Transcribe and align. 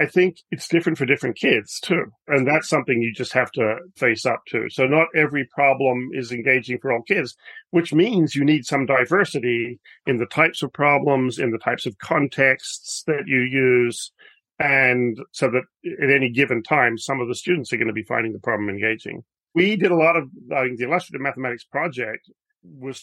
I 0.00 0.06
think 0.06 0.38
it's 0.52 0.68
different 0.68 0.96
for 0.96 1.06
different 1.06 1.36
kids 1.36 1.80
too. 1.80 2.04
And 2.28 2.46
that's 2.46 2.68
something 2.68 3.02
you 3.02 3.12
just 3.12 3.32
have 3.32 3.50
to 3.52 3.78
face 3.96 4.24
up 4.24 4.42
to. 4.48 4.70
So 4.70 4.86
not 4.86 5.08
every 5.14 5.44
problem 5.46 6.10
is 6.12 6.30
engaging 6.30 6.78
for 6.78 6.92
all 6.92 7.02
kids, 7.02 7.34
which 7.70 7.92
means 7.92 8.36
you 8.36 8.44
need 8.44 8.64
some 8.64 8.86
diversity 8.86 9.80
in 10.06 10.18
the 10.18 10.26
types 10.26 10.62
of 10.62 10.72
problems, 10.72 11.38
in 11.40 11.50
the 11.50 11.58
types 11.58 11.84
of 11.84 11.98
contexts 11.98 13.02
that 13.08 13.24
you 13.26 13.40
use. 13.40 14.12
And 14.60 15.18
so 15.32 15.50
that 15.50 15.64
at 16.02 16.10
any 16.10 16.30
given 16.30 16.62
time, 16.62 16.96
some 16.96 17.20
of 17.20 17.26
the 17.26 17.34
students 17.34 17.72
are 17.72 17.76
going 17.76 17.88
to 17.88 17.92
be 17.92 18.04
finding 18.04 18.32
the 18.32 18.40
problem 18.40 18.68
engaging. 18.68 19.24
We 19.54 19.74
did 19.76 19.90
a 19.90 19.96
lot 19.96 20.16
of 20.16 20.24
uh, 20.54 20.64
the 20.76 20.84
illustrative 20.84 21.22
mathematics 21.22 21.64
project 21.64 22.30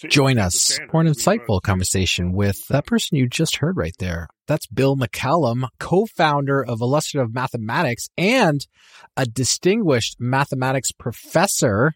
Join 0.10 0.38
us 0.38 0.80
for 0.92 1.02
an 1.02 1.08
insightful 1.08 1.62
conversation 1.62 2.34
with 2.34 2.68
that 2.68 2.86
person 2.86 3.18
you 3.18 3.28
just 3.28 3.58
heard 3.58 3.78
right 3.78 3.96
there. 4.00 4.28
That's 4.48 4.68
Bill 4.68 4.96
McCallum, 4.96 5.68
co-founder 5.80 6.64
of 6.64 6.82
Illustrative 6.82 7.34
Mathematics 7.34 8.10
and 8.18 8.66
a 9.16 9.26
distinguished 9.26 10.18
mathematics 10.20 10.92
professor 10.92 11.94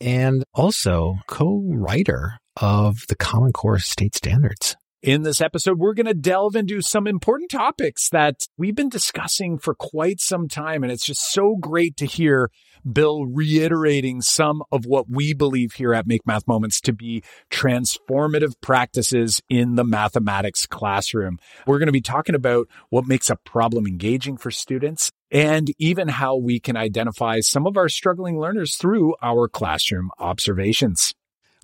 and 0.00 0.44
also 0.54 1.16
co-writer 1.26 2.38
of 2.60 3.06
the 3.08 3.16
Common 3.16 3.52
Core 3.52 3.78
State 3.78 4.14
Standards. 4.14 4.76
In 5.00 5.22
this 5.22 5.40
episode, 5.40 5.78
we're 5.78 5.94
going 5.94 6.06
to 6.06 6.14
delve 6.14 6.56
into 6.56 6.82
some 6.82 7.06
important 7.06 7.50
topics 7.50 8.08
that 8.10 8.48
we've 8.56 8.74
been 8.74 8.88
discussing 8.88 9.58
for 9.58 9.74
quite 9.74 10.20
some 10.20 10.48
time. 10.48 10.82
And 10.82 10.90
it's 10.90 11.06
just 11.06 11.30
so 11.30 11.54
great 11.54 11.96
to 11.98 12.06
hear 12.06 12.50
Bill 12.92 13.26
reiterating 13.26 14.20
some 14.22 14.62
of 14.72 14.86
what 14.86 15.08
we 15.08 15.34
believe 15.34 15.72
here 15.72 15.94
at 15.94 16.06
Make 16.06 16.26
Math 16.26 16.46
Moments 16.46 16.80
to 16.82 16.92
be 16.92 17.22
transformative 17.50 18.54
practices 18.60 19.40
in 19.48 19.74
the 19.74 19.84
mathematics 19.84 20.66
classroom. 20.66 21.38
We're 21.66 21.78
going 21.78 21.86
to 21.86 21.92
be 21.92 22.00
talking 22.00 22.34
about 22.34 22.68
what 22.90 23.06
makes 23.06 23.30
a 23.30 23.36
problem 23.36 23.86
engaging 23.86 24.36
for 24.36 24.50
students 24.50 25.10
and 25.30 25.68
even 25.78 26.08
how 26.08 26.36
we 26.36 26.58
can 26.60 26.76
identify 26.76 27.40
some 27.40 27.66
of 27.66 27.76
our 27.76 27.88
struggling 27.88 28.38
learners 28.40 28.76
through 28.76 29.14
our 29.22 29.48
classroom 29.48 30.10
observations. 30.18 31.14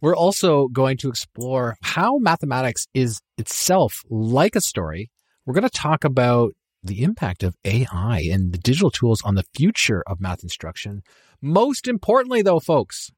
We're 0.03 0.17
also 0.17 0.69
going 0.69 0.98
to 0.98 1.09
explore 1.09 1.77
how 1.83 2.19
mathematics 2.19 2.87
is 2.93 3.20
itself 3.39 4.03
like 4.11 4.55
a 4.55 4.61
story. 4.61 5.11
We're 5.47 5.55
going 5.55 5.69
to 5.69 5.70
talk 5.70 6.05
about 6.05 6.53
the 6.85 7.03
impact 7.03 7.43
of 7.43 7.57
AI 7.65 8.23
and 8.31 8.53
the 8.53 8.59
digital 8.59 8.91
tools 8.91 9.23
on 9.23 9.35
the 9.35 9.45
future 9.55 10.03
of 10.07 10.21
math 10.21 10.43
instruction. 10.43 11.03
Most 11.41 11.89
importantly, 11.89 12.43
though, 12.43 12.61
folks, 12.61 13.11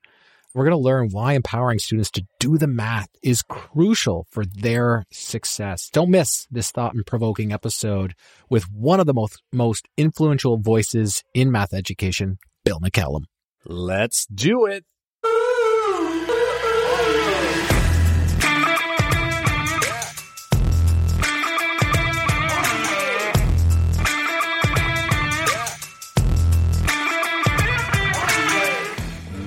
we're 0.55 0.65
going 0.65 0.77
to 0.77 0.83
learn 0.83 1.11
why 1.11 1.35
empowering 1.35 1.79
students 1.79 2.11
to 2.13 2.25
do 2.41 2.57
the 2.57 2.67
math 2.67 3.11
is 3.23 3.43
crucial 3.43 4.27
for 4.31 4.45
their 4.47 5.05
success. 5.13 5.91
Don't 5.91 6.11
miss 6.11 6.47
this 6.51 6.71
thought 6.71 6.95
provoking 7.07 7.53
episode 7.53 8.15
with 8.49 8.65
one 8.73 8.99
of 8.99 9.07
the 9.07 9.13
most, 9.13 9.43
most 9.53 9.87
influential 9.99 10.57
voices 10.57 11.23
in 11.35 11.53
math 11.53 11.75
education, 11.75 12.39
Bill 12.65 12.81
McCallum. 12.81 13.25
Let's 13.67 14.27
do 14.27 14.65
it. 14.65 14.87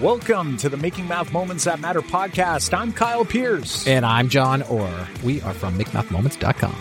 Welcome 0.01 0.55
to 0.57 0.69
the 0.69 0.77
Making 0.77 1.09
Math 1.09 1.33
Moments 1.33 1.65
That 1.65 1.81
Matter 1.81 2.01
podcast. 2.01 2.73
I'm 2.73 2.93
Kyle 2.93 3.25
Pearce. 3.25 3.85
And 3.85 4.05
I'm 4.05 4.29
John 4.29 4.61
Orr. 4.61 5.07
We 5.25 5.41
are 5.41 5.53
from 5.53 5.77
MakeMathMoments.com. 5.77 6.73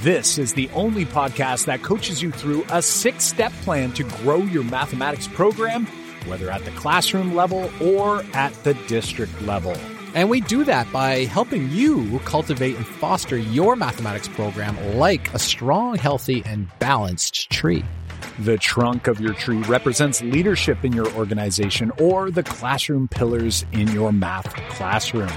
This 0.00 0.38
is 0.38 0.54
the 0.54 0.68
only 0.70 1.04
podcast 1.04 1.66
that 1.66 1.84
coaches 1.84 2.20
you 2.20 2.32
through 2.32 2.64
a 2.70 2.82
six 2.82 3.22
step 3.22 3.52
plan 3.62 3.92
to 3.92 4.02
grow 4.02 4.38
your 4.38 4.64
mathematics 4.64 5.28
program, 5.28 5.86
whether 6.26 6.50
at 6.50 6.64
the 6.64 6.72
classroom 6.72 7.36
level 7.36 7.70
or 7.80 8.24
at 8.34 8.52
the 8.64 8.74
district 8.88 9.40
level. 9.42 9.76
And 10.14 10.28
we 10.28 10.40
do 10.40 10.64
that 10.64 10.90
by 10.90 11.26
helping 11.26 11.70
you 11.70 12.18
cultivate 12.24 12.74
and 12.74 12.86
foster 12.86 13.36
your 13.36 13.76
mathematics 13.76 14.26
program 14.26 14.96
like 14.96 15.32
a 15.32 15.38
strong, 15.38 15.94
healthy, 15.94 16.42
and 16.44 16.68
balanced 16.80 17.50
tree. 17.50 17.84
The 18.40 18.56
trunk 18.56 19.08
of 19.08 19.20
your 19.20 19.34
tree 19.34 19.62
represents 19.62 20.22
leadership 20.22 20.84
in 20.84 20.92
your 20.92 21.12
organization 21.14 21.90
or 22.00 22.30
the 22.30 22.44
classroom 22.44 23.08
pillars 23.08 23.66
in 23.72 23.88
your 23.88 24.12
math 24.12 24.54
classroom. 24.70 25.32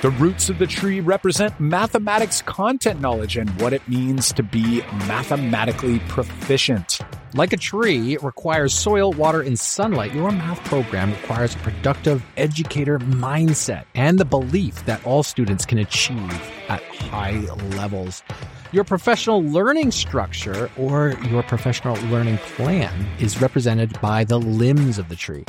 The 0.00 0.10
roots 0.10 0.48
of 0.48 0.58
the 0.58 0.66
tree 0.68 1.00
represent 1.00 1.58
mathematics 1.58 2.42
content 2.42 3.00
knowledge 3.00 3.36
and 3.36 3.50
what 3.60 3.72
it 3.72 3.88
means 3.88 4.32
to 4.34 4.44
be 4.44 4.82
mathematically 5.08 5.98
proficient. 6.00 7.00
Like 7.34 7.52
a 7.52 7.56
tree, 7.56 8.12
it 8.12 8.22
requires 8.22 8.72
soil, 8.72 9.12
water, 9.12 9.40
and 9.40 9.58
sunlight. 9.58 10.14
Your 10.14 10.30
math 10.30 10.62
program 10.66 11.10
requires 11.10 11.56
a 11.56 11.58
productive 11.58 12.22
educator 12.36 13.00
mindset 13.00 13.86
and 13.96 14.20
the 14.20 14.24
belief 14.24 14.84
that 14.84 15.04
all 15.04 15.24
students 15.24 15.66
can 15.66 15.78
achieve 15.78 16.52
at 16.68 16.82
high 16.84 17.40
levels. 17.74 18.22
Your 18.72 18.82
professional 18.82 19.44
learning 19.44 19.92
structure 19.92 20.68
or 20.76 21.16
your 21.30 21.44
professional 21.44 21.94
learning 22.08 22.38
plan 22.38 23.06
is 23.20 23.40
represented 23.40 23.98
by 24.00 24.24
the 24.24 24.40
limbs 24.40 24.98
of 24.98 25.08
the 25.08 25.14
tree. 25.14 25.44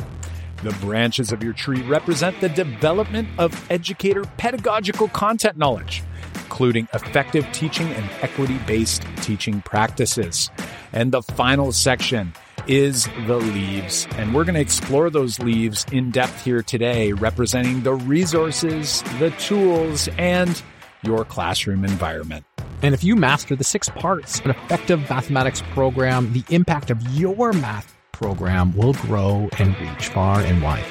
The 0.62 0.70
branches 0.80 1.32
of 1.32 1.42
your 1.42 1.52
tree 1.52 1.82
represent 1.82 2.40
the 2.40 2.48
development 2.48 3.28
of 3.36 3.70
educator 3.72 4.22
pedagogical 4.36 5.08
content 5.08 5.56
knowledge, 5.56 6.04
including 6.34 6.86
effective 6.94 7.46
teaching 7.52 7.88
and 7.88 8.08
equity 8.22 8.58
based 8.68 9.02
teaching 9.16 9.62
practices. 9.62 10.48
And 10.92 11.10
the 11.10 11.22
final 11.22 11.72
section 11.72 12.32
is 12.68 13.08
the 13.26 13.38
leaves. 13.38 14.06
And 14.12 14.32
we're 14.32 14.44
going 14.44 14.54
to 14.54 14.60
explore 14.60 15.10
those 15.10 15.40
leaves 15.40 15.84
in 15.90 16.12
depth 16.12 16.44
here 16.44 16.62
today, 16.62 17.12
representing 17.12 17.82
the 17.82 17.94
resources, 17.94 19.02
the 19.18 19.30
tools, 19.40 20.08
and 20.18 20.62
your 21.02 21.24
classroom 21.24 21.84
environment. 21.84 22.44
And 22.82 22.94
if 22.94 23.02
you 23.02 23.16
master 23.16 23.56
the 23.56 23.64
six 23.64 23.88
parts 23.88 24.38
of 24.40 24.46
an 24.46 24.50
effective 24.52 25.08
mathematics 25.10 25.62
program, 25.72 26.32
the 26.32 26.44
impact 26.50 26.90
of 26.90 27.02
your 27.10 27.52
math 27.52 27.96
program 28.12 28.76
will 28.76 28.94
grow 28.94 29.48
and 29.58 29.78
reach 29.80 30.08
far 30.08 30.40
and 30.40 30.62
wide. 30.62 30.84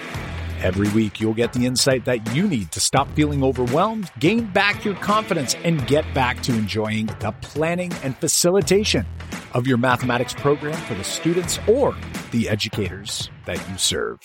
Every 0.61 0.89
week, 0.89 1.21
you'll 1.21 1.35
get 1.35 1.53
the 1.53 1.65
insight 1.65 2.05
that 2.05 2.35
you 2.35 2.47
need 2.47 2.71
to 2.71 2.79
stop 2.79 3.07
feeling 3.13 3.43
overwhelmed, 3.43 4.11
gain 4.19 4.45
back 4.45 4.83
your 4.83 4.95
confidence, 4.95 5.55
and 5.63 5.85
get 5.87 6.03
back 6.13 6.41
to 6.43 6.53
enjoying 6.53 7.05
the 7.19 7.31
planning 7.41 7.93
and 8.03 8.17
facilitation 8.17 9.05
of 9.53 9.67
your 9.67 9.77
mathematics 9.77 10.33
program 10.33 10.73
for 10.73 10.95
the 10.95 11.03
students 11.03 11.59
or 11.67 11.95
the 12.31 12.49
educators 12.49 13.29
that 13.45 13.57
you 13.69 13.77
serve. 13.77 14.19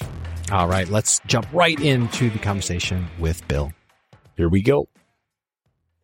All 0.50 0.68
right, 0.68 0.88
let's 0.88 1.20
jump 1.26 1.46
right 1.52 1.78
into 1.78 2.30
the 2.30 2.38
conversation 2.38 3.06
with 3.18 3.46
Bill. 3.46 3.72
Here 4.36 4.48
we 4.48 4.62
go. 4.62 4.88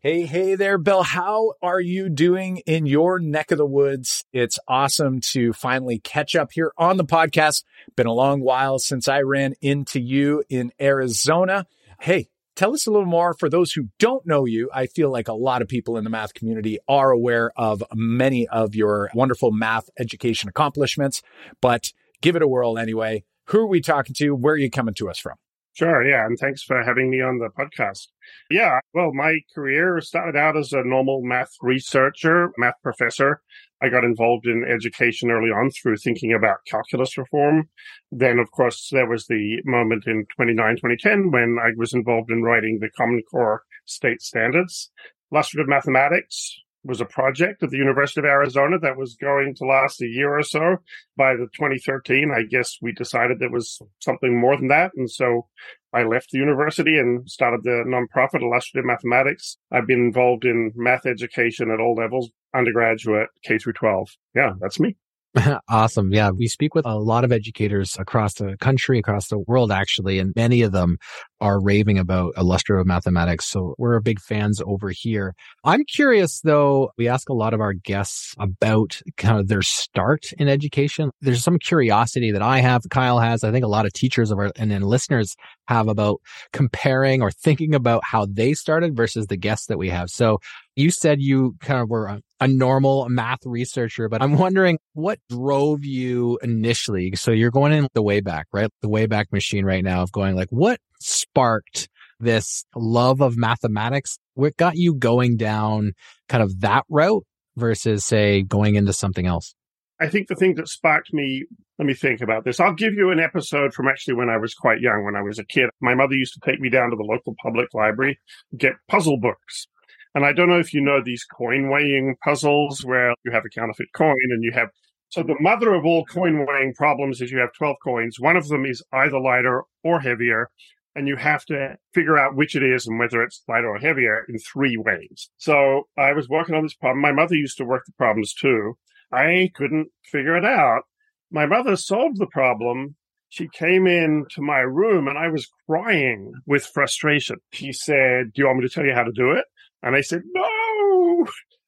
Hey, 0.01 0.27
hey 0.27 0.55
there, 0.55 0.79
Bill. 0.79 1.03
How 1.03 1.55
are 1.61 1.81
you 1.81 2.09
doing 2.09 2.59
in 2.67 2.87
your 2.87 3.19
neck 3.19 3.51
of 3.51 3.59
the 3.59 3.67
woods? 3.67 4.25
It's 4.33 4.57
awesome 4.69 5.19
to 5.33 5.53
finally 5.53 5.99
catch 5.99 6.37
up 6.37 6.53
here 6.53 6.71
on 6.79 6.99
the 6.99 7.05
podcast. 7.05 7.65
Been 7.97 8.07
a 8.07 8.13
long 8.13 8.41
while 8.41 8.79
since 8.79 9.09
I 9.09 9.23
ran 9.23 9.55
into 9.61 9.99
you 9.99 10.45
in 10.49 10.71
Arizona. 10.81 11.67
Hey, 12.01 12.29
tell 12.55 12.75
us 12.75 12.87
a 12.87 12.93
little 12.93 13.09
more 13.09 13.35
for 13.35 13.49
those 13.49 13.73
who 13.73 13.89
don't 13.99 14.25
know 14.25 14.45
you. 14.45 14.71
I 14.73 14.87
feel 14.87 15.11
like 15.11 15.27
a 15.27 15.33
lot 15.33 15.63
of 15.63 15.69
people 15.69 15.97
in 15.97 16.05
the 16.05 16.11
math 16.11 16.33
community 16.33 16.79
are 16.87 17.11
aware 17.11 17.51
of 17.57 17.83
many 17.93 18.47
of 18.47 18.77
your 18.77 19.11
wonderful 19.15 19.51
math 19.51 19.91
education 19.99 20.49
accomplishments, 20.49 21.23
but 21.61 21.93
give 22.23 22.37
it 22.37 22.43
a 22.43 22.47
whirl 22.47 22.79
anyway. 22.79 23.25
Who 23.47 23.63
are 23.63 23.67
we 23.67 23.81
talking 23.81 24.15
to? 24.19 24.31
Where 24.31 24.55
are 24.55 24.59
you 24.59 24.71
coming 24.71 24.95
to 24.95 25.11
us 25.11 25.19
from? 25.19 25.39
Sure. 25.79 26.05
Yeah. 26.05 26.27
And 26.27 26.37
thanks 26.37 26.65
for 26.65 26.83
having 26.83 27.09
me 27.09 27.21
on 27.21 27.39
the 27.39 27.51
podcast. 27.51 28.09
Yeah. 28.51 28.81
Well, 28.95 29.13
my 29.15 29.39
career 29.55 30.01
started 30.01 30.37
out 30.37 30.57
as 30.57 30.73
a 30.73 30.83
normal 30.83 31.23
math 31.23 31.53
researcher, 31.63 32.51
math 32.59 32.75
professor. 32.83 33.43
I 33.81 33.89
got 33.89 34.03
involved 34.03 34.49
in 34.49 34.65
education 34.65 35.31
early 35.31 35.51
on 35.51 35.71
through 35.71 35.99
thinking 35.99 36.33
about 36.33 36.67
calculus 36.67 37.17
reform. 37.17 37.69
Then, 38.11 38.41
of 38.41 38.51
course, 38.51 38.89
there 38.91 39.09
was 39.09 39.29
the 39.29 39.63
moment 39.67 40.09
in 40.09 40.27
29, 40.35 40.79
2010 40.79 41.31
when 41.31 41.59
I 41.63 41.71
was 41.77 41.95
involved 41.95 42.33
in 42.33 42.43
writing 42.43 42.79
the 42.81 42.91
Common 42.97 43.23
Core 43.31 43.63
state 43.85 44.21
standards. 44.21 44.91
Illustrative 45.31 45.69
mathematics 45.69 46.59
was 46.89 47.01
a 47.03 47.05
project 47.05 47.63
at 47.63 47.71
the 47.71 47.77
University 47.77 48.21
of 48.21 48.25
Arizona 48.25 48.79
that 48.79 48.97
was 48.97 49.15
going 49.15 49.55
to 49.57 49.67
last 49.67 50.01
a 50.01 50.07
year 50.07 50.37
or 50.37 50.43
so. 50.43 50.79
By 51.17 51.35
the 51.35 51.47
2013, 51.55 52.33
I 52.35 52.43
guess 52.43 52.79
we 52.81 52.93
decided 52.93 53.39
there 53.39 53.51
was 53.51 53.79
something 54.01 54.41
more 54.41 54.57
than 54.57 54.69
that. 54.69 54.93
And 54.97 55.09
so 55.09 55.47
I 55.93 56.03
left 56.05 56.31
the 56.31 56.39
university 56.39 56.99
and 56.99 57.29
started 57.29 57.63
the 57.63 57.85
nonprofit 57.87 58.43
Illustrative 58.43 58.87
Mathematics. 58.87 59.59
I've 59.71 59.87
been 59.87 60.07
involved 60.07 60.47
in 60.47 60.73
math 60.75 61.05
education 61.05 61.71
at 61.71 61.79
all 61.79 61.95
levels, 61.95 62.31
undergraduate, 62.55 63.29
K 63.45 63.59
through 63.59 63.75
12. 63.75 64.09
Yeah, 64.35 64.53
that's 64.59 64.81
me. 64.81 64.97
awesome. 65.69 66.13
Yeah. 66.13 66.31
We 66.31 66.49
speak 66.49 66.75
with 66.75 66.87
a 66.87 66.99
lot 66.99 67.25
of 67.25 67.33
educators 67.33 67.97
across 67.99 68.35
the 68.35 68.57
country, 68.61 68.99
across 68.99 69.29
the 69.29 69.39
world, 69.39 69.71
actually, 69.71 70.19
and 70.19 70.33
many 70.35 70.63
of 70.63 70.73
them 70.73 70.99
are 71.41 71.61
raving 71.61 71.99
about 71.99 72.35
illustrative 72.37 72.87
mathematics. 72.87 73.47
So 73.47 73.75
we're 73.79 74.01
big 74.01 74.21
fans 74.21 74.61
over 74.65 74.91
here. 74.91 75.35
I'm 75.65 75.85
curious 75.85 76.41
though, 76.41 76.91
we 76.97 77.09
ask 77.09 77.29
a 77.29 77.35
lot 77.35 77.55
of 77.55 77.61
our 77.61 77.73
guests 77.73 78.35
about 78.39 79.01
kind 79.17 79.39
of 79.39 79.49
their 79.49 79.63
start 79.63 80.33
in 80.39 80.49
education. 80.49 81.11
There's 81.21 81.43
some 81.43 81.59
curiosity 81.59 82.33
that 82.33 82.43
I 82.43 82.61
have, 82.61 82.83
Kyle 82.91 83.21
has, 83.21 83.45
I 83.45 83.53
think 83.53 83.65
a 83.65 83.69
lot 83.69 83.87
of 83.87 83.93
teachers 83.93 84.31
of 84.31 84.39
our, 84.39 84.51
and 84.57 84.71
then 84.71 84.83
listeners 84.83 85.37
have 85.69 85.89
about 85.89 86.21
comparing 86.53 87.23
or 87.23 87.31
thinking 87.31 87.75
about 87.75 88.03
how 88.05 88.27
they 88.27 88.55
started 88.55 88.97
versus 88.97 89.27
the 89.27 89.37
guests 89.37 89.67
that 89.67 89.79
we 89.79 89.91
have. 89.91 90.11
So 90.11 90.39
you 90.79 90.93
said 90.93 91.21
you 91.21 91.57
kind 91.61 91.81
of 91.81 91.91
were 91.91 92.07
a, 92.07 92.23
a, 92.41 92.47
normal 92.47 93.09
math 93.09 93.41
researcher, 93.45 94.09
but 94.09 94.23
I'm 94.23 94.39
wondering 94.39 94.79
what 94.93 95.19
drove 95.29 95.85
you 95.85 96.39
initially. 96.43 97.17
So 97.17 97.33
you're 97.33 97.51
going 97.51 97.73
in 97.73 97.89
the 97.95 98.03
Wayback, 98.03 98.45
right? 98.53 98.71
The 98.81 98.89
Wayback 98.89 99.33
Machine 99.33 99.65
right 99.65 99.83
now 99.83 100.03
of 100.03 100.13
going 100.13 100.37
like, 100.37 100.49
what 100.51 100.79
sparked 101.01 101.89
this 102.21 102.65
love 102.77 103.21
of 103.21 103.37
mathematics? 103.37 104.19
What 104.35 104.57
got 104.57 104.77
you 104.77 104.95
going 104.95 105.37
down 105.37 105.95
kind 106.29 106.45
of 106.45 106.61
that 106.61 106.85
route 106.89 107.25
versus 107.57 108.05
say 108.05 108.43
going 108.43 108.77
into 108.77 108.93
something 108.93 109.27
else? 109.27 109.55
I 110.01 110.09
think 110.09 110.29
the 110.29 110.37
thing 110.37 110.55
that 110.55 110.69
sparked 110.69 111.13
me, 111.13 111.45
let 111.81 111.87
me 111.87 111.95
think 111.95 112.21
about 112.21 112.45
this. 112.45 112.61
I'll 112.61 112.73
give 112.73 112.95
you 112.95 113.11
an 113.11 113.19
episode 113.19 113.75
from 113.75 113.89
actually 113.89 114.15
when 114.15 114.31
I 114.31 114.37
was 114.37 114.55
quite 114.55 114.81
young, 114.81 115.05
when 115.05 115.17
I 115.17 115.23
was 115.23 115.41
a 115.41 115.45
kid. 115.45 115.71
My 115.81 115.95
mother 115.95 116.15
used 116.15 116.35
to 116.35 116.41
take 116.49 116.61
me 116.61 116.71
down 116.71 116.91
to 116.91 116.97
the 116.97 117.03
local 117.03 117.35
public 117.43 117.75
library, 117.75 118.21
get 118.57 118.75
puzzle 118.87 119.19
books. 119.19 119.67
And 120.15 120.25
I 120.25 120.33
don't 120.33 120.49
know 120.49 120.59
if 120.59 120.73
you 120.73 120.81
know 120.81 121.01
these 121.03 121.25
coin 121.25 121.71
weighing 121.71 122.17
puzzles 122.25 122.85
where 122.85 123.15
you 123.25 123.33
have 123.33 123.45
a 123.45 123.51
counterfeit 123.51 123.89
coin 123.95 124.17
and 124.31 124.43
you 124.43 124.53
have. 124.53 124.69
So 125.11 125.23
the 125.23 125.37
mother 125.41 125.75
of 125.75 125.85
all 125.85 126.05
coin 126.05 126.47
weighing 126.47 126.75
problems 126.75 127.21
is 127.21 127.31
you 127.31 127.39
have 127.39 127.53
12 127.57 127.77
coins. 127.83 128.21
One 128.21 128.37
of 128.37 128.49
them 128.49 128.67
is 128.67 128.83
either 128.93 129.21
lighter 129.21 129.63
or 129.83 130.01
heavier. 130.01 130.51
And 130.95 131.07
you 131.07 131.17
have 131.17 131.45
to 131.47 131.77
figure 131.95 132.19
out 132.19 132.35
which 132.35 132.57
it 132.57 132.63
is 132.63 132.87
and 132.87 132.99
whether 132.99 133.23
it's 133.23 133.43
lighter 133.47 133.69
or 133.69 133.79
heavier 133.79 134.25
in 134.29 134.39
three 134.39 134.77
ways. 134.77 135.31
So 135.37 135.85
I 135.97 136.13
was 136.13 136.29
working 136.29 136.57
on 136.57 136.65
this 136.65 136.75
problem. 136.75 137.01
My 137.01 137.13
mother 137.13 137.37
used 137.37 137.57
to 137.59 137.65
work 137.65 137.85
the 137.87 137.93
problems 137.93 138.35
too. 138.35 138.77
I 139.13 139.51
couldn't 139.55 139.89
figure 140.05 140.37
it 140.37 140.45
out. 140.45 140.83
My 141.31 141.47
mother 141.47 141.77
solved 141.77 142.19
the 142.19 142.27
problem. 142.27 142.97
She 143.29 143.49
came 143.49 143.87
into 143.87 144.41
my 144.41 144.61
room 144.61 145.07
and 145.07 145.19
I 145.19 145.29
was 145.29 145.49
crying 145.67 146.33
with 146.47 146.65
frustration. 146.65 147.37
She 147.53 147.73
said, 147.73 148.33
Do 148.33 148.43
you 148.43 148.47
want 148.47 148.59
me 148.59 148.67
to 148.67 148.75
tell 148.75 148.85
you 148.85 148.95
how 148.95 149.05
to 149.05 149.13
do 149.13 149.33
it? 149.33 149.45
And 149.83 149.97
I 149.97 150.01
said, 150.01 150.23
No. 150.35 151.27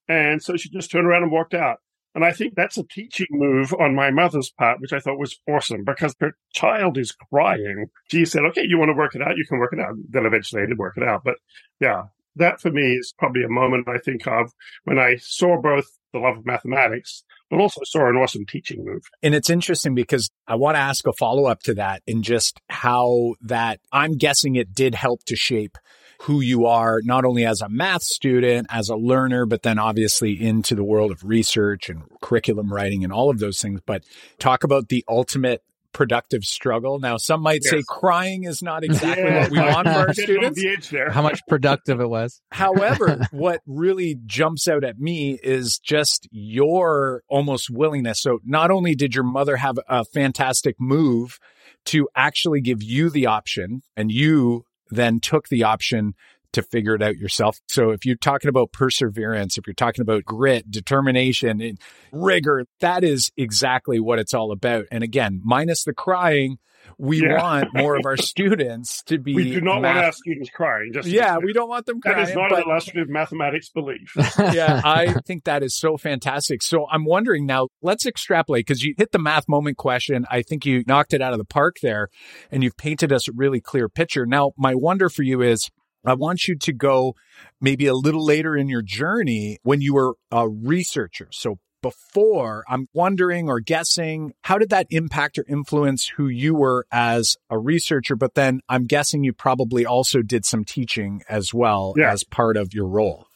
And 0.08 0.42
so 0.42 0.56
she 0.56 0.68
just 0.70 0.90
turned 0.90 1.06
around 1.06 1.22
and 1.22 1.32
walked 1.32 1.54
out. 1.54 1.78
And 2.14 2.24
I 2.24 2.32
think 2.32 2.54
that's 2.56 2.76
a 2.76 2.82
teaching 2.82 3.28
move 3.30 3.72
on 3.72 3.94
my 3.94 4.10
mother's 4.10 4.50
part, 4.50 4.80
which 4.80 4.92
I 4.92 4.98
thought 4.98 5.18
was 5.18 5.38
awesome 5.48 5.84
because 5.84 6.16
her 6.20 6.32
child 6.52 6.98
is 6.98 7.12
crying. 7.12 7.86
She 8.10 8.24
said, 8.24 8.42
okay, 8.46 8.64
you 8.66 8.78
want 8.78 8.88
to 8.88 8.96
work 8.96 9.14
it 9.14 9.22
out? 9.22 9.36
You 9.36 9.46
can 9.46 9.58
work 9.58 9.72
it 9.72 9.78
out. 9.78 9.94
Then 10.08 10.26
eventually 10.26 10.62
I 10.62 10.66
did 10.66 10.78
work 10.78 10.96
it 10.96 11.04
out. 11.04 11.22
But 11.24 11.36
yeah, 11.80 12.04
that 12.36 12.60
for 12.60 12.70
me 12.70 12.94
is 12.94 13.14
probably 13.16 13.44
a 13.44 13.48
moment 13.48 13.88
I 13.88 13.98
think 13.98 14.26
of 14.26 14.52
when 14.84 14.98
I 14.98 15.16
saw 15.20 15.60
both 15.60 15.86
the 16.12 16.18
love 16.18 16.38
of 16.38 16.46
mathematics, 16.46 17.22
but 17.48 17.60
also 17.60 17.80
saw 17.84 18.08
an 18.08 18.16
awesome 18.16 18.44
teaching 18.44 18.84
move. 18.84 19.02
And 19.22 19.32
it's 19.32 19.50
interesting 19.50 19.94
because 19.94 20.30
I 20.48 20.56
want 20.56 20.74
to 20.74 20.80
ask 20.80 21.06
a 21.06 21.12
follow 21.12 21.46
up 21.46 21.62
to 21.62 21.74
that 21.74 22.02
and 22.08 22.24
just 22.24 22.60
how 22.68 23.34
that 23.42 23.78
I'm 23.92 24.16
guessing 24.16 24.56
it 24.56 24.74
did 24.74 24.96
help 24.96 25.22
to 25.26 25.36
shape 25.36 25.78
who 26.22 26.40
you 26.40 26.66
are, 26.66 27.00
not 27.04 27.24
only 27.24 27.46
as 27.46 27.62
a 27.62 27.68
math 27.68 28.02
student, 28.02 28.66
as 28.70 28.88
a 28.88 28.96
learner, 28.96 29.46
but 29.46 29.62
then 29.62 29.78
obviously 29.78 30.32
into 30.40 30.74
the 30.74 30.84
world 30.84 31.10
of 31.10 31.24
research 31.24 31.88
and 31.88 32.02
curriculum 32.20 32.72
writing 32.72 33.04
and 33.04 33.12
all 33.12 33.30
of 33.30 33.38
those 33.38 33.60
things. 33.60 33.80
But 33.84 34.04
talk 34.38 34.62
about 34.62 34.88
the 34.88 35.04
ultimate 35.08 35.62
productive 35.92 36.44
struggle. 36.44 36.98
Now, 36.98 37.16
some 37.16 37.40
might 37.40 37.62
yes. 37.64 37.70
say 37.70 37.82
crying 37.88 38.44
is 38.44 38.62
not 38.62 38.84
exactly 38.84 39.24
yeah. 39.24 39.42
what 39.42 39.50
we 39.50 39.58
want 39.58 39.88
for 39.88 39.94
our 39.94 40.14
students. 40.14 40.90
How 41.10 41.22
much 41.22 41.40
productive 41.48 42.00
it 42.00 42.08
was. 42.08 42.40
However, 42.50 43.26
what 43.30 43.60
really 43.66 44.16
jumps 44.26 44.68
out 44.68 44.84
at 44.84 44.98
me 44.98 45.38
is 45.42 45.78
just 45.78 46.28
your 46.30 47.22
almost 47.28 47.70
willingness. 47.70 48.20
So 48.20 48.40
not 48.44 48.70
only 48.70 48.94
did 48.94 49.14
your 49.14 49.24
mother 49.24 49.56
have 49.56 49.78
a 49.88 50.04
fantastic 50.04 50.76
move 50.78 51.38
to 51.86 52.08
actually 52.14 52.60
give 52.60 52.82
you 52.82 53.08
the 53.08 53.26
option 53.26 53.80
and 53.96 54.12
you 54.12 54.64
then 54.90 55.20
took 55.20 55.48
the 55.48 55.64
option 55.64 56.14
to 56.52 56.62
figure 56.62 56.94
it 56.94 57.02
out 57.02 57.16
yourself. 57.16 57.60
So 57.68 57.90
if 57.90 58.04
you're 58.04 58.16
talking 58.16 58.48
about 58.48 58.72
perseverance, 58.72 59.56
if 59.56 59.66
you're 59.66 59.74
talking 59.74 60.02
about 60.02 60.24
grit, 60.24 60.70
determination, 60.70 61.60
and 61.60 61.78
rigor, 62.12 62.66
that 62.80 63.04
is 63.04 63.30
exactly 63.36 64.00
what 64.00 64.18
it's 64.18 64.34
all 64.34 64.50
about. 64.50 64.86
And 64.90 65.04
again, 65.04 65.40
minus 65.44 65.84
the 65.84 65.94
crying, 65.94 66.58
we 66.98 67.22
yeah. 67.22 67.40
want 67.40 67.68
more 67.74 67.96
of 67.96 68.04
our 68.04 68.16
students 68.18 69.02
to 69.04 69.18
be. 69.18 69.34
We 69.34 69.50
do 69.50 69.60
not 69.60 69.80
math- 69.80 69.94
want 69.94 70.06
our 70.06 70.12
students 70.12 70.50
crying. 70.50 70.90
Just 70.92 71.08
yeah, 71.08 71.38
we 71.38 71.52
don't 71.52 71.68
want 71.68 71.86
them 71.86 72.00
crying. 72.00 72.18
That 72.18 72.28
is 72.28 72.34
not 72.34 72.50
but, 72.50 72.60
an 72.60 72.70
illustrative 72.70 73.08
mathematics 73.08 73.70
belief. 73.70 74.12
yeah, 74.38 74.80
I 74.84 75.14
think 75.26 75.44
that 75.44 75.62
is 75.62 75.76
so 75.76 75.96
fantastic. 75.96 76.62
So 76.62 76.86
I'm 76.90 77.04
wondering 77.04 77.46
now. 77.46 77.68
Let's 77.82 78.06
extrapolate 78.06 78.66
because 78.66 78.84
you 78.84 78.94
hit 78.96 79.12
the 79.12 79.18
math 79.18 79.48
moment 79.48 79.76
question. 79.76 80.26
I 80.30 80.42
think 80.42 80.66
you 80.66 80.84
knocked 80.86 81.14
it 81.14 81.22
out 81.22 81.32
of 81.32 81.38
the 81.38 81.44
park 81.44 81.76
there, 81.82 82.08
and 82.50 82.62
you've 82.62 82.76
painted 82.76 83.12
us 83.12 83.28
a 83.28 83.32
really 83.32 83.60
clear 83.60 83.88
picture. 83.88 84.26
Now, 84.26 84.52
my 84.56 84.74
wonder 84.74 85.08
for 85.08 85.22
you 85.22 85.42
is 85.42 85.70
I 86.04 86.14
want 86.14 86.48
you 86.48 86.56
to 86.56 86.72
go 86.72 87.14
maybe 87.60 87.86
a 87.86 87.94
little 87.94 88.24
later 88.24 88.56
in 88.56 88.68
your 88.68 88.82
journey 88.82 89.58
when 89.62 89.80
you 89.80 89.94
were 89.94 90.14
a 90.30 90.48
researcher. 90.48 91.28
So 91.30 91.58
before, 91.82 92.64
I'm 92.68 92.88
wondering 92.92 93.48
or 93.48 93.60
guessing, 93.60 94.32
how 94.42 94.58
did 94.58 94.70
that 94.70 94.86
impact 94.90 95.38
or 95.38 95.44
influence 95.48 96.08
who 96.16 96.28
you 96.28 96.54
were 96.54 96.86
as 96.92 97.36
a 97.48 97.58
researcher? 97.58 98.16
But 98.16 98.34
then 98.34 98.60
I'm 98.68 98.84
guessing 98.84 99.24
you 99.24 99.32
probably 99.32 99.86
also 99.86 100.22
did 100.22 100.44
some 100.44 100.64
teaching 100.64 101.22
as 101.28 101.54
well 101.54 101.94
yeah. 101.96 102.12
as 102.12 102.24
part 102.24 102.56
of 102.56 102.74
your 102.74 102.86
role. 102.86 103.26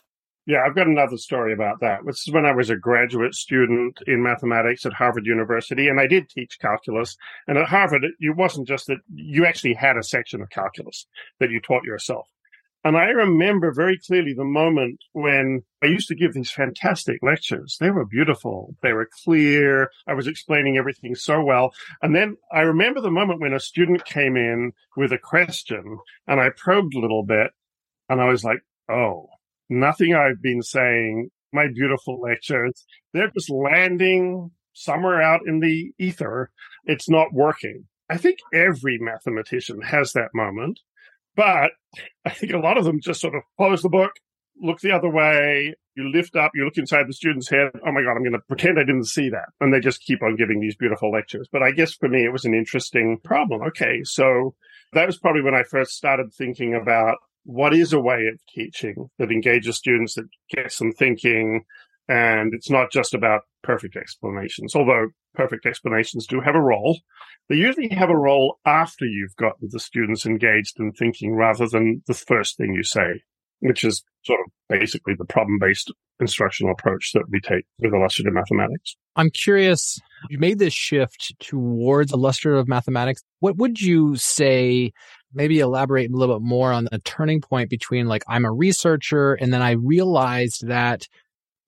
Yeah, 0.47 0.63
I've 0.67 0.75
got 0.75 0.87
another 0.87 1.17
story 1.17 1.55
about 1.55 1.81
that. 1.81 2.01
This 2.05 2.29
is 2.29 2.35
when 2.35 2.45
I 2.45 2.53
was 2.53 2.69
a 2.69 2.77
graduate 2.77 3.35
student 3.35 4.01
in 4.07 4.23
mathematics 4.23 4.85
at 4.85 4.93
Harvard 4.93 5.25
University, 5.25 5.89
and 5.89 5.99
I 5.99 6.07
did 6.07 6.29
teach 6.29 6.59
calculus. 6.61 7.17
And 7.49 7.57
at 7.57 7.67
Harvard, 7.67 8.05
it 8.05 8.37
wasn't 8.37 8.69
just 8.69 8.89
that 8.89 8.99
you 9.15 9.47
actually 9.47 9.73
had 9.73 9.97
a 9.97 10.03
section 10.03 10.43
of 10.43 10.51
calculus 10.51 11.07
that 11.41 11.51
you 11.51 11.61
taught 11.61 11.85
yourself. 11.85 12.29
And 12.85 12.99
I 12.99 13.07
remember 13.07 13.73
very 13.73 13.99
clearly 13.99 14.35
the 14.35 14.45
moment 14.45 15.01
when 15.13 15.63
I 15.83 15.87
used 15.87 16.07
to 16.09 16.15
give 16.15 16.35
these 16.35 16.51
fantastic 16.51 17.19
lectures. 17.23 17.79
They 17.81 17.91
were 17.91 18.05
beautiful. 18.05 18.77
They 18.83 18.93
were 18.93 19.09
clear. 19.25 19.91
I 20.07 20.13
was 20.13 20.27
explaining 20.27 20.77
everything 20.77 21.15
so 21.15 21.43
well. 21.43 21.73
And 22.03 22.15
then 22.15 22.37
I 22.53 22.61
remember 22.61 23.01
the 23.01 23.11
moment 23.11 23.41
when 23.41 23.55
a 23.55 23.61
student 23.61 24.05
came 24.05 24.37
in 24.37 24.73
with 24.99 25.13
a 25.13 25.19
question 25.19 25.99
and 26.27 26.41
I 26.41 26.51
probed 26.51 26.95
a 26.95 27.01
little 27.01 27.25
bit 27.25 27.53
and 28.11 28.21
I 28.21 28.29
was 28.29 28.45
like, 28.45 28.61
Oh, 28.91 29.29
nothing 29.71 30.15
I've 30.15 30.43
been 30.43 30.61
saying, 30.63 31.31
my 31.55 31.69
beautiful 31.69 32.21
lectures, 32.21 32.85
they're 33.15 33.31
just 33.31 33.49
landing 33.49 34.51
somewhere 34.75 35.23
out 35.23 35.41
in 35.47 35.61
the 35.61 35.93
ether. 35.99 36.51
It's 36.85 37.09
not 37.09 37.33
working. 37.33 37.85
I 38.11 38.19
think 38.19 38.41
every 38.53 38.99
mathematician 38.99 39.81
has 39.81 40.13
that 40.13 40.35
moment. 40.35 40.81
But 41.37 41.73
I 42.25 42.31
think 42.31 42.53
a 42.53 42.59
lot 42.59 42.79
of 42.79 42.85
them 42.85 43.01
just 43.01 43.21
sort 43.21 43.35
of 43.35 43.43
close 43.57 43.83
the 43.83 43.89
book, 43.89 44.13
look 44.61 44.81
the 44.81 44.93
other 44.93 45.11
way, 45.11 45.75
you 45.97 46.11
lift 46.11 46.37
up, 46.37 46.53
you 46.55 46.65
look 46.65 46.77
inside 46.77 47.07
the 47.09 47.13
student's 47.13 47.49
head. 47.49 47.71
Oh 47.87 47.93
my 47.93 48.03
God, 48.03 48.17
I'm 48.17 48.23
going 48.23 48.33
to 48.33 48.41
pretend 48.49 48.79
I 48.79 48.85
didn't 48.85 49.07
see 49.07 49.31
that. 49.31 49.49
And 49.61 49.73
they 49.73 49.81
just 49.81 50.01
keep 50.01 50.23
on 50.23 50.37
giving 50.37 50.61
these 50.61 50.77
beautiful 50.77 51.11
lectures. 51.11 51.49
But 51.51 51.63
I 51.63 51.71
guess 51.71 51.95
for 51.95 52.09
me, 52.09 52.25
it 52.25 52.33
was 52.33 52.45
an 52.45 52.55
interesting 52.55 53.19
problem. 53.23 53.63
Okay. 53.63 54.01
So 54.03 54.55
that 54.93 55.07
was 55.07 55.19
probably 55.19 55.43
when 55.43 55.55
I 55.55 55.63
first 55.63 55.93
started 55.93 56.33
thinking 56.33 56.75
about 56.75 57.19
what 57.45 57.75
is 57.75 57.93
a 57.93 58.01
way 58.01 58.27
of 58.33 58.41
teaching 58.49 59.11
that 59.19 59.31
engages 59.31 59.77
students, 59.77 60.15
that 60.15 60.29
gets 60.51 60.79
them 60.79 60.93
thinking. 60.93 61.65
And 62.09 62.53
it's 62.53 62.71
not 62.71 62.93
just 62.93 63.15
about 63.15 63.43
perfect 63.63 63.97
explanations, 63.97 64.75
although 64.75 65.09
perfect 65.35 65.67
explanations 65.67 66.27
do 66.27 66.41
have 66.41 66.55
a 66.55 66.61
role. 66.61 67.01
They 67.49 67.57
usually 67.57 67.89
have 67.89 68.11
a 68.11 68.17
role 68.17 68.59
after 68.67 69.05
you've 69.05 69.37
gotten 69.37 69.69
the 69.71 69.81
students 69.81 70.27
engaged 70.27 70.79
and 70.79 70.95
thinking 70.95 71.35
rather 71.35 71.67
than 71.67 72.03
the 72.07 72.15
first 72.15 72.57
thing 72.57 72.75
you 72.75 72.83
say, 72.83 73.23
which 73.61 73.85
is 73.85 74.03
sort 74.25 74.41
of 74.41 74.53
basically 74.69 75.15
the 75.19 75.25
problem 75.25 75.59
based 75.59 75.93
instructional 76.21 76.73
approach 76.73 77.13
that 77.13 77.25
we 77.29 77.41
take 77.41 77.65
with 77.79 77.93
illustrative 77.93 78.33
mathematics. 78.33 78.97
I'm 79.17 79.31
curious, 79.31 79.99
you 80.29 80.39
made 80.39 80.59
this 80.59 80.73
shift 80.73 81.35
towards 81.41 82.13
illustrative 82.13 82.69
mathematics. 82.69 83.23
What 83.41 83.57
would 83.57 83.81
you 83.81 84.17
say? 84.17 84.93
Maybe 85.37 85.59
elaborate 85.59 86.13
a 86.13 86.17
little 86.17 86.39
bit 86.39 86.47
more 86.47 86.73
on 86.73 86.85
the 86.85 87.01
turning 87.01 87.41
point 87.41 87.69
between 87.69 88.07
like 88.07 88.23
I'm 88.29 88.45
a 88.45 88.53
researcher 88.53 89.35
and 89.35 89.53
then 89.53 89.63
I 89.63 89.73
realized 89.73 90.69
that 90.69 91.09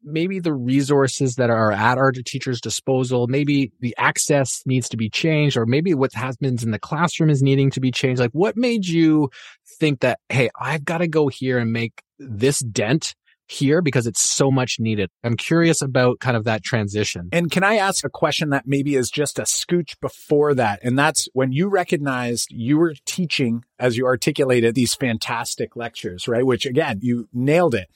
maybe 0.06 0.38
the 0.38 0.54
resources 0.54 1.34
that 1.34 1.50
are 1.50 1.72
at 1.72 1.98
our 1.98 2.12
teachers' 2.12 2.60
disposal, 2.60 3.26
maybe 3.26 3.72
the 3.80 3.94
access 3.98 4.62
needs 4.64 4.88
to 4.90 4.96
be 4.96 5.10
changed, 5.10 5.56
or 5.56 5.66
maybe 5.66 5.92
what 5.92 6.14
happens 6.14 6.62
in 6.62 6.70
the 6.70 6.78
classroom 6.78 7.28
is 7.28 7.42
needing 7.42 7.70
to 7.72 7.80
be 7.80 7.90
changed. 7.90 8.20
Like, 8.20 8.30
what 8.32 8.56
made 8.56 8.86
you 8.86 9.30
think 9.78 10.00
that, 10.00 10.20
hey, 10.28 10.48
I've 10.58 10.84
got 10.84 10.98
to 10.98 11.08
go 11.08 11.28
here 11.28 11.58
and 11.58 11.72
make 11.72 12.02
this 12.18 12.60
dent 12.60 13.14
here 13.48 13.80
because 13.80 14.06
it's 14.06 14.22
so 14.22 14.50
much 14.50 14.76
needed. 14.80 15.08
I'm 15.22 15.36
curious 15.36 15.80
about 15.80 16.18
kind 16.20 16.36
of 16.36 16.44
that 16.44 16.64
transition. 16.64 17.28
And 17.32 17.50
can 17.50 17.62
I 17.62 17.76
ask 17.76 18.04
a 18.04 18.10
question 18.10 18.50
that 18.50 18.64
maybe 18.66 18.96
is 18.96 19.10
just 19.10 19.38
a 19.38 19.42
scooch 19.42 19.94
before 20.00 20.54
that? 20.54 20.80
And 20.82 20.98
that's 20.98 21.28
when 21.32 21.52
you 21.52 21.68
recognized 21.68 22.48
you 22.50 22.78
were 22.78 22.94
teaching, 23.04 23.64
as 23.78 23.96
you 23.96 24.06
articulated, 24.06 24.74
these 24.74 24.94
fantastic 24.94 25.76
lectures, 25.76 26.26
right? 26.26 26.44
Which 26.44 26.66
again, 26.66 26.98
you 27.02 27.28
nailed 27.32 27.74
it. 27.74 27.88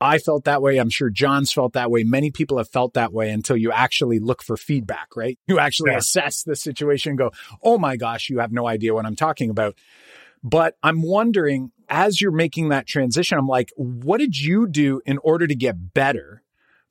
I 0.00 0.18
felt 0.18 0.44
that 0.44 0.62
way. 0.62 0.78
I'm 0.78 0.90
sure 0.90 1.10
John's 1.10 1.52
felt 1.52 1.72
that 1.72 1.90
way. 1.90 2.04
Many 2.04 2.30
people 2.30 2.58
have 2.58 2.68
felt 2.68 2.94
that 2.94 3.12
way 3.12 3.30
until 3.30 3.56
you 3.56 3.72
actually 3.72 4.20
look 4.20 4.42
for 4.42 4.56
feedback, 4.56 5.16
right? 5.16 5.38
You 5.48 5.58
actually 5.58 5.90
yeah. 5.90 5.98
assess 5.98 6.42
the 6.44 6.54
situation 6.54 7.10
and 7.10 7.18
go, 7.18 7.32
Oh 7.62 7.78
my 7.78 7.96
gosh, 7.96 8.30
you 8.30 8.38
have 8.38 8.52
no 8.52 8.66
idea 8.68 8.94
what 8.94 9.06
I'm 9.06 9.16
talking 9.16 9.50
about. 9.50 9.74
But 10.42 10.76
I'm 10.82 11.02
wondering, 11.02 11.72
as 11.88 12.20
you're 12.20 12.30
making 12.30 12.68
that 12.68 12.86
transition, 12.86 13.38
I'm 13.38 13.48
like, 13.48 13.70
what 13.76 14.18
did 14.18 14.38
you 14.38 14.68
do 14.68 15.00
in 15.04 15.18
order 15.18 15.46
to 15.46 15.54
get 15.54 15.94
better? 15.94 16.42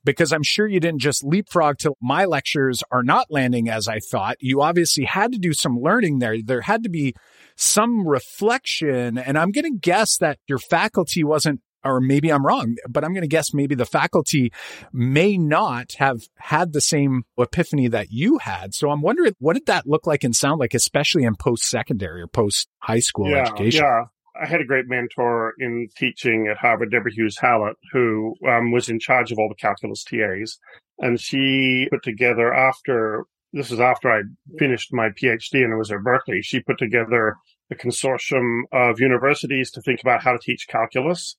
Because 0.03 0.31
I'm 0.31 0.43
sure 0.43 0.67
you 0.67 0.79
didn't 0.79 1.01
just 1.01 1.23
leapfrog 1.23 1.77
to 1.79 1.93
my 2.01 2.25
lectures 2.25 2.83
are 2.91 3.03
not 3.03 3.27
landing 3.29 3.69
as 3.69 3.87
I 3.87 3.99
thought. 3.99 4.37
You 4.39 4.61
obviously 4.61 5.05
had 5.05 5.31
to 5.33 5.37
do 5.37 5.53
some 5.53 5.79
learning 5.79 6.19
there. 6.19 6.41
There 6.41 6.61
had 6.61 6.83
to 6.83 6.89
be 6.89 7.13
some 7.55 8.07
reflection. 8.07 9.17
And 9.17 9.37
I'm 9.37 9.51
going 9.51 9.71
to 9.71 9.79
guess 9.79 10.17
that 10.17 10.39
your 10.47 10.59
faculty 10.59 11.23
wasn't 11.23 11.61
or 11.87 12.01
maybe 12.01 12.31
I'm 12.31 12.45
wrong, 12.45 12.75
but 12.89 13.03
I'm 13.03 13.13
going 13.13 13.21
to 13.21 13.27
guess 13.27 13.53
maybe 13.53 13.75
the 13.75 13.85
faculty 13.85 14.51
may 14.91 15.37
not 15.37 15.93
have 15.93 16.27
had 16.37 16.73
the 16.73 16.81
same 16.81 17.25
epiphany 17.37 17.87
that 17.87 18.11
you 18.11 18.37
had. 18.39 18.73
So 18.73 18.89
I'm 18.89 19.01
wondering, 19.01 19.33
what 19.39 19.53
did 19.53 19.65
that 19.67 19.87
look 19.87 20.05
like 20.05 20.23
and 20.23 20.35
sound 20.35 20.59
like, 20.59 20.73
especially 20.73 21.23
in 21.23 21.35
post 21.35 21.63
secondary 21.63 22.21
or 22.21 22.27
post 22.27 22.67
high 22.79 22.99
school 22.99 23.29
yeah, 23.29 23.43
education? 23.43 23.83
Yeah. 23.83 24.03
I 24.39 24.45
had 24.45 24.61
a 24.61 24.65
great 24.65 24.87
mentor 24.87 25.53
in 25.57 25.87
teaching 25.97 26.47
at 26.47 26.57
Harvard, 26.57 26.91
Deborah 26.91 27.11
Hughes 27.11 27.39
Hallett, 27.39 27.75
who 27.91 28.35
um, 28.47 28.71
was 28.71 28.87
in 28.87 28.99
charge 28.99 29.31
of 29.31 29.39
all 29.39 29.49
the 29.49 29.55
calculus 29.55 30.03
TAs. 30.03 30.59
And 30.99 31.19
she 31.19 31.87
put 31.89 32.03
together 32.03 32.53
after, 32.53 33.25
this 33.53 33.71
is 33.71 33.79
after 33.79 34.11
I 34.11 34.21
finished 34.59 34.93
my 34.93 35.09
PhD 35.09 35.63
and 35.63 35.73
it 35.73 35.77
was 35.77 35.91
at 35.91 36.03
Berkeley, 36.03 36.41
she 36.43 36.59
put 36.59 36.77
together 36.77 37.35
a 37.71 37.75
consortium 37.75 38.61
of 38.71 38.99
universities 38.99 39.71
to 39.71 39.81
think 39.81 40.01
about 40.01 40.23
how 40.23 40.33
to 40.33 40.39
teach 40.39 40.67
calculus 40.67 41.35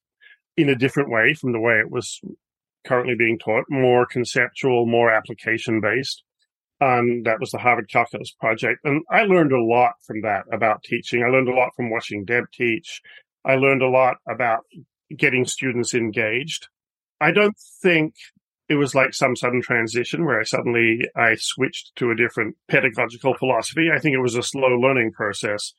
in 0.59 0.69
a 0.69 0.75
different 0.75 1.11
way 1.11 1.35
from 1.35 1.53
the 1.53 1.61
way 1.61 1.75
it 1.75 1.91
was 1.91 2.21
currently 2.85 3.15
being 3.15 3.39
taught, 3.39 3.65
more 3.69 4.05
conceptual, 4.05 4.87
more 4.87 5.11
application 5.11 5.81
based. 5.81 6.25
And 6.81 7.19
um, 7.19 7.23
that 7.25 7.41
was 7.41 7.51
the 7.51 7.59
Harvard 7.59 7.89
Calculus 7.89 8.33
Project. 8.33 8.81
And 8.85 9.03
I 9.11 9.23
learned 9.23 9.53
a 9.53 9.63
lot 9.63 9.95
from 10.05 10.23
that 10.23 10.45
about 10.53 10.83
teaching. 10.85 11.23
I 11.23 11.29
learned 11.29 11.49
a 11.49 11.55
lot 11.55 11.71
from 11.77 11.91
watching 11.91 12.25
Deb 12.25 12.45
teach. 12.53 13.01
I 13.45 13.55
learned 13.55 13.83
a 13.83 13.89
lot 13.89 14.17
about 14.29 14.61
getting 15.17 15.45
students 15.45 15.95
engaged. 15.95 16.69
I 17.21 17.33
don't 17.33 17.57
think 17.83 18.15
it 18.69 18.75
was 18.75 18.95
like 18.95 19.15
some 19.15 19.35
sudden 19.35 19.63
transition 19.63 20.25
where 20.25 20.41
I 20.41 20.45
suddenly 20.45 21.01
I 21.17 21.35
switched 21.37 21.93
to 21.97 22.11
a 22.11 22.17
different 22.17 22.57
pedagogical 22.69 23.35
philosophy. 23.35 23.89
I 23.95 23.99
think 23.99 24.15
it 24.15 24.23
was 24.23 24.37
a 24.37 24.43
slow 24.43 24.77
learning 24.77 25.13
process. 25.13 25.73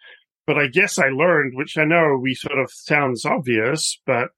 But 0.47 0.57
I 0.57 0.67
guess 0.67 0.97
I 0.97 1.09
learned, 1.09 1.53
which 1.55 1.77
I 1.77 1.85
know 1.85 2.17
we 2.19 2.33
sort 2.33 2.59
of 2.59 2.71
sounds 2.71 3.23
obvious, 3.23 4.01
but 4.05 4.29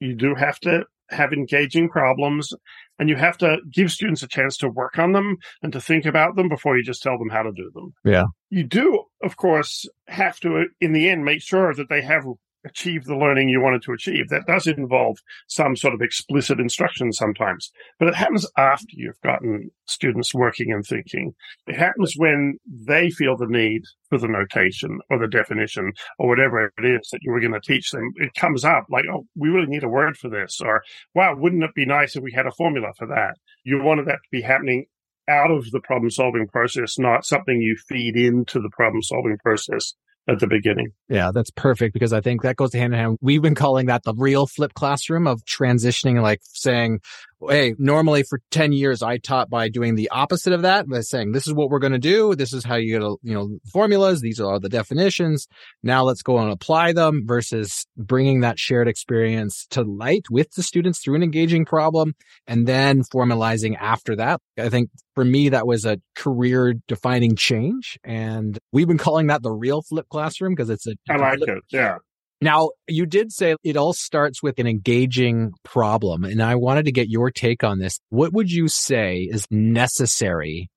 you 0.00 0.14
do 0.14 0.34
have 0.34 0.58
to 0.60 0.84
have 1.10 1.32
engaging 1.32 1.88
problems 1.88 2.52
and 2.98 3.08
you 3.08 3.16
have 3.16 3.38
to 3.38 3.58
give 3.70 3.90
students 3.90 4.22
a 4.22 4.28
chance 4.28 4.56
to 4.58 4.68
work 4.68 4.98
on 4.98 5.12
them 5.12 5.36
and 5.62 5.72
to 5.72 5.80
think 5.80 6.04
about 6.04 6.36
them 6.36 6.48
before 6.48 6.76
you 6.76 6.82
just 6.82 7.02
tell 7.02 7.18
them 7.18 7.30
how 7.30 7.42
to 7.42 7.52
do 7.52 7.70
them. 7.74 7.94
Yeah. 8.04 8.24
You 8.50 8.64
do, 8.64 9.04
of 9.22 9.36
course, 9.36 9.86
have 10.06 10.38
to, 10.40 10.66
in 10.80 10.92
the 10.92 11.08
end, 11.08 11.24
make 11.24 11.42
sure 11.42 11.74
that 11.74 11.88
they 11.88 12.02
have 12.02 12.24
achieve 12.64 13.04
the 13.04 13.16
learning 13.16 13.48
you 13.48 13.60
wanted 13.60 13.82
to 13.82 13.92
achieve. 13.92 14.28
That 14.28 14.46
does 14.46 14.66
involve 14.66 15.18
some 15.46 15.76
sort 15.76 15.94
of 15.94 16.00
explicit 16.00 16.60
instruction 16.60 17.12
sometimes, 17.12 17.70
but 17.98 18.08
it 18.08 18.14
happens 18.14 18.46
after 18.56 18.86
you've 18.90 19.20
gotten 19.22 19.70
students 19.86 20.34
working 20.34 20.72
and 20.72 20.84
thinking. 20.84 21.34
It 21.66 21.76
happens 21.76 22.14
when 22.16 22.58
they 22.66 23.10
feel 23.10 23.36
the 23.36 23.46
need 23.46 23.82
for 24.08 24.18
the 24.18 24.28
notation 24.28 24.98
or 25.10 25.18
the 25.18 25.28
definition 25.28 25.92
or 26.18 26.28
whatever 26.28 26.72
it 26.78 26.84
is 26.84 27.08
that 27.12 27.20
you 27.22 27.32
were 27.32 27.40
going 27.40 27.52
to 27.52 27.60
teach 27.60 27.90
them. 27.90 28.10
It 28.16 28.34
comes 28.34 28.64
up 28.64 28.86
like, 28.90 29.04
oh, 29.12 29.26
we 29.36 29.48
really 29.48 29.66
need 29.66 29.84
a 29.84 29.88
word 29.88 30.16
for 30.16 30.28
this, 30.28 30.60
or 30.60 30.82
wow, 31.14 31.34
wouldn't 31.36 31.64
it 31.64 31.74
be 31.74 31.86
nice 31.86 32.16
if 32.16 32.22
we 32.22 32.32
had 32.32 32.46
a 32.46 32.52
formula 32.52 32.88
for 32.96 33.06
that? 33.06 33.34
You 33.64 33.82
wanted 33.82 34.06
that 34.06 34.18
to 34.22 34.28
be 34.30 34.42
happening 34.42 34.86
out 35.28 35.50
of 35.50 35.70
the 35.70 35.80
problem 35.80 36.10
solving 36.10 36.48
process, 36.48 36.98
not 36.98 37.24
something 37.24 37.60
you 37.60 37.76
feed 37.88 38.16
into 38.16 38.60
the 38.60 38.70
problem 38.70 39.02
solving 39.02 39.36
process 39.42 39.94
at 40.28 40.40
the 40.40 40.46
beginning. 40.46 40.92
Yeah, 41.08 41.30
that's 41.32 41.50
perfect 41.50 41.94
because 41.94 42.12
I 42.12 42.20
think 42.20 42.42
that 42.42 42.56
goes 42.56 42.74
hand 42.74 42.92
in 42.92 43.00
hand. 43.00 43.18
We've 43.20 43.42
been 43.42 43.54
calling 43.54 43.86
that 43.86 44.02
the 44.04 44.14
real 44.14 44.46
flip 44.46 44.74
classroom 44.74 45.26
of 45.26 45.42
transitioning, 45.44 46.22
like 46.22 46.40
saying, 46.42 47.00
hey, 47.46 47.74
normally 47.78 48.22
for 48.22 48.40
10 48.50 48.72
years, 48.72 49.02
I 49.02 49.18
taught 49.18 49.48
by 49.50 49.68
doing 49.68 49.94
the 49.94 50.10
opposite 50.10 50.52
of 50.52 50.62
that, 50.62 50.88
by 50.88 51.00
saying, 51.00 51.32
this 51.32 51.46
is 51.46 51.54
what 51.54 51.70
we're 51.70 51.78
going 51.78 51.92
to 51.92 51.98
do. 51.98 52.34
This 52.34 52.52
is 52.52 52.64
how 52.64 52.76
you 52.76 52.98
get, 52.98 53.06
you 53.22 53.34
know, 53.34 53.58
formulas. 53.72 54.20
These 54.20 54.40
are 54.40 54.58
the 54.58 54.68
definitions. 54.68 55.46
Now 55.82 56.04
let's 56.04 56.22
go 56.22 56.38
and 56.38 56.50
apply 56.50 56.92
them 56.92 57.22
versus 57.26 57.86
bringing 57.96 58.40
that 58.40 58.58
shared 58.58 58.88
experience 58.88 59.66
to 59.70 59.82
light 59.82 60.24
with 60.30 60.52
the 60.52 60.62
students 60.62 61.00
through 61.00 61.16
an 61.16 61.22
engaging 61.22 61.64
problem 61.64 62.14
and 62.46 62.66
then 62.66 63.02
formalizing 63.02 63.76
after 63.78 64.16
that. 64.16 64.40
I 64.58 64.68
think 64.68 64.90
for 65.14 65.24
me, 65.24 65.50
that 65.50 65.66
was 65.66 65.84
a 65.84 65.98
career 66.16 66.74
defining 66.86 67.36
change. 67.36 67.98
And 68.04 68.58
we've 68.72 68.88
been 68.88 68.98
calling 68.98 69.28
that 69.28 69.42
the 69.42 69.52
real 69.52 69.82
flip 69.82 70.06
classroom 70.08 70.54
because 70.54 70.70
it's 70.70 70.86
a, 70.86 70.94
I 71.08 71.16
like 71.16 71.40
it. 71.40 71.62
Yeah. 71.70 71.98
Now, 72.40 72.70
you 72.86 73.04
did 73.04 73.32
say 73.32 73.56
it 73.64 73.76
all 73.76 73.92
starts 73.92 74.42
with 74.42 74.58
an 74.60 74.66
engaging 74.66 75.52
problem, 75.64 76.24
and 76.24 76.40
I 76.40 76.54
wanted 76.54 76.84
to 76.84 76.92
get 76.92 77.08
your 77.08 77.30
take 77.30 77.64
on 77.64 77.78
this. 77.80 77.98
What 78.10 78.32
would 78.32 78.50
you 78.50 78.68
say 78.68 79.28
is 79.30 79.46
necessary 79.50 80.70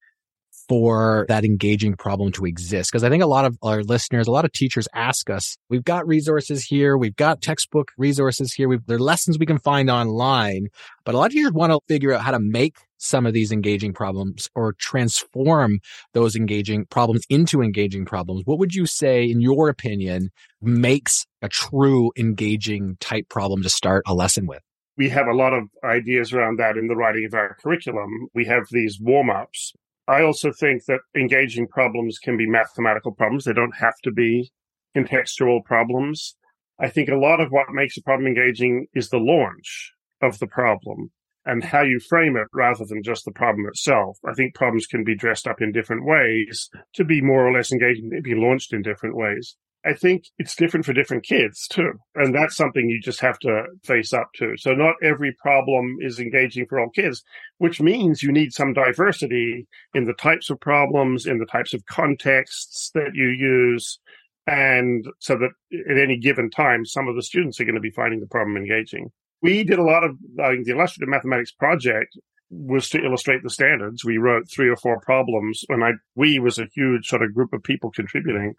for 0.67 1.25
that 1.27 1.45
engaging 1.45 1.95
problem 1.95 2.31
to 2.33 2.45
exist? 2.45 2.91
Because 2.91 3.03
I 3.03 3.09
think 3.09 3.23
a 3.23 3.27
lot 3.27 3.45
of 3.45 3.57
our 3.61 3.83
listeners, 3.83 4.27
a 4.27 4.31
lot 4.31 4.45
of 4.45 4.51
teachers 4.51 4.87
ask 4.93 5.29
us, 5.29 5.57
we've 5.69 5.83
got 5.83 6.07
resources 6.07 6.63
here, 6.63 6.97
we've 6.97 7.15
got 7.15 7.41
textbook 7.41 7.91
resources 7.97 8.53
here, 8.53 8.67
we've, 8.67 8.85
there 8.85 8.97
are 8.97 8.99
lessons 8.99 9.37
we 9.39 9.45
can 9.45 9.59
find 9.59 9.89
online, 9.89 10.67
but 11.05 11.15
a 11.15 11.17
lot 11.17 11.27
of 11.27 11.31
teachers 11.31 11.51
want 11.51 11.71
to 11.71 11.79
figure 11.87 12.13
out 12.13 12.21
how 12.21 12.31
to 12.31 12.39
make 12.39 12.77
some 13.01 13.25
of 13.25 13.33
these 13.33 13.51
engaging 13.51 13.93
problems 13.93 14.49
or 14.55 14.73
transform 14.73 15.79
those 16.13 16.35
engaging 16.35 16.85
problems 16.85 17.25
into 17.29 17.61
engaging 17.61 18.05
problems. 18.05 18.43
What 18.45 18.59
would 18.59 18.75
you 18.75 18.85
say, 18.85 19.25
in 19.25 19.41
your 19.41 19.69
opinion, 19.69 20.29
makes 20.61 21.25
a 21.41 21.49
true 21.49 22.11
engaging 22.17 22.97
type 22.99 23.27
problem 23.27 23.63
to 23.63 23.69
start 23.69 24.03
a 24.07 24.13
lesson 24.13 24.45
with? 24.45 24.61
We 24.97 25.09
have 25.09 25.27
a 25.27 25.33
lot 25.33 25.53
of 25.53 25.63
ideas 25.83 26.31
around 26.31 26.59
that 26.59 26.77
in 26.77 26.87
the 26.87 26.95
writing 26.95 27.25
of 27.25 27.33
our 27.33 27.57
curriculum. 27.61 28.27
We 28.35 28.45
have 28.45 28.65
these 28.71 28.99
warm 29.01 29.29
ups. 29.29 29.73
I 30.11 30.23
also 30.23 30.51
think 30.51 30.83
that 30.85 30.99
engaging 31.15 31.67
problems 31.67 32.19
can 32.19 32.35
be 32.35 32.45
mathematical 32.45 33.13
problems. 33.13 33.45
They 33.45 33.53
don't 33.53 33.77
have 33.77 33.97
to 34.03 34.11
be 34.11 34.51
contextual 34.93 35.63
problems. 35.63 36.35
I 36.77 36.89
think 36.89 37.07
a 37.07 37.15
lot 37.15 37.39
of 37.39 37.49
what 37.49 37.69
makes 37.71 37.95
a 37.95 38.01
problem 38.01 38.27
engaging 38.27 38.87
is 38.93 39.07
the 39.07 39.19
launch 39.19 39.93
of 40.21 40.37
the 40.39 40.47
problem 40.47 41.11
and 41.45 41.63
how 41.63 41.83
you 41.83 41.97
frame 41.99 42.35
it 42.35 42.47
rather 42.53 42.83
than 42.83 43.03
just 43.03 43.23
the 43.23 43.31
problem 43.31 43.65
itself. 43.67 44.17
I 44.27 44.33
think 44.33 44.53
problems 44.53 44.85
can 44.85 45.05
be 45.05 45.15
dressed 45.15 45.47
up 45.47 45.61
in 45.61 45.71
different 45.71 46.05
ways 46.05 46.69
to 46.95 47.05
be 47.05 47.21
more 47.21 47.47
or 47.47 47.53
less 47.53 47.71
engaging, 47.71 48.11
be 48.21 48.35
launched 48.35 48.73
in 48.73 48.81
different 48.81 49.15
ways. 49.15 49.55
I 49.85 49.93
think 49.93 50.25
it's 50.37 50.55
different 50.55 50.85
for 50.85 50.93
different 50.93 51.23
kids 51.23 51.67
too. 51.67 51.93
And 52.15 52.35
that's 52.35 52.55
something 52.55 52.89
you 52.89 53.01
just 53.01 53.19
have 53.21 53.39
to 53.39 53.65
face 53.83 54.13
up 54.13 54.29
to. 54.35 54.55
So 54.57 54.73
not 54.73 54.95
every 55.03 55.35
problem 55.41 55.97
is 55.99 56.19
engaging 56.19 56.67
for 56.67 56.79
all 56.79 56.89
kids, 56.89 57.23
which 57.57 57.81
means 57.81 58.21
you 58.21 58.31
need 58.31 58.53
some 58.53 58.73
diversity 58.73 59.67
in 59.93 60.05
the 60.05 60.13
types 60.13 60.49
of 60.49 60.59
problems, 60.59 61.25
in 61.25 61.39
the 61.39 61.45
types 61.45 61.73
of 61.73 61.85
contexts 61.87 62.91
that 62.93 63.11
you 63.13 63.27
use. 63.27 63.99
And 64.45 65.05
so 65.19 65.35
that 65.37 65.51
at 65.89 65.97
any 65.97 66.17
given 66.17 66.49
time, 66.49 66.85
some 66.85 67.07
of 67.07 67.15
the 67.15 67.23
students 67.23 67.59
are 67.59 67.65
going 67.65 67.75
to 67.75 67.81
be 67.81 67.91
finding 67.91 68.19
the 68.19 68.27
problem 68.27 68.57
engaging 68.57 69.11
we 69.41 69.63
did 69.63 69.79
a 69.79 69.83
lot 69.83 70.03
of 70.03 70.11
uh, 70.41 70.51
the 70.63 70.71
illustrative 70.71 71.09
mathematics 71.09 71.51
project 71.51 72.17
was 72.49 72.89
to 72.89 73.03
illustrate 73.03 73.43
the 73.43 73.49
standards. 73.49 74.03
We 74.03 74.17
wrote 74.17 74.49
three 74.49 74.69
or 74.69 74.75
four 74.75 74.99
problems, 75.01 75.63
and 75.69 75.83
I 75.83 75.91
we 76.15 76.39
was 76.39 76.59
a 76.59 76.67
huge 76.73 77.07
sort 77.07 77.23
of 77.23 77.33
group 77.33 77.53
of 77.53 77.63
people 77.63 77.91
contributing 77.91 78.55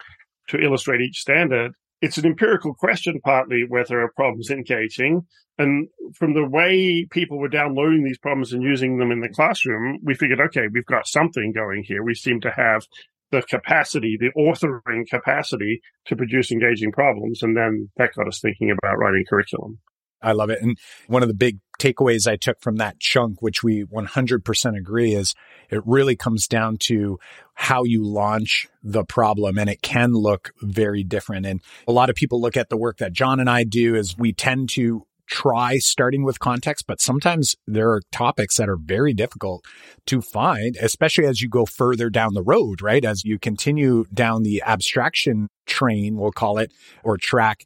to 0.52 0.61
illustrate 0.61 1.00
each 1.00 1.18
standard. 1.18 1.73
It's 2.00 2.18
an 2.18 2.26
empirical 2.26 2.75
question, 2.75 3.21
partly 3.23 3.64
whether 3.66 4.00
a 4.00 4.12
problem's 4.12 4.50
engaging. 4.50 5.23
And 5.59 5.88
from 6.14 6.35
the 6.35 6.47
way 6.47 7.06
people 7.11 7.38
were 7.38 7.49
downloading 7.49 8.04
these 8.04 8.18
problems 8.18 8.52
and 8.52 8.62
using 8.62 8.99
them 8.99 9.11
in 9.11 9.21
the 9.21 9.28
classroom, 9.28 9.99
we 10.02 10.14
figured, 10.14 10.40
okay, 10.40 10.68
we've 10.73 10.87
got 10.87 11.06
something 11.06 11.52
going 11.52 11.85
here. 11.87 12.02
We 12.02 12.14
seem 12.14 12.40
to 12.40 12.50
have 12.50 12.87
the 13.30 13.42
capacity, 13.42 14.18
the 14.18 14.30
authoring 14.38 15.09
capacity 15.09 15.80
to 16.06 16.16
produce 16.16 16.50
engaging 16.50 16.92
problems. 16.92 17.42
And 17.42 17.56
then 17.56 17.90
that 17.97 18.14
got 18.14 18.28
us 18.28 18.40
thinking 18.40 18.71
about 18.71 18.99
writing 18.99 19.25
curriculum. 19.28 19.78
I 20.23 20.33
love 20.33 20.50
it. 20.50 20.61
And 20.62 20.79
one 21.07 21.23
of 21.23 21.29
the 21.29 21.35
big 21.35 21.59
takeaways 21.79 22.29
I 22.29 22.37
took 22.37 22.61
from 22.61 22.76
that 22.76 23.00
chunk, 23.00 23.43
which 23.43 23.62
we 23.62 23.85
100% 23.85 24.79
agree, 24.79 25.14
is 25.14 25.35
it 25.71 25.83
really 25.85 26.17
comes 26.17 26.47
down 26.47 26.76
to 26.83 27.19
how 27.55 27.85
you 27.85 28.05
launch 28.05 28.69
the 28.83 29.05
problem 29.05 29.59
and 29.59 29.69
it 29.69 29.83
can 29.83 30.12
look 30.12 30.52
very 30.61 31.02
different. 31.02 31.47
And 31.47 31.61
a 31.88 31.93
lot 31.93 32.11
of 32.11 32.17
people 32.17 32.41
look 32.41 32.57
at 32.57 32.69
the 32.69 32.76
work 32.76 32.99
that 32.99 33.12
John 33.12 33.41
and 33.41 33.50
I 33.50 33.64
do 33.64 33.95
is 33.95 34.17
we 34.17 34.33
tend 34.33 34.69
to 34.71 35.07
try 35.26 35.79
starting 35.79 36.25
with 36.25 36.38
context, 36.38 36.87
but 36.87 37.00
sometimes 37.00 37.57
there 37.67 37.91
are 37.91 38.02
topics 38.12 38.57
that 38.57 38.69
are 38.69 38.76
very 38.76 39.14
difficult 39.14 39.64
to 40.05 40.21
find, 40.21 40.76
especially 40.76 41.25
as 41.25 41.41
you 41.41 41.49
go 41.49 41.64
further 41.64 42.11
down 42.11 42.35
the 42.35 42.43
road, 42.43 42.83
right? 42.83 43.05
As 43.05 43.25
you 43.25 43.38
continue 43.38 44.05
down 44.12 44.43
the 44.43 44.62
abstraction 44.67 45.49
train, 45.64 46.17
we'll 46.17 46.33
call 46.33 46.59
it, 46.59 46.71
or 47.02 47.17
track, 47.17 47.64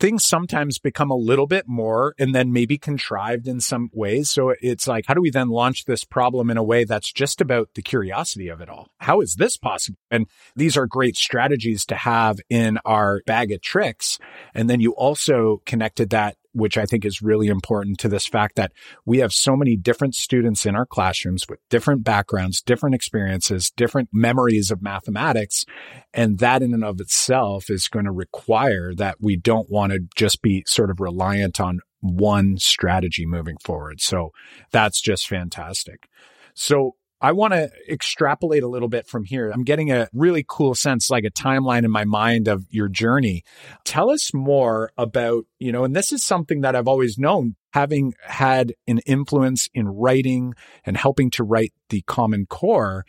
things 0.00 0.24
sometimes 0.24 0.78
become 0.78 1.10
a 1.10 1.16
little 1.16 1.46
bit 1.46 1.66
more 1.66 2.14
and 2.18 2.34
then 2.34 2.52
maybe 2.52 2.78
contrived 2.78 3.46
in 3.46 3.60
some 3.60 3.90
ways. 3.92 4.30
So 4.30 4.54
it's 4.60 4.86
like, 4.86 5.04
how 5.06 5.14
do 5.14 5.20
we 5.20 5.30
then 5.30 5.48
launch 5.48 5.84
this 5.84 6.04
problem 6.04 6.50
in 6.50 6.56
a 6.56 6.62
way 6.62 6.84
that's 6.84 7.12
just 7.12 7.40
about 7.40 7.70
the 7.74 7.82
curiosity 7.82 8.48
of 8.48 8.60
it 8.60 8.68
all? 8.68 8.88
How 8.98 9.20
is 9.20 9.34
this 9.34 9.56
possible? 9.56 9.98
And 10.10 10.26
these 10.56 10.76
are 10.76 10.86
great 10.86 11.16
strategies 11.16 11.84
to 11.86 11.96
have 11.96 12.38
in 12.48 12.78
our 12.84 13.22
bag 13.26 13.52
of 13.52 13.60
tricks. 13.60 14.18
And 14.54 14.70
then 14.70 14.80
you 14.80 14.92
also 14.92 15.62
connected 15.66 16.10
that 16.10 16.36
which 16.52 16.78
I 16.78 16.86
think 16.86 17.04
is 17.04 17.22
really 17.22 17.48
important 17.48 17.98
to 18.00 18.08
this 18.08 18.26
fact 18.26 18.56
that 18.56 18.72
we 19.04 19.18
have 19.18 19.32
so 19.32 19.56
many 19.56 19.76
different 19.76 20.14
students 20.14 20.66
in 20.66 20.74
our 20.74 20.86
classrooms 20.86 21.46
with 21.48 21.60
different 21.68 22.04
backgrounds, 22.04 22.62
different 22.62 22.94
experiences, 22.94 23.70
different 23.76 24.08
memories 24.12 24.70
of 24.70 24.82
mathematics. 24.82 25.64
And 26.12 26.38
that 26.38 26.62
in 26.62 26.74
and 26.74 26.84
of 26.84 27.00
itself 27.00 27.70
is 27.70 27.88
going 27.88 28.06
to 28.06 28.12
require 28.12 28.94
that 28.94 29.16
we 29.20 29.36
don't 29.36 29.70
want 29.70 29.92
to 29.92 30.00
just 30.16 30.42
be 30.42 30.64
sort 30.66 30.90
of 30.90 31.00
reliant 31.00 31.60
on 31.60 31.80
one 32.00 32.56
strategy 32.58 33.26
moving 33.26 33.56
forward. 33.62 34.00
So 34.00 34.30
that's 34.70 35.00
just 35.00 35.28
fantastic. 35.28 36.08
So 36.54 36.96
I 37.20 37.32
want 37.32 37.52
to 37.52 37.70
extrapolate 37.90 38.62
a 38.62 38.68
little 38.68 38.88
bit 38.88 39.08
from 39.08 39.24
here. 39.24 39.50
I'm 39.50 39.64
getting 39.64 39.90
a 39.90 40.08
really 40.12 40.44
cool 40.46 40.74
sense, 40.74 41.10
like 41.10 41.24
a 41.24 41.30
timeline 41.30 41.84
in 41.84 41.90
my 41.90 42.04
mind 42.04 42.46
of 42.46 42.64
your 42.70 42.88
journey. 42.88 43.42
Tell 43.84 44.10
us 44.10 44.32
more 44.32 44.92
about, 44.96 45.44
you 45.58 45.72
know, 45.72 45.82
and 45.82 45.96
this 45.96 46.12
is 46.12 46.24
something 46.24 46.60
that 46.60 46.76
I've 46.76 46.86
always 46.86 47.18
known, 47.18 47.56
having 47.72 48.14
had 48.22 48.72
an 48.86 49.00
influence 49.06 49.68
in 49.74 49.88
writing 49.88 50.54
and 50.84 50.96
helping 50.96 51.30
to 51.32 51.44
write 51.44 51.72
the 51.88 52.02
Common 52.02 52.46
Core. 52.46 53.04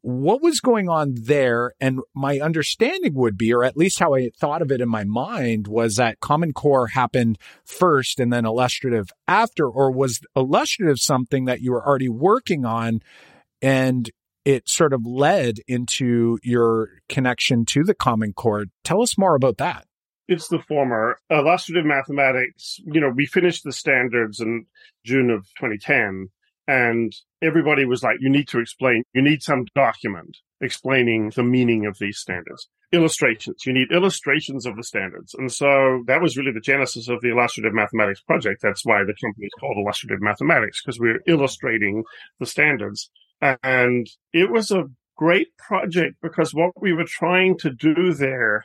What 0.00 0.42
was 0.42 0.58
going 0.58 0.88
on 0.88 1.14
there? 1.16 1.74
And 1.80 2.00
my 2.12 2.40
understanding 2.40 3.14
would 3.14 3.38
be, 3.38 3.54
or 3.54 3.62
at 3.62 3.76
least 3.76 4.00
how 4.00 4.16
I 4.16 4.30
thought 4.36 4.60
of 4.60 4.72
it 4.72 4.80
in 4.80 4.88
my 4.88 5.04
mind, 5.04 5.68
was 5.68 5.94
that 5.94 6.18
Common 6.18 6.52
Core 6.52 6.88
happened 6.88 7.38
first 7.64 8.18
and 8.18 8.32
then 8.32 8.44
illustrative 8.44 9.10
after, 9.28 9.68
or 9.68 9.92
was 9.92 10.18
illustrative 10.34 10.98
something 10.98 11.44
that 11.44 11.60
you 11.60 11.70
were 11.70 11.86
already 11.86 12.08
working 12.08 12.64
on 12.64 13.00
and 13.62 14.10
it 14.44 14.68
sort 14.68 14.92
of 14.92 15.06
led 15.06 15.58
into 15.68 16.38
your 16.42 16.88
connection 17.08 17.64
to 17.66 17.84
the 17.84 17.94
Common 17.94 18.32
Core. 18.32 18.66
Tell 18.84 19.02
us 19.02 19.16
more 19.16 19.34
about 19.34 19.58
that. 19.58 19.86
It's 20.28 20.48
the 20.48 20.60
former. 20.60 21.16
Uh, 21.30 21.40
illustrative 21.40 21.84
mathematics, 21.84 22.78
you 22.84 23.00
know, 23.00 23.10
we 23.10 23.26
finished 23.26 23.64
the 23.64 23.72
standards 23.72 24.40
in 24.40 24.66
June 25.04 25.30
of 25.30 25.46
2010, 25.58 26.28
and 26.66 27.12
everybody 27.42 27.84
was 27.84 28.02
like, 28.02 28.16
you 28.20 28.30
need 28.30 28.48
to 28.48 28.58
explain, 28.58 29.02
you 29.14 29.22
need 29.22 29.42
some 29.42 29.66
document 29.74 30.36
explaining 30.60 31.32
the 31.34 31.42
meaning 31.42 31.86
of 31.86 31.98
these 31.98 32.18
standards. 32.18 32.68
Illustrations. 32.92 33.62
You 33.66 33.72
need 33.72 33.90
illustrations 33.90 34.64
of 34.64 34.76
the 34.76 34.84
standards. 34.84 35.34
And 35.34 35.50
so 35.50 36.04
that 36.06 36.20
was 36.20 36.36
really 36.36 36.52
the 36.52 36.60
genesis 36.60 37.08
of 37.08 37.20
the 37.20 37.30
Illustrative 37.30 37.74
Mathematics 37.74 38.20
Project. 38.20 38.62
That's 38.62 38.84
why 38.84 38.98
the 39.00 39.14
company 39.22 39.46
is 39.46 39.52
called 39.58 39.76
Illustrative 39.78 40.22
Mathematics, 40.22 40.82
because 40.82 41.00
we're 41.00 41.20
illustrating 41.26 42.04
the 42.38 42.46
standards. 42.46 43.10
And 43.42 44.08
it 44.32 44.50
was 44.50 44.70
a 44.70 44.84
great 45.16 45.48
project 45.56 46.16
because 46.22 46.54
what 46.54 46.80
we 46.80 46.92
were 46.92 47.04
trying 47.04 47.58
to 47.58 47.70
do 47.70 48.14
there 48.14 48.64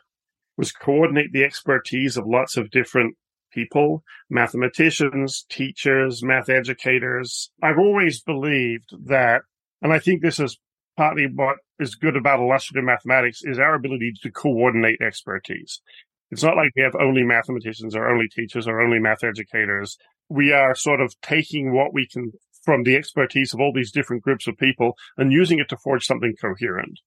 was 0.55 0.71
coordinate 0.71 1.33
the 1.33 1.43
expertise 1.43 2.15
of 2.15 2.27
lots 2.27 2.57
of 2.57 2.69
different 2.69 3.15
people, 3.51 4.03
mathematicians, 4.29 5.45
teachers, 5.49 6.23
math 6.23 6.49
educators. 6.49 7.49
I've 7.61 7.79
always 7.79 8.21
believed 8.21 8.89
that, 9.05 9.41
and 9.81 9.91
I 9.91 9.99
think 9.99 10.21
this 10.21 10.39
is 10.39 10.59
partly 10.95 11.25
what 11.25 11.57
is 11.79 11.95
good 11.95 12.15
about 12.15 12.39
illustrative 12.39 12.83
mathematics 12.83 13.41
is 13.43 13.59
our 13.59 13.75
ability 13.75 14.13
to 14.23 14.31
coordinate 14.31 15.01
expertise. 15.01 15.81
It's 16.29 16.43
not 16.43 16.57
like 16.57 16.71
we 16.75 16.81
have 16.83 16.95
only 16.99 17.23
mathematicians 17.23 17.95
or 17.95 18.09
only 18.09 18.27
teachers 18.27 18.67
or 18.67 18.81
only 18.81 18.99
math 18.99 19.23
educators. 19.23 19.97
We 20.29 20.51
are 20.51 20.75
sort 20.75 21.01
of 21.01 21.15
taking 21.21 21.73
what 21.73 21.93
we 21.93 22.07
can 22.07 22.31
from 22.67 22.83
the 22.83 22.97
expertise 22.97 23.53
of 23.53 23.61
all 23.61 23.71
these 23.73 23.93
different 23.93 24.21
groups 24.21 24.45
of 24.45 24.57
people 24.57 24.97
and 25.15 25.31
using 25.31 25.57
it 25.57 25.69
to 25.69 25.77
forge 25.77 26.05
something 26.05 26.35
coherent. 26.35 26.99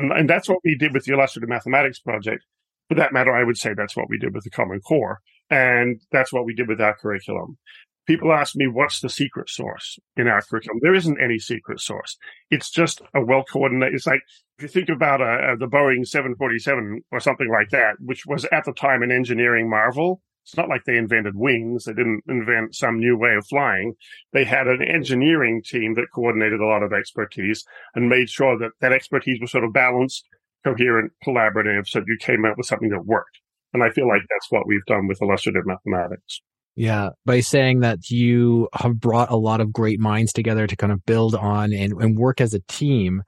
And, 0.00 0.10
and 0.10 0.28
that's 0.28 0.48
what 0.48 0.58
we 0.64 0.76
did 0.76 0.92
with 0.92 1.04
the 1.04 1.12
Illustrative 1.12 1.48
Mathematics 1.48 2.00
Project. 2.00 2.42
For 2.88 2.96
that 2.96 3.12
matter, 3.12 3.32
I 3.32 3.44
would 3.44 3.56
say 3.56 3.74
that's 3.74 3.96
what 3.96 4.10
we 4.10 4.18
did 4.18 4.34
with 4.34 4.42
the 4.42 4.50
Common 4.50 4.80
Core. 4.80 5.20
And 5.50 6.00
that's 6.10 6.32
what 6.32 6.44
we 6.44 6.52
did 6.52 6.66
with 6.66 6.80
our 6.80 6.96
curriculum. 6.96 7.58
People 8.08 8.32
ask 8.32 8.56
me, 8.56 8.66
what's 8.66 8.98
the 8.98 9.08
secret 9.08 9.48
source 9.48 10.00
in 10.16 10.26
our 10.26 10.42
curriculum? 10.42 10.80
There 10.82 10.96
isn't 10.96 11.22
any 11.22 11.38
secret 11.38 11.78
source. 11.78 12.16
It's 12.50 12.68
just 12.68 13.00
a 13.14 13.24
well 13.24 13.44
coordinated. 13.44 13.94
It's 13.94 14.08
like 14.08 14.22
if 14.58 14.64
you 14.64 14.68
think 14.68 14.88
about 14.88 15.20
uh, 15.20 15.54
the 15.60 15.68
Boeing 15.68 16.04
747 16.04 17.04
or 17.12 17.20
something 17.20 17.48
like 17.48 17.70
that, 17.70 17.98
which 18.00 18.26
was 18.26 18.46
at 18.46 18.64
the 18.64 18.72
time 18.72 19.04
an 19.04 19.12
engineering 19.12 19.70
marvel, 19.70 20.22
it's 20.44 20.56
not 20.56 20.68
like 20.68 20.84
they 20.84 20.98
invented 20.98 21.36
wings. 21.36 21.84
They 21.84 21.94
didn't 21.94 22.22
invent 22.28 22.74
some 22.74 22.98
new 22.98 23.16
way 23.16 23.34
of 23.34 23.46
flying. 23.46 23.94
They 24.32 24.44
had 24.44 24.66
an 24.66 24.82
engineering 24.82 25.62
team 25.64 25.94
that 25.94 26.12
coordinated 26.14 26.60
a 26.60 26.66
lot 26.66 26.82
of 26.82 26.92
expertise 26.92 27.64
and 27.94 28.10
made 28.10 28.28
sure 28.28 28.58
that 28.58 28.72
that 28.80 28.92
expertise 28.92 29.40
was 29.40 29.50
sort 29.50 29.64
of 29.64 29.72
balanced, 29.72 30.26
coherent, 30.62 31.12
collaborative, 31.26 31.88
so 31.88 32.02
you 32.06 32.18
came 32.20 32.44
up 32.44 32.58
with 32.58 32.66
something 32.66 32.90
that 32.90 33.06
worked. 33.06 33.40
And 33.72 33.82
I 33.82 33.90
feel 33.90 34.06
like 34.06 34.22
that's 34.30 34.50
what 34.50 34.66
we've 34.66 34.84
done 34.86 35.08
with 35.08 35.22
illustrative 35.22 35.64
mathematics. 35.66 36.40
Yeah, 36.76 37.10
by 37.24 37.40
saying 37.40 37.80
that 37.80 38.10
you 38.10 38.68
have 38.74 39.00
brought 39.00 39.30
a 39.30 39.36
lot 39.36 39.60
of 39.60 39.72
great 39.72 40.00
minds 40.00 40.32
together 40.32 40.66
to 40.66 40.76
kind 40.76 40.92
of 40.92 41.04
build 41.06 41.34
on 41.34 41.72
and, 41.72 41.92
and 41.94 42.18
work 42.18 42.40
as 42.40 42.52
a 42.52 42.60
team 42.68 43.22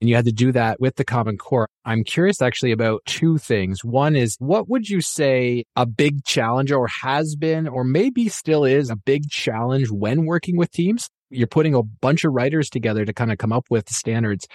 and 0.00 0.08
you 0.08 0.16
had 0.16 0.24
to 0.24 0.32
do 0.32 0.52
that 0.52 0.80
with 0.80 0.96
the 0.96 1.04
Common 1.04 1.36
Core. 1.36 1.68
I'm 1.84 2.04
curious 2.04 2.40
actually 2.40 2.72
about 2.72 3.02
two 3.06 3.38
things. 3.38 3.84
One 3.84 4.16
is 4.16 4.36
what 4.38 4.68
would 4.68 4.88
you 4.88 5.00
say 5.00 5.64
a 5.76 5.86
big 5.86 6.24
challenge 6.24 6.72
or 6.72 6.86
has 6.88 7.36
been 7.36 7.68
or 7.68 7.84
maybe 7.84 8.28
still 8.28 8.64
is 8.64 8.90
a 8.90 8.96
big 8.96 9.28
challenge 9.28 9.90
when 9.90 10.24
working 10.24 10.56
with 10.56 10.70
teams? 10.70 11.08
You're 11.28 11.46
putting 11.46 11.74
a 11.74 11.82
bunch 11.82 12.24
of 12.24 12.32
writers 12.32 12.70
together 12.70 13.04
to 13.04 13.12
kind 13.12 13.30
of 13.30 13.38
come 13.38 13.52
up 13.52 13.66
with 13.70 13.88
standards. 13.88 14.46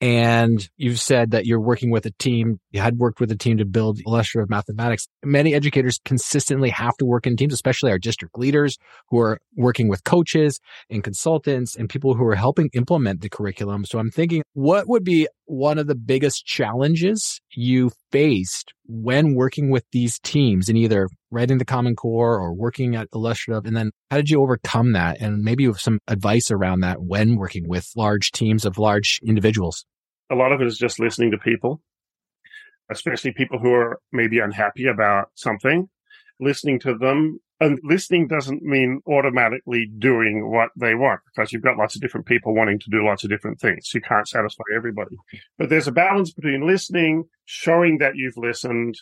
And 0.00 0.68
you've 0.76 1.00
said 1.00 1.30
that 1.30 1.46
you're 1.46 1.60
working 1.60 1.90
with 1.90 2.04
a 2.04 2.10
team, 2.12 2.60
you 2.70 2.80
had 2.80 2.98
worked 2.98 3.18
with 3.18 3.30
a 3.30 3.36
team 3.36 3.56
to 3.58 3.64
build 3.64 3.98
illustrative 4.06 4.50
mathematics. 4.50 5.08
Many 5.24 5.54
educators 5.54 5.98
consistently 6.04 6.68
have 6.70 6.96
to 6.98 7.06
work 7.06 7.26
in 7.26 7.36
teams, 7.36 7.54
especially 7.54 7.90
our 7.90 7.98
district 7.98 8.38
leaders 8.38 8.76
who 9.08 9.18
are 9.20 9.38
working 9.56 9.88
with 9.88 10.04
coaches 10.04 10.60
and 10.90 11.02
consultants 11.02 11.76
and 11.76 11.88
people 11.88 12.14
who 12.14 12.26
are 12.26 12.34
helping 12.34 12.68
implement 12.74 13.22
the 13.22 13.30
curriculum. 13.30 13.86
So 13.86 13.98
I'm 13.98 14.10
thinking, 14.10 14.42
what 14.52 14.86
would 14.86 15.04
be 15.04 15.28
one 15.46 15.78
of 15.78 15.86
the 15.86 15.94
biggest 15.94 16.44
challenges 16.44 17.40
you 17.52 17.90
faced 18.10 18.72
when 18.86 19.34
working 19.34 19.70
with 19.70 19.84
these 19.92 20.18
teams 20.20 20.68
in 20.68 20.76
either 20.76 21.08
writing 21.30 21.58
the 21.58 21.64
Common 21.64 21.96
Core 21.96 22.38
or 22.38 22.52
working 22.52 22.94
at 22.94 23.08
Illustrative? 23.14 23.64
And 23.66 23.76
then 23.76 23.90
how 24.10 24.18
did 24.18 24.30
you 24.30 24.42
overcome 24.42 24.92
that? 24.92 25.20
And 25.20 25.42
maybe 25.42 25.62
you 25.62 25.70
have 25.70 25.80
some 25.80 26.00
advice 26.08 26.50
around 26.50 26.80
that 26.80 27.02
when 27.02 27.36
working 27.36 27.68
with 27.68 27.90
large 27.96 28.32
teams 28.32 28.64
of 28.64 28.78
large 28.78 29.20
individuals. 29.24 29.84
A 30.30 30.34
lot 30.34 30.52
of 30.52 30.60
it 30.60 30.66
is 30.66 30.76
just 30.76 30.98
listening 30.98 31.30
to 31.30 31.38
people, 31.38 31.80
especially 32.90 33.32
people 33.32 33.58
who 33.58 33.72
are 33.72 34.00
maybe 34.12 34.40
unhappy 34.40 34.86
about 34.86 35.30
something, 35.34 35.88
listening 36.40 36.80
to 36.80 36.96
them 36.98 37.40
and 37.58 37.78
listening 37.82 38.28
doesn't 38.28 38.62
mean 38.62 39.00
automatically 39.08 39.88
doing 39.98 40.50
what 40.50 40.70
they 40.76 40.94
want 40.94 41.20
because 41.24 41.52
you've 41.52 41.62
got 41.62 41.78
lots 41.78 41.94
of 41.94 42.02
different 42.02 42.26
people 42.26 42.54
wanting 42.54 42.78
to 42.78 42.90
do 42.90 43.04
lots 43.04 43.24
of 43.24 43.30
different 43.30 43.60
things. 43.60 43.90
You 43.94 44.02
can't 44.02 44.28
satisfy 44.28 44.64
everybody. 44.76 45.16
But 45.56 45.70
there's 45.70 45.88
a 45.88 45.92
balance 45.92 46.32
between 46.32 46.66
listening, 46.66 47.24
showing 47.46 47.98
that 47.98 48.16
you've 48.16 48.36
listened. 48.36 48.96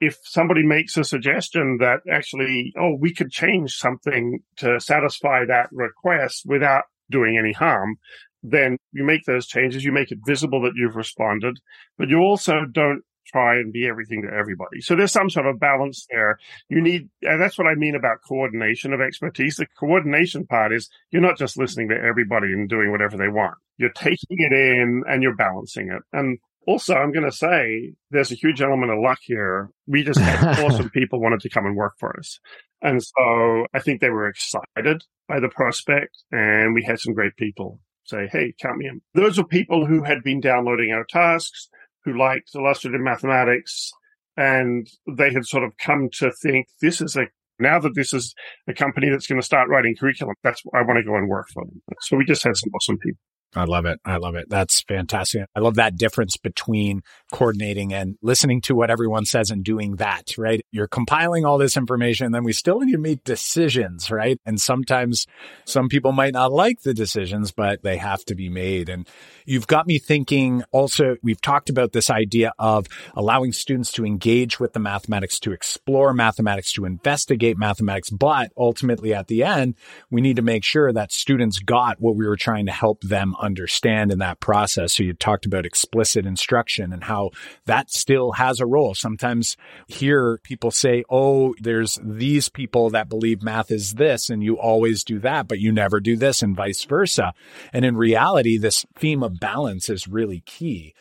If 0.00 0.18
somebody 0.22 0.64
makes 0.64 0.96
a 0.96 1.04
suggestion 1.04 1.78
that 1.80 2.00
actually, 2.10 2.72
oh, 2.78 2.96
we 3.00 3.12
could 3.12 3.30
change 3.30 3.72
something 3.72 4.40
to 4.58 4.78
satisfy 4.78 5.44
that 5.46 5.68
request 5.72 6.42
without 6.46 6.84
doing 7.10 7.38
any 7.38 7.52
harm, 7.52 7.96
then 8.42 8.76
you 8.92 9.04
make 9.04 9.24
those 9.24 9.46
changes. 9.46 9.84
You 9.84 9.92
make 9.92 10.12
it 10.12 10.18
visible 10.24 10.62
that 10.62 10.74
you've 10.76 10.96
responded, 10.96 11.56
but 11.98 12.08
you 12.08 12.18
also 12.18 12.66
don't 12.70 13.02
try 13.26 13.56
and 13.56 13.72
be 13.72 13.86
everything 13.86 14.22
to 14.22 14.32
everybody. 14.32 14.80
So 14.80 14.94
there's 14.94 15.12
some 15.12 15.30
sort 15.30 15.46
of 15.46 15.58
balance 15.58 16.06
there. 16.10 16.38
You 16.68 16.80
need, 16.80 17.08
and 17.22 17.40
that's 17.40 17.58
what 17.58 17.66
I 17.66 17.74
mean 17.74 17.94
about 17.94 18.18
coordination 18.26 18.92
of 18.92 19.00
expertise. 19.00 19.56
The 19.56 19.66
coordination 19.78 20.46
part 20.46 20.72
is 20.72 20.88
you're 21.10 21.22
not 21.22 21.38
just 21.38 21.58
listening 21.58 21.88
to 21.88 21.96
everybody 21.96 22.48
and 22.48 22.68
doing 22.68 22.90
whatever 22.90 23.16
they 23.16 23.28
want. 23.28 23.56
You're 23.78 23.90
taking 23.90 24.38
it 24.38 24.52
in 24.52 25.02
and 25.08 25.22
you're 25.22 25.36
balancing 25.36 25.90
it. 25.90 26.02
And 26.12 26.38
also, 26.66 26.94
I'm 26.94 27.12
going 27.12 27.28
to 27.28 27.36
say 27.36 27.94
there's 28.10 28.32
a 28.32 28.36
huge 28.36 28.60
element 28.60 28.90
of 28.90 28.98
luck 28.98 29.18
here. 29.22 29.70
We 29.86 30.02
just 30.02 30.18
had 30.18 30.58
awesome 30.64 30.90
people 30.90 31.20
wanted 31.20 31.40
to 31.40 31.50
come 31.50 31.66
and 31.66 31.76
work 31.76 31.94
for 31.98 32.18
us. 32.18 32.40
And 32.82 33.02
so 33.02 33.66
I 33.72 33.80
think 33.80 34.00
they 34.00 34.10
were 34.10 34.28
excited 34.28 35.04
by 35.28 35.40
the 35.40 35.48
prospect 35.48 36.16
and 36.30 36.74
we 36.74 36.84
had 36.84 37.00
some 37.00 37.14
great 37.14 37.36
people 37.36 37.80
say, 38.04 38.28
Hey, 38.30 38.54
count 38.60 38.78
me 38.78 38.86
in. 38.86 39.00
Those 39.14 39.38
are 39.38 39.44
people 39.44 39.86
who 39.86 40.02
had 40.02 40.22
been 40.22 40.40
downloading 40.40 40.92
our 40.92 41.04
tasks 41.04 41.68
who 42.06 42.18
liked 42.18 42.54
illustrative 42.54 43.02
mathematics, 43.02 43.90
and 44.38 44.88
they 45.18 45.30
had 45.30 45.44
sort 45.44 45.64
of 45.64 45.76
come 45.76 46.08
to 46.14 46.30
think 46.42 46.68
this 46.80 47.02
is 47.02 47.16
a 47.16 47.26
Now 47.58 47.78
that 47.80 47.94
this 47.94 48.12
is 48.12 48.34
a 48.68 48.74
company 48.74 49.08
that's 49.10 49.26
going 49.26 49.40
to 49.40 49.46
start 49.46 49.68
writing 49.68 49.96
curriculum, 49.98 50.34
that's 50.42 50.62
I 50.74 50.82
want 50.82 50.98
to 50.98 51.04
go 51.04 51.16
and 51.16 51.28
work 51.28 51.48
for 51.52 51.64
them. 51.64 51.82
So 52.00 52.16
we 52.16 52.24
just 52.24 52.44
had 52.44 52.56
some 52.56 52.70
awesome 52.74 52.98
people. 52.98 53.18
I 53.54 53.64
love 53.64 53.86
it. 53.86 54.00
I 54.04 54.18
love 54.18 54.34
it. 54.34 54.50
That's 54.50 54.82
fantastic. 54.82 55.46
I 55.54 55.60
love 55.60 55.76
that 55.76 55.96
difference 55.96 56.36
between 56.36 57.02
coordinating 57.32 57.92
and 57.94 58.16
listening 58.20 58.60
to 58.62 58.74
what 58.74 58.90
everyone 58.90 59.24
says 59.24 59.50
and 59.50 59.64
doing 59.64 59.96
that, 59.96 60.36
right? 60.36 60.60
You're 60.72 60.88
compiling 60.88 61.46
all 61.46 61.56
this 61.56 61.76
information, 61.76 62.26
and 62.26 62.34
then 62.34 62.44
we 62.44 62.52
still 62.52 62.80
need 62.80 62.92
to 62.92 62.98
make 62.98 63.24
decisions, 63.24 64.10
right? 64.10 64.38
And 64.44 64.60
sometimes 64.60 65.26
some 65.64 65.88
people 65.88 66.12
might 66.12 66.34
not 66.34 66.52
like 66.52 66.82
the 66.82 66.92
decisions, 66.92 67.50
but 67.50 67.82
they 67.82 67.96
have 67.96 68.24
to 68.26 68.34
be 68.34 68.50
made. 68.50 68.90
And 68.90 69.08
you've 69.46 69.66
got 69.66 69.86
me 69.86 69.98
thinking 69.98 70.62
also, 70.70 71.16
we've 71.22 71.40
talked 71.40 71.70
about 71.70 71.92
this 71.92 72.10
idea 72.10 72.52
of 72.58 72.86
allowing 73.14 73.52
students 73.52 73.90
to 73.92 74.04
engage 74.04 74.60
with 74.60 74.74
the 74.74 74.80
mathematics, 74.80 75.40
to 75.40 75.52
explore 75.52 76.12
mathematics, 76.12 76.72
to 76.72 76.84
investigate 76.84 77.56
mathematics. 77.56 78.10
But 78.10 78.52
ultimately 78.56 79.14
at 79.14 79.28
the 79.28 79.44
end, 79.44 79.76
we 80.10 80.20
need 80.20 80.36
to 80.36 80.42
make 80.42 80.64
sure 80.64 80.92
that 80.92 81.10
students 81.10 81.58
got 81.58 82.00
what 82.00 82.16
we 82.16 82.26
were 82.26 82.36
trying 82.36 82.66
to 82.66 82.72
help 82.72 83.00
understand 83.40 84.10
in 84.12 84.18
that 84.18 84.40
process. 84.40 84.94
So 84.94 85.02
you 85.02 85.14
talked 85.14 85.46
about 85.46 85.66
explicit 85.66 86.26
instruction 86.26 86.92
and 86.92 87.04
how 87.04 87.30
that 87.66 87.90
still 87.90 88.32
has 88.32 88.60
a 88.60 88.66
role. 88.66 88.94
Sometimes 88.94 89.56
here 89.86 90.38
people 90.42 90.70
say, 90.70 91.04
Oh, 91.08 91.54
there's 91.60 91.98
these 92.02 92.48
people 92.48 92.90
that 92.90 93.08
believe 93.08 93.42
math 93.42 93.70
is 93.70 93.94
this 93.94 94.30
and 94.30 94.42
you 94.42 94.58
always 94.58 95.04
do 95.04 95.18
that, 95.20 95.48
but 95.48 95.60
you 95.60 95.72
never 95.72 96.00
do 96.00 96.16
this 96.16 96.42
and 96.42 96.56
vice 96.56 96.84
versa. 96.84 97.32
And 97.72 97.84
in 97.84 97.96
reality, 97.96 98.58
this 98.58 98.84
theme 98.96 99.22
of 99.22 99.40
balance 99.40 99.88
is 99.88 100.08
really 100.08 100.40
key. 100.40 100.94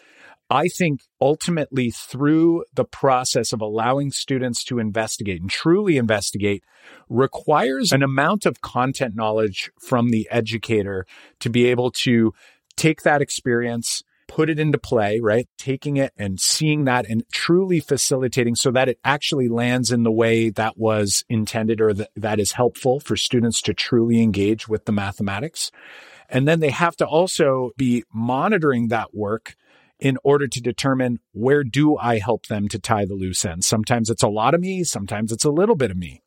I 0.49 0.67
think 0.67 1.01
ultimately 1.19 1.89
through 1.89 2.65
the 2.73 2.86
process 2.86 3.51
of 3.51 3.62
allowing 3.62 4.12
students 4.12 4.63
to 4.65 4.77
investigate 4.77 5.41
and 5.41 5.49
truly 5.49 5.97
investigate 5.97 6.63
requires 7.10 7.91
an 7.91 8.03
amount 8.03 8.45
of 8.45 8.62
content 8.62 9.15
knowledge 9.15 9.71
from 9.79 10.10
the 10.10 10.27
educator 10.29 11.08
to 11.39 11.49
be 11.49 11.65
able 11.65 11.89
to 11.91 12.34
take 12.77 13.01
that 13.01 13.23
experience, 13.23 14.03
put 14.27 14.49
it 14.49 14.60
into 14.60 14.77
play, 14.77 15.19
right? 15.19 15.47
Taking 15.58 15.97
it 15.97 16.13
and 16.15 16.39
seeing 16.39 16.86
that 16.86 17.08
and 17.10 17.23
truly 17.31 17.79
facilitating 17.79 18.55
so 18.55 18.69
that 18.69 18.88
it 18.88 18.99
actually 19.03 19.47
lands 19.47 19.91
in 19.91 20.03
the 20.03 20.12
way 20.12 20.49
that 20.51 20.77
was 20.77 21.25
intended 21.27 21.81
or 21.81 21.93
that, 21.93 22.10
that 22.15 22.39
is 22.39 22.51
helpful 22.51 22.99
for 22.99 23.15
students 23.15 23.63
to 23.63 23.73
truly 23.73 24.21
engage 24.21 24.67
with 24.67 24.86
the 24.86 24.91
mathematics. 24.91 25.71
And 26.29 26.47
then 26.47 26.60
they 26.60 26.71
have 26.71 26.95
to 26.97 27.05
also 27.05 27.71
be 27.77 28.03
monitoring 28.13 28.89
that 28.89 29.15
work 29.15 29.55
in 29.99 30.17
order 30.23 30.47
to 30.47 30.62
determine 30.62 31.19
where 31.31 31.63
do 31.63 31.97
I 31.97 32.19
help 32.19 32.47
them 32.47 32.67
to 32.69 32.79
tie 32.79 33.05
the 33.05 33.13
loose 33.13 33.45
ends. 33.45 33.65
Sometimes 33.65 34.10
it's 34.10 34.23
a 34.23 34.27
lot 34.27 34.53
of 34.53 34.62
me, 34.62 34.84
sometimes 34.84 35.31
it's 35.31 35.45
a 35.45 35.51
little 35.51 35.75
bit 35.75 35.91
of 35.91 35.97
me. 35.97 36.21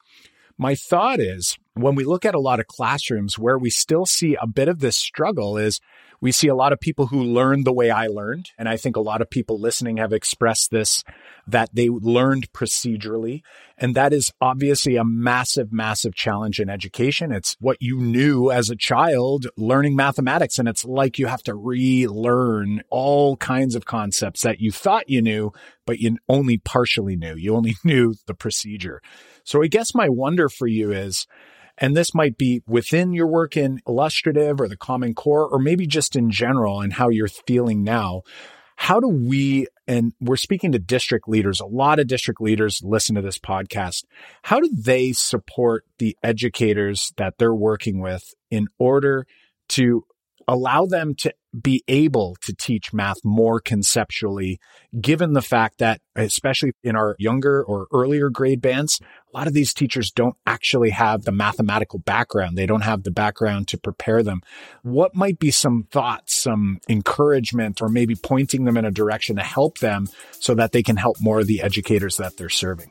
My 0.57 0.75
thought 0.75 1.21
is 1.21 1.57
when 1.75 1.95
we 1.95 2.05
look 2.05 2.25
at 2.25 2.35
a 2.35 2.41
lot 2.41 2.59
of 2.59 2.67
classrooms 2.67 3.39
where 3.39 3.59
we 3.59 3.71
still 3.71 4.07
see 4.07 4.37
a 4.41 4.47
bit 4.47 4.69
of 4.69 4.81
this 4.81 4.97
struggle 4.97 5.57
is 5.57 5.81
we 6.21 6.33
see 6.33 6.49
a 6.49 6.55
lot 6.55 6.73
of 6.73 6.81
people 6.81 7.07
who 7.07 7.23
learn 7.23 7.65
the 7.65 7.73
way 7.73 7.91
I 7.91 8.09
learned. 8.09 8.51
And 8.59 8.69
I 8.69 8.77
think 8.77 8.97
a 8.97 9.01
lot 9.01 9.21
of 9.21 9.31
people 9.31 9.61
listening 9.61 9.99
have 9.99 10.13
expressed 10.13 10.71
this 10.71 11.05
that 11.47 11.71
they 11.73 11.89
learned 11.89 12.53
procedurally. 12.53 13.43
And 13.77 13.95
that 13.95 14.13
is 14.13 14.33
obviously 14.41 14.97
a 14.97 15.05
massive, 15.05 15.73
massive 15.73 16.15
challenge 16.15 16.61
in 16.61 16.69
education. 16.69 17.33
It's 17.33 17.57
what 17.61 17.79
you 17.81 17.99
knew 17.99 18.51
as 18.51 18.69
a 18.69 18.77
child 18.77 19.47
learning 19.57 19.95
mathematics. 19.95 20.59
And 20.59 20.69
it's 20.69 20.85
like 20.85 21.19
you 21.19 21.27
have 21.27 21.43
to 21.45 21.55
relearn 21.55 22.83
all 22.91 23.37
kinds 23.37 23.77
of 23.77 23.85
concepts 23.85 24.43
that 24.43 24.61
you 24.61 24.73
thought 24.73 25.09
you 25.09 25.23
knew, 25.23 25.53
but 25.87 26.01
you 26.01 26.19
only 26.29 26.59
partially 26.59 27.17
knew. 27.17 27.37
You 27.37 27.55
only 27.55 27.77
knew 27.85 28.15
the 28.27 28.35
procedure. 28.35 29.01
So 29.45 29.63
I 29.63 29.69
guess 29.69 29.95
my 29.95 30.09
wonder 30.09 30.49
for 30.49 30.67
you 30.67 30.93
is, 30.93 31.27
and 31.81 31.97
this 31.97 32.15
might 32.15 32.37
be 32.37 32.63
within 32.67 33.13
your 33.13 33.27
work 33.27 33.57
in 33.57 33.81
illustrative 33.87 34.61
or 34.61 34.69
the 34.69 34.77
Common 34.77 35.15
Core, 35.15 35.49
or 35.49 35.59
maybe 35.59 35.87
just 35.87 36.17
in 36.17 36.31
general 36.31 36.81
and 36.81 36.93
how 36.93 37.09
you're 37.09 37.29
feeling 37.29 37.83
now. 37.83 38.23
How 38.77 39.01
do 39.01 39.09
we, 39.09 39.67
and 39.89 40.13
we're 40.21 40.37
speaking 40.37 40.71
to 40.73 40.79
district 40.79 41.29
leaders, 41.29 41.59
a 41.59 41.67
lot 41.67 41.99
of 41.99 42.07
district 42.07 42.41
leaders 42.41 42.81
listen 42.85 43.17
to 43.17 43.23
this 43.23 43.39
podcast. 43.39 44.05
How 44.43 44.61
do 44.61 44.71
they 44.73 45.13
support 45.13 45.85
the 45.99 46.17
educators 46.23 47.13
that 47.17 47.35
they're 47.39 47.55
working 47.55 48.01
with 48.01 48.23
in 48.51 48.69
order 48.79 49.27
to 49.71 50.05
allow 50.49 50.87
them 50.87 51.15
to 51.15 51.33
be 51.59 51.85
able 51.89 52.37
to 52.43 52.55
teach 52.55 52.93
math 52.93 53.19
more 53.23 53.61
conceptually, 53.61 54.59
given 54.99 55.35
the 55.35 55.43
fact 55.43 55.79
that, 55.79 56.01
especially 56.17 56.73
in 56.83 56.97
our 56.97 57.15
younger 57.19 57.63
or 57.63 57.87
earlier 57.93 58.31
grade 58.31 58.61
bands, 58.61 59.01
a 59.33 59.37
lot 59.37 59.47
of 59.47 59.53
these 59.53 59.75
teachers 59.75 60.11
don't 60.11 60.37
actually 60.47 60.91
have 60.91 61.23
the 61.23 61.33
mathematical 61.33 61.99
background. 61.99 62.57
They 62.57 62.67
don't 62.67 62.81
have 62.81 63.03
the 63.03 63.11
background 63.11 63.69
to 63.69 63.79
prepare 63.79 64.23
them. 64.23 64.41
What 64.83 65.15
might 65.15 65.39
be 65.39 65.51
some 65.51 65.87
thoughts, 65.91 66.35
some 66.35 66.81
encouragement, 66.89 67.83
or 67.83 67.89
maybe 67.89 68.15
pointing 68.15 68.65
them 68.65 68.77
in 68.77 68.85
a 68.85 68.91
direction 68.91 69.37
to 69.37 69.43
help 69.43 69.79
them 69.79 70.09
so 70.33 70.55
that 70.55 70.73
they 70.73 70.83
can 70.83 70.97
help 70.97 71.17
more 71.21 71.41
of 71.41 71.47
the 71.47 71.63
educators 71.63 72.17
that 72.17 72.37
they're 72.37 72.49
serving? 72.49 72.91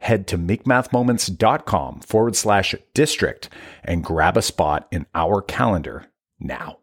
head 0.00 0.26
to 0.28 0.38
makemathmoments.com 0.38 2.00
forward 2.00 2.36
slash 2.36 2.74
district 2.94 3.48
and 3.84 4.04
grab 4.04 4.36
a 4.36 4.42
spot 4.42 4.86
in 4.90 5.06
our 5.14 5.42
calendar 5.42 6.06
now. 6.38 6.78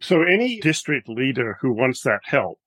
So, 0.00 0.22
any 0.22 0.60
district 0.60 1.08
leader 1.08 1.58
who 1.60 1.72
wants 1.72 2.02
that 2.02 2.20
help 2.24 2.60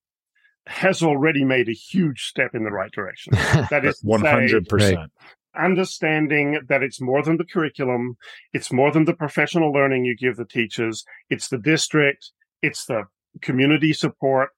has 0.67 1.01
already 1.01 1.43
made 1.43 1.67
a 1.67 1.73
huge 1.73 2.25
step 2.25 2.53
in 2.53 2.63
the 2.63 2.71
right 2.71 2.91
direction. 2.91 3.33
That 3.69 3.85
is 3.85 4.01
100%. 4.03 5.07
understanding 5.55 6.59
that 6.67 6.83
it's 6.83 7.01
more 7.01 7.23
than 7.23 7.37
the 7.37 7.45
curriculum, 7.45 8.17
it's 8.53 8.71
more 8.71 8.91
than 8.91 9.05
the 9.05 9.15
professional 9.15 9.71
learning 9.71 10.05
you 10.05 10.15
give 10.15 10.35
the 10.35 10.45
teachers, 10.45 11.05
it's 11.29 11.47
the 11.47 11.57
district, 11.57 12.31
it's 12.61 12.85
the 12.85 13.03
community 13.41 13.93
support, 13.93 14.49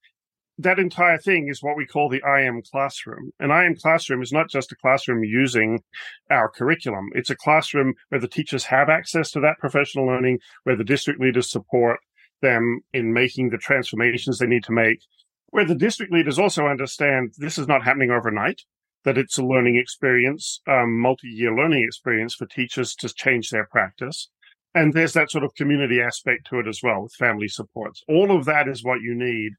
that 0.58 0.80
entire 0.80 1.18
thing 1.18 1.48
is 1.48 1.64
what 1.64 1.78
we 1.78 1.86
call 1.86 2.10
the 2.10 2.22
IM 2.26 2.62
classroom. 2.62 3.32
An 3.40 3.52
IM 3.52 3.76
classroom 3.76 4.22
is 4.22 4.32
not 4.32 4.50
just 4.50 4.72
a 4.72 4.76
classroom 4.76 5.24
using 5.24 5.82
our 6.30 6.50
curriculum. 6.50 7.10
It's 7.14 7.30
a 7.30 7.36
classroom 7.36 7.94
where 8.10 8.22
the 8.22 8.28
teachers 8.28 8.66
have 8.66 8.90
access 8.90 9.32
to 9.32 9.40
that 9.42 9.60
professional 9.60 10.06
learning, 10.06 10.40
where 10.64 10.76
the 10.76 10.84
district 10.84 11.20
leaders 11.20 11.50
support 11.50 12.00
them 12.42 12.82
in 12.94 13.14
making 13.14 13.50
the 13.50 13.58
transformations 13.58 14.38
they 14.38 14.48
need 14.48 14.64
to 14.66 14.72
make, 14.72 15.00
where 15.48 15.66
the 15.66 15.76
district 15.76 16.12
leaders 16.12 16.40
also 16.40 16.66
understand 16.66 17.34
this 17.38 17.58
is 17.58 17.68
not 17.68 17.84
happening 17.84 18.12
overnight, 18.12 18.62
that 19.04 19.18
it's 19.18 19.38
a 19.38 19.46
learning 19.46 19.78
experience, 19.78 20.62
um, 20.68 21.00
multi-year 21.00 21.56
learning 21.56 21.84
experience 21.84 22.36
for 22.36 22.46
teachers 22.46 22.94
to 22.96 23.10
change 23.10 23.50
their 23.50 23.66
practice. 23.66 24.30
And 24.74 24.94
there's 24.94 25.14
that 25.14 25.32
sort 25.32 25.44
of 25.44 25.54
community 25.56 26.00
aspect 26.02 26.48
to 26.48 26.60
it 26.60 26.68
as 26.68 26.80
well 26.82 27.04
with 27.04 27.14
family 27.14 27.48
supports. 27.48 28.04
All 28.08 28.36
of 28.36 28.46
that 28.46 28.68
is 28.68 28.84
what 28.84 29.02
you 29.02 29.14
need 29.14 29.54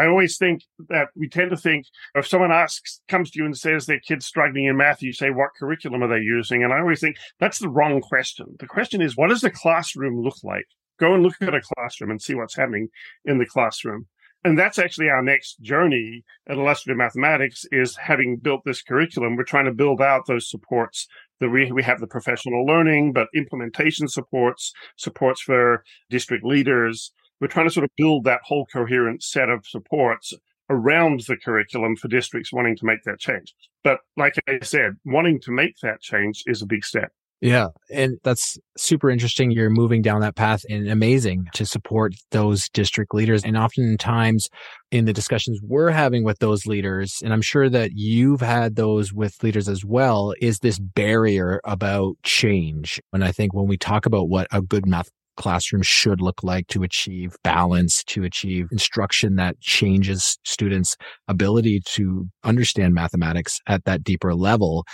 I 0.00 0.06
always 0.06 0.38
think 0.38 0.62
that 0.88 1.08
we 1.14 1.28
tend 1.28 1.50
to 1.50 1.58
think 1.58 1.84
if 2.14 2.26
someone 2.26 2.50
asks, 2.50 3.02
comes 3.06 3.30
to 3.30 3.38
you 3.38 3.44
and 3.44 3.56
says 3.56 3.84
their 3.84 4.00
kid's 4.00 4.24
struggling 4.24 4.64
in 4.64 4.78
math, 4.78 5.02
you 5.02 5.12
say, 5.12 5.28
what 5.28 5.50
curriculum 5.58 6.02
are 6.02 6.08
they 6.08 6.24
using? 6.24 6.64
And 6.64 6.72
I 6.72 6.78
always 6.78 7.00
think 7.00 7.16
that's 7.38 7.58
the 7.58 7.68
wrong 7.68 8.00
question. 8.00 8.46
The 8.58 8.66
question 8.66 9.02
is, 9.02 9.14
what 9.14 9.28
does 9.28 9.42
the 9.42 9.50
classroom 9.50 10.22
look 10.22 10.38
like? 10.42 10.64
Go 10.98 11.12
and 11.12 11.22
look 11.22 11.34
at 11.42 11.54
a 11.54 11.60
classroom 11.60 12.10
and 12.10 12.22
see 12.22 12.34
what's 12.34 12.56
happening 12.56 12.88
in 13.26 13.36
the 13.36 13.44
classroom. 13.44 14.06
And 14.42 14.58
that's 14.58 14.78
actually 14.78 15.10
our 15.10 15.22
next 15.22 15.60
journey 15.60 16.24
at 16.48 16.56
Illustrative 16.56 16.96
Mathematics 16.96 17.66
is 17.70 17.94
having 17.96 18.36
built 18.36 18.62
this 18.64 18.80
curriculum. 18.80 19.36
We're 19.36 19.44
trying 19.44 19.66
to 19.66 19.74
build 19.74 20.00
out 20.00 20.26
those 20.26 20.48
supports 20.48 21.08
that 21.40 21.50
we, 21.50 21.70
we 21.70 21.82
have 21.82 22.00
the 22.00 22.06
professional 22.06 22.64
learning, 22.64 23.12
but 23.12 23.28
implementation 23.34 24.08
supports, 24.08 24.72
supports 24.96 25.42
for 25.42 25.84
district 26.08 26.44
leaders. 26.44 27.12
We're 27.40 27.48
trying 27.48 27.66
to 27.66 27.72
sort 27.72 27.84
of 27.84 27.90
build 27.96 28.24
that 28.24 28.40
whole 28.44 28.66
coherent 28.66 29.22
set 29.22 29.48
of 29.48 29.66
supports 29.66 30.32
around 30.68 31.20
the 31.26 31.36
curriculum 31.36 31.96
for 31.96 32.08
districts 32.08 32.52
wanting 32.52 32.76
to 32.76 32.86
make 32.86 33.02
that 33.04 33.18
change. 33.18 33.54
But 33.82 34.00
like 34.16 34.34
I 34.48 34.60
said, 34.62 34.96
wanting 35.04 35.40
to 35.40 35.50
make 35.50 35.74
that 35.82 36.00
change 36.00 36.44
is 36.46 36.62
a 36.62 36.66
big 36.66 36.84
step. 36.84 37.12
Yeah. 37.40 37.68
And 37.90 38.18
that's 38.22 38.58
super 38.76 39.08
interesting. 39.08 39.50
You're 39.50 39.70
moving 39.70 40.02
down 40.02 40.20
that 40.20 40.36
path 40.36 40.60
and 40.68 40.90
amazing 40.90 41.46
to 41.54 41.64
support 41.64 42.14
those 42.32 42.68
district 42.68 43.14
leaders. 43.14 43.44
And 43.44 43.56
oftentimes 43.56 44.50
in 44.90 45.06
the 45.06 45.14
discussions 45.14 45.58
we're 45.62 45.90
having 45.90 46.22
with 46.22 46.38
those 46.40 46.66
leaders, 46.66 47.20
and 47.24 47.32
I'm 47.32 47.40
sure 47.40 47.70
that 47.70 47.92
you've 47.94 48.42
had 48.42 48.76
those 48.76 49.14
with 49.14 49.42
leaders 49.42 49.70
as 49.70 49.86
well, 49.86 50.34
is 50.42 50.58
this 50.58 50.78
barrier 50.78 51.62
about 51.64 52.16
change. 52.22 53.00
And 53.14 53.24
I 53.24 53.32
think 53.32 53.54
when 53.54 53.66
we 53.66 53.78
talk 53.78 54.04
about 54.04 54.28
what 54.28 54.46
a 54.52 54.60
good 54.60 54.86
math 54.86 55.08
classroom 55.36 55.82
should 55.82 56.20
look 56.20 56.42
like 56.42 56.66
to 56.68 56.82
achieve 56.82 57.36
balance, 57.42 58.04
to 58.04 58.24
achieve 58.24 58.66
instruction 58.70 59.36
that 59.36 59.60
changes 59.60 60.38
students' 60.44 60.96
ability 61.28 61.80
to 61.84 62.28
understand 62.44 62.94
mathematics 62.94 63.58
at 63.66 63.84
that 63.84 64.04
deeper 64.04 64.34
level 64.34 64.84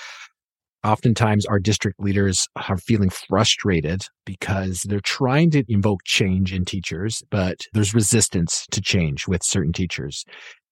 oftentimes 0.86 1.44
our 1.46 1.58
district 1.58 1.98
leaders 2.00 2.46
are 2.68 2.78
feeling 2.78 3.10
frustrated 3.10 4.02
because 4.24 4.82
they're 4.88 5.00
trying 5.00 5.50
to 5.50 5.64
invoke 5.68 6.00
change 6.04 6.52
in 6.52 6.64
teachers, 6.64 7.22
but 7.30 7.56
there's 7.72 7.94
resistance 7.94 8.66
to 8.70 8.80
change 8.80 9.26
with 9.26 9.42
certain 9.42 9.72
teachers. 9.72 10.24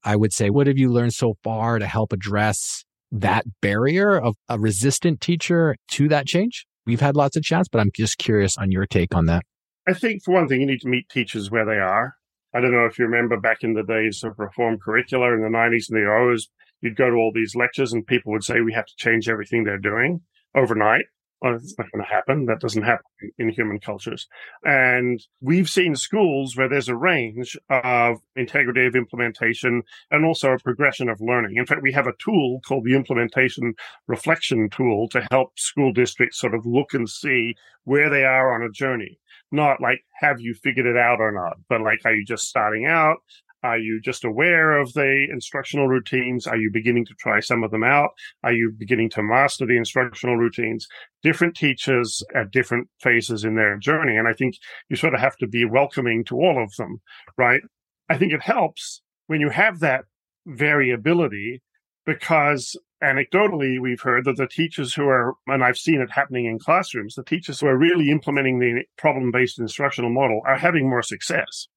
I 0.04 0.16
would 0.16 0.32
say, 0.32 0.50
what 0.50 0.66
have 0.66 0.78
you 0.78 0.90
learned 0.90 1.14
so 1.14 1.34
far 1.42 1.78
to 1.78 1.86
help 1.86 2.12
address 2.12 2.84
that 3.10 3.44
barrier 3.60 4.16
of 4.18 4.36
a 4.48 4.58
resistant 4.58 5.20
teacher 5.20 5.76
to 5.88 6.08
that 6.08 6.26
change? 6.26 6.66
We've 6.86 7.00
had 7.00 7.16
lots 7.16 7.36
of 7.36 7.42
chats, 7.42 7.68
but 7.68 7.80
I'm 7.80 7.90
just 7.94 8.18
curious 8.18 8.56
on 8.56 8.70
your 8.70 8.86
take 8.86 9.14
on 9.14 9.26
that. 9.26 9.42
I 9.86 9.92
think, 9.92 10.22
for 10.22 10.32
one 10.32 10.48
thing, 10.48 10.60
you 10.60 10.66
need 10.66 10.80
to 10.80 10.88
meet 10.88 11.08
teachers 11.08 11.50
where 11.50 11.64
they 11.64 11.78
are. 11.78 12.16
I 12.54 12.60
don't 12.60 12.72
know 12.72 12.86
if 12.86 12.98
you 12.98 13.04
remember 13.04 13.38
back 13.38 13.62
in 13.62 13.74
the 13.74 13.82
days 13.82 14.22
of 14.22 14.38
reform 14.38 14.78
curricula 14.78 15.34
in 15.34 15.42
the 15.42 15.48
90s 15.48 15.90
and 15.90 15.98
the 15.98 16.10
O's, 16.10 16.48
you'd 16.80 16.96
go 16.96 17.10
to 17.10 17.16
all 17.16 17.32
these 17.34 17.56
lectures 17.56 17.92
and 17.92 18.06
people 18.06 18.32
would 18.32 18.44
say 18.44 18.60
we 18.60 18.72
have 18.72 18.86
to 18.86 18.96
change 18.96 19.28
everything 19.28 19.64
they're 19.64 19.78
doing 19.78 20.20
overnight. 20.54 21.04
Oh, 21.42 21.50
well, 21.50 21.56
it's 21.56 21.76
not 21.78 21.90
going 21.92 22.02
to 22.02 22.10
happen. 22.10 22.46
That 22.46 22.60
doesn't 22.60 22.84
happen 22.84 23.04
in 23.38 23.50
human 23.50 23.78
cultures. 23.78 24.28
And 24.64 25.20
we've 25.42 25.68
seen 25.68 25.94
schools 25.94 26.56
where 26.56 26.68
there's 26.68 26.88
a 26.88 26.96
range 26.96 27.54
of 27.68 28.18
integrative 28.38 28.94
implementation 28.94 29.82
and 30.10 30.24
also 30.24 30.52
a 30.52 30.58
progression 30.58 31.10
of 31.10 31.20
learning. 31.20 31.56
In 31.56 31.66
fact, 31.66 31.82
we 31.82 31.92
have 31.92 32.06
a 32.06 32.14
tool 32.18 32.60
called 32.66 32.84
the 32.84 32.94
implementation 32.94 33.74
reflection 34.06 34.70
tool 34.70 35.08
to 35.08 35.26
help 35.30 35.58
school 35.58 35.92
districts 35.92 36.38
sort 36.38 36.54
of 36.54 36.64
look 36.64 36.94
and 36.94 37.10
see 37.10 37.56
where 37.82 38.08
they 38.08 38.24
are 38.24 38.54
on 38.54 38.62
a 38.62 38.70
journey. 38.70 39.18
Not 39.54 39.80
like, 39.80 40.00
have 40.20 40.40
you 40.40 40.52
figured 40.52 40.84
it 40.84 40.96
out 40.96 41.20
or 41.20 41.30
not, 41.30 41.58
but 41.68 41.80
like, 41.80 42.00
are 42.04 42.12
you 42.12 42.24
just 42.24 42.48
starting 42.48 42.86
out? 42.86 43.18
Are 43.62 43.78
you 43.78 44.00
just 44.00 44.24
aware 44.24 44.76
of 44.78 44.92
the 44.94 45.28
instructional 45.30 45.86
routines? 45.86 46.48
Are 46.48 46.56
you 46.56 46.70
beginning 46.72 47.06
to 47.06 47.14
try 47.20 47.38
some 47.38 47.62
of 47.62 47.70
them 47.70 47.84
out? 47.84 48.10
Are 48.42 48.52
you 48.52 48.72
beginning 48.76 49.10
to 49.10 49.22
master 49.22 49.64
the 49.64 49.76
instructional 49.76 50.36
routines? 50.36 50.88
Different 51.22 51.54
teachers 51.54 52.20
at 52.34 52.50
different 52.50 52.88
phases 53.00 53.44
in 53.44 53.54
their 53.54 53.78
journey. 53.78 54.16
And 54.16 54.26
I 54.26 54.32
think 54.32 54.56
you 54.90 54.96
sort 54.96 55.14
of 55.14 55.20
have 55.20 55.36
to 55.36 55.46
be 55.46 55.64
welcoming 55.64 56.24
to 56.24 56.34
all 56.34 56.60
of 56.62 56.74
them, 56.76 57.00
right? 57.38 57.62
I 58.10 58.18
think 58.18 58.32
it 58.32 58.42
helps 58.42 59.02
when 59.28 59.40
you 59.40 59.50
have 59.50 59.78
that 59.80 60.04
variability 60.46 61.62
because 62.04 62.76
anecdotally, 63.04 63.80
we've 63.80 64.00
heard 64.00 64.24
that 64.24 64.36
the 64.36 64.46
teachers 64.46 64.94
who 64.94 65.06
are, 65.06 65.34
and 65.46 65.62
I've 65.62 65.78
seen 65.78 66.00
it 66.00 66.10
happening 66.10 66.46
in 66.46 66.58
classrooms, 66.58 67.14
the 67.14 67.24
teachers 67.24 67.60
who 67.60 67.66
are 67.66 67.76
really 67.76 68.10
implementing 68.10 68.58
the 68.58 68.84
problem 68.96 69.30
based 69.30 69.58
instructional 69.58 70.10
model 70.10 70.40
are 70.46 70.58
having 70.58 70.88
more 70.88 71.02
success 71.02 71.68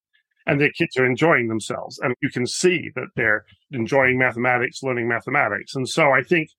and 0.47 0.59
their 0.59 0.71
kids 0.71 0.97
are 0.97 1.05
enjoying 1.05 1.49
themselves. 1.49 1.99
And 1.99 2.15
you 2.21 2.29
can 2.29 2.47
see 2.47 2.89
that 2.95 3.09
they're 3.15 3.45
enjoying 3.71 4.17
mathematics, 4.17 4.81
learning 4.81 5.07
mathematics. 5.07 5.75
And 5.75 5.87
so 5.87 6.11
I 6.11 6.23
think 6.23 6.49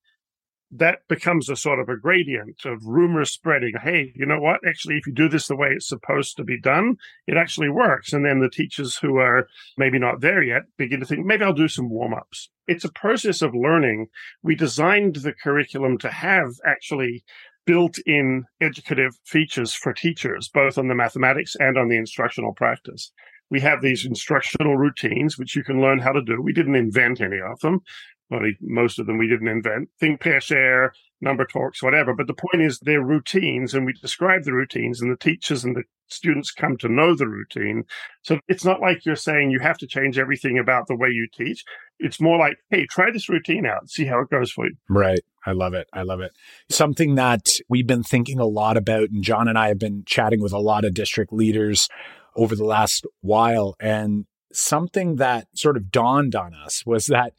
that 0.70 1.06
becomes 1.08 1.48
a 1.48 1.56
sort 1.56 1.80
of 1.80 1.88
a 1.88 1.96
gradient 1.96 2.64
of 2.64 2.84
rumor 2.84 3.24
spreading. 3.24 3.72
Hey, 3.82 4.12
you 4.14 4.26
know 4.26 4.40
what? 4.40 4.60
Actually, 4.66 4.96
if 4.96 5.06
you 5.06 5.12
do 5.12 5.28
this 5.28 5.48
the 5.48 5.56
way 5.56 5.68
it's 5.68 5.88
supposed 5.88 6.36
to 6.36 6.44
be 6.44 6.60
done, 6.60 6.96
it 7.26 7.36
actually 7.36 7.70
works. 7.70 8.12
And 8.12 8.24
then 8.24 8.40
the 8.40 8.50
teachers 8.50 8.96
who 8.96 9.16
are 9.16 9.48
maybe 9.78 9.98
not 9.98 10.20
there 10.20 10.42
yet 10.42 10.62
begin 10.76 11.00
to 11.00 11.06
think, 11.06 11.24
maybe 11.24 11.44
I'll 11.44 11.54
do 11.54 11.68
some 11.68 11.88
warm 11.88 12.12
ups. 12.12 12.50
It's 12.66 12.84
a 12.84 12.92
process 12.92 13.40
of 13.40 13.54
learning. 13.54 14.08
We 14.42 14.54
designed 14.54 15.16
the 15.16 15.32
curriculum 15.32 15.96
to 15.98 16.10
have 16.10 16.54
actually 16.66 17.24
built 17.64 17.98
in 18.06 18.44
educative 18.60 19.12
features 19.24 19.72
for 19.72 19.92
teachers, 19.92 20.48
both 20.48 20.76
on 20.76 20.88
the 20.88 20.94
mathematics 20.94 21.54
and 21.58 21.78
on 21.78 21.88
the 21.88 21.96
instructional 21.96 22.52
practice 22.52 23.12
we 23.50 23.60
have 23.60 23.80
these 23.80 24.04
instructional 24.04 24.76
routines, 24.76 25.38
which 25.38 25.56
you 25.56 25.64
can 25.64 25.80
learn 25.80 25.98
how 26.00 26.12
to 26.12 26.22
do. 26.22 26.40
We 26.40 26.52
didn't 26.52 26.76
invent 26.76 27.20
any 27.20 27.40
of 27.40 27.60
them. 27.60 27.80
Well, 28.30 28.42
most 28.60 28.98
of 28.98 29.06
them 29.06 29.18
we 29.18 29.26
didn't 29.26 29.48
invent. 29.48 29.88
Think, 29.98 30.20
pair, 30.20 30.40
share, 30.40 30.92
number 31.20 31.46
talks, 31.46 31.82
whatever. 31.82 32.14
But 32.14 32.26
the 32.26 32.34
point 32.34 32.62
is 32.62 32.78
they're 32.78 33.02
routines 33.02 33.74
and 33.74 33.86
we 33.86 33.92
describe 33.94 34.44
the 34.44 34.52
routines 34.52 35.00
and 35.00 35.10
the 35.10 35.16
teachers 35.16 35.64
and 35.64 35.74
the 35.74 35.84
students 36.08 36.50
come 36.50 36.76
to 36.78 36.88
know 36.88 37.14
the 37.14 37.28
routine. 37.28 37.84
So 38.22 38.38
it's 38.48 38.64
not 38.64 38.80
like 38.80 39.04
you're 39.04 39.16
saying 39.16 39.50
you 39.50 39.60
have 39.60 39.78
to 39.78 39.86
change 39.86 40.18
everything 40.18 40.58
about 40.58 40.88
the 40.88 40.96
way 40.96 41.08
you 41.08 41.26
teach. 41.32 41.64
It's 41.98 42.20
more 42.20 42.38
like, 42.38 42.58
hey, 42.70 42.86
try 42.86 43.10
this 43.10 43.28
routine 43.28 43.66
out, 43.66 43.88
see 43.88 44.04
how 44.04 44.20
it 44.20 44.30
goes 44.30 44.50
for 44.50 44.66
you. 44.66 44.74
Right. 44.88 45.20
I 45.46 45.52
love 45.52 45.74
it. 45.74 45.88
I 45.92 46.02
love 46.02 46.20
it. 46.20 46.32
Something 46.68 47.14
that 47.14 47.48
we've 47.68 47.86
been 47.86 48.02
thinking 48.02 48.38
a 48.38 48.46
lot 48.46 48.76
about, 48.76 49.08
and 49.10 49.22
John 49.22 49.48
and 49.48 49.58
I 49.58 49.68
have 49.68 49.78
been 49.78 50.02
chatting 50.06 50.42
with 50.42 50.52
a 50.52 50.58
lot 50.58 50.84
of 50.84 50.92
district 50.92 51.32
leaders 51.32 51.88
over 52.36 52.54
the 52.54 52.64
last 52.64 53.06
while. 53.22 53.74
And 53.80 54.26
something 54.52 55.16
that 55.16 55.48
sort 55.54 55.78
of 55.78 55.90
dawned 55.90 56.34
on 56.34 56.52
us 56.54 56.84
was 56.84 57.06
that, 57.06 57.32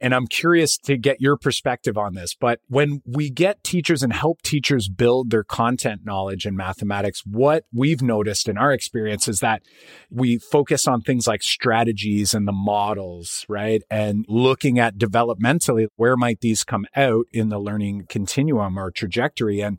and 0.00 0.14
I'm 0.14 0.26
curious 0.26 0.78
to 0.78 0.96
get 0.96 1.20
your 1.20 1.36
perspective 1.36 1.98
on 1.98 2.14
this, 2.14 2.34
but 2.34 2.60
when 2.68 3.02
we 3.06 3.30
get 3.30 3.62
teachers 3.62 4.02
and 4.02 4.12
help 4.12 4.40
teachers 4.42 4.88
build 4.88 5.30
their 5.30 5.44
content 5.44 6.02
knowledge 6.04 6.46
in 6.46 6.56
mathematics, 6.56 7.22
what 7.26 7.64
we've 7.72 8.00
noticed 8.00 8.48
in 8.48 8.56
our 8.56 8.72
experience 8.72 9.28
is 9.28 9.40
that 9.40 9.62
we 10.10 10.38
focus 10.38 10.88
on 10.88 11.02
things 11.02 11.26
like 11.26 11.42
strategies 11.42 12.32
and 12.32 12.48
the 12.48 12.52
models, 12.52 13.44
right? 13.48 13.82
And 13.90 14.24
looking 14.28 14.78
at 14.78 14.96
developmentally, 14.96 15.88
where 15.96 16.16
might 16.16 16.40
these 16.40 16.64
come 16.64 16.86
out 16.96 17.26
in 17.32 17.50
the 17.50 17.58
learning 17.58 18.06
continuum 18.08 18.78
or 18.78 18.90
trajectory? 18.90 19.60
And 19.60 19.78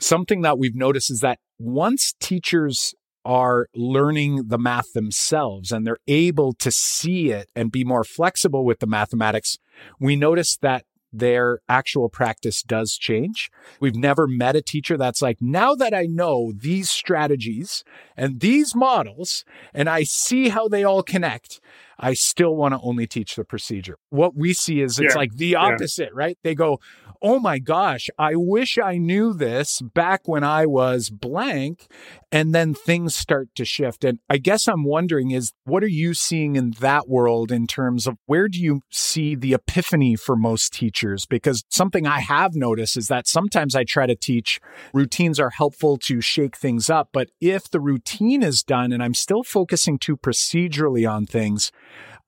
something 0.00 0.42
that 0.42 0.58
we've 0.58 0.76
noticed 0.76 1.10
is 1.10 1.20
that 1.20 1.38
once 1.58 2.14
teachers 2.20 2.94
are 3.26 3.66
learning 3.74 4.46
the 4.46 4.56
math 4.56 4.92
themselves 4.92 5.72
and 5.72 5.84
they're 5.84 5.98
able 6.06 6.52
to 6.52 6.70
see 6.70 7.30
it 7.30 7.50
and 7.56 7.72
be 7.72 7.82
more 7.82 8.04
flexible 8.04 8.64
with 8.64 8.78
the 8.78 8.86
mathematics, 8.86 9.58
we 9.98 10.14
notice 10.14 10.56
that 10.58 10.84
their 11.12 11.60
actual 11.68 12.08
practice 12.08 12.62
does 12.62 12.96
change. 12.96 13.50
We've 13.80 13.96
never 13.96 14.28
met 14.28 14.54
a 14.54 14.62
teacher 14.62 14.96
that's 14.96 15.22
like, 15.22 15.38
now 15.40 15.74
that 15.74 15.92
I 15.92 16.06
know 16.06 16.52
these 16.54 16.88
strategies 16.88 17.82
and 18.16 18.40
these 18.40 18.74
models 18.74 19.44
and 19.74 19.88
I 19.88 20.04
see 20.04 20.50
how 20.50 20.68
they 20.68 20.84
all 20.84 21.02
connect, 21.02 21.60
I 21.98 22.12
still 22.12 22.54
want 22.54 22.74
to 22.74 22.80
only 22.80 23.06
teach 23.06 23.34
the 23.34 23.44
procedure. 23.44 23.96
What 24.10 24.36
we 24.36 24.52
see 24.52 24.80
is 24.80 24.98
it's 24.98 25.14
yeah. 25.14 25.18
like 25.18 25.36
the 25.36 25.56
opposite, 25.56 26.10
yeah. 26.12 26.20
right? 26.20 26.38
They 26.42 26.54
go, 26.54 26.78
oh 27.22 27.38
my 27.38 27.58
gosh, 27.58 28.08
I 28.18 28.32
wish 28.34 28.78
I 28.78 28.98
knew 28.98 29.32
this 29.32 29.80
back 29.80 30.22
when 30.26 30.44
I 30.44 30.66
was 30.66 31.10
blank. 31.10 31.86
And 32.32 32.54
then 32.54 32.74
things 32.74 33.14
start 33.14 33.48
to 33.54 33.64
shift. 33.64 34.04
And 34.04 34.18
I 34.28 34.38
guess 34.38 34.66
I'm 34.68 34.84
wondering 34.84 35.30
is 35.30 35.52
what 35.64 35.82
are 35.82 35.88
you 35.88 36.12
seeing 36.12 36.56
in 36.56 36.72
that 36.80 37.08
world 37.08 37.50
in 37.52 37.66
terms 37.66 38.06
of 38.06 38.16
where 38.26 38.48
do 38.48 38.60
you 38.60 38.82
see 38.90 39.34
the 39.34 39.54
epiphany 39.54 40.16
for 40.16 40.36
most 40.36 40.72
teachers? 40.72 41.24
Because 41.24 41.64
something 41.70 42.06
I 42.06 42.20
have 42.20 42.54
noticed 42.54 42.96
is 42.96 43.08
that 43.08 43.26
sometimes 43.26 43.74
I 43.74 43.84
try 43.84 44.06
to 44.06 44.16
teach 44.16 44.60
routines 44.92 45.40
are 45.40 45.50
helpful 45.50 45.96
to 45.98 46.20
shake 46.20 46.56
things 46.56 46.90
up. 46.90 47.10
But 47.12 47.28
if 47.40 47.70
the 47.70 47.80
routine 47.80 48.42
is 48.42 48.62
done 48.62 48.92
and 48.92 49.02
I'm 49.02 49.14
still 49.14 49.42
focusing 49.42 49.98
too 49.98 50.16
procedurally 50.16 51.08
on 51.10 51.26
things, 51.26 51.70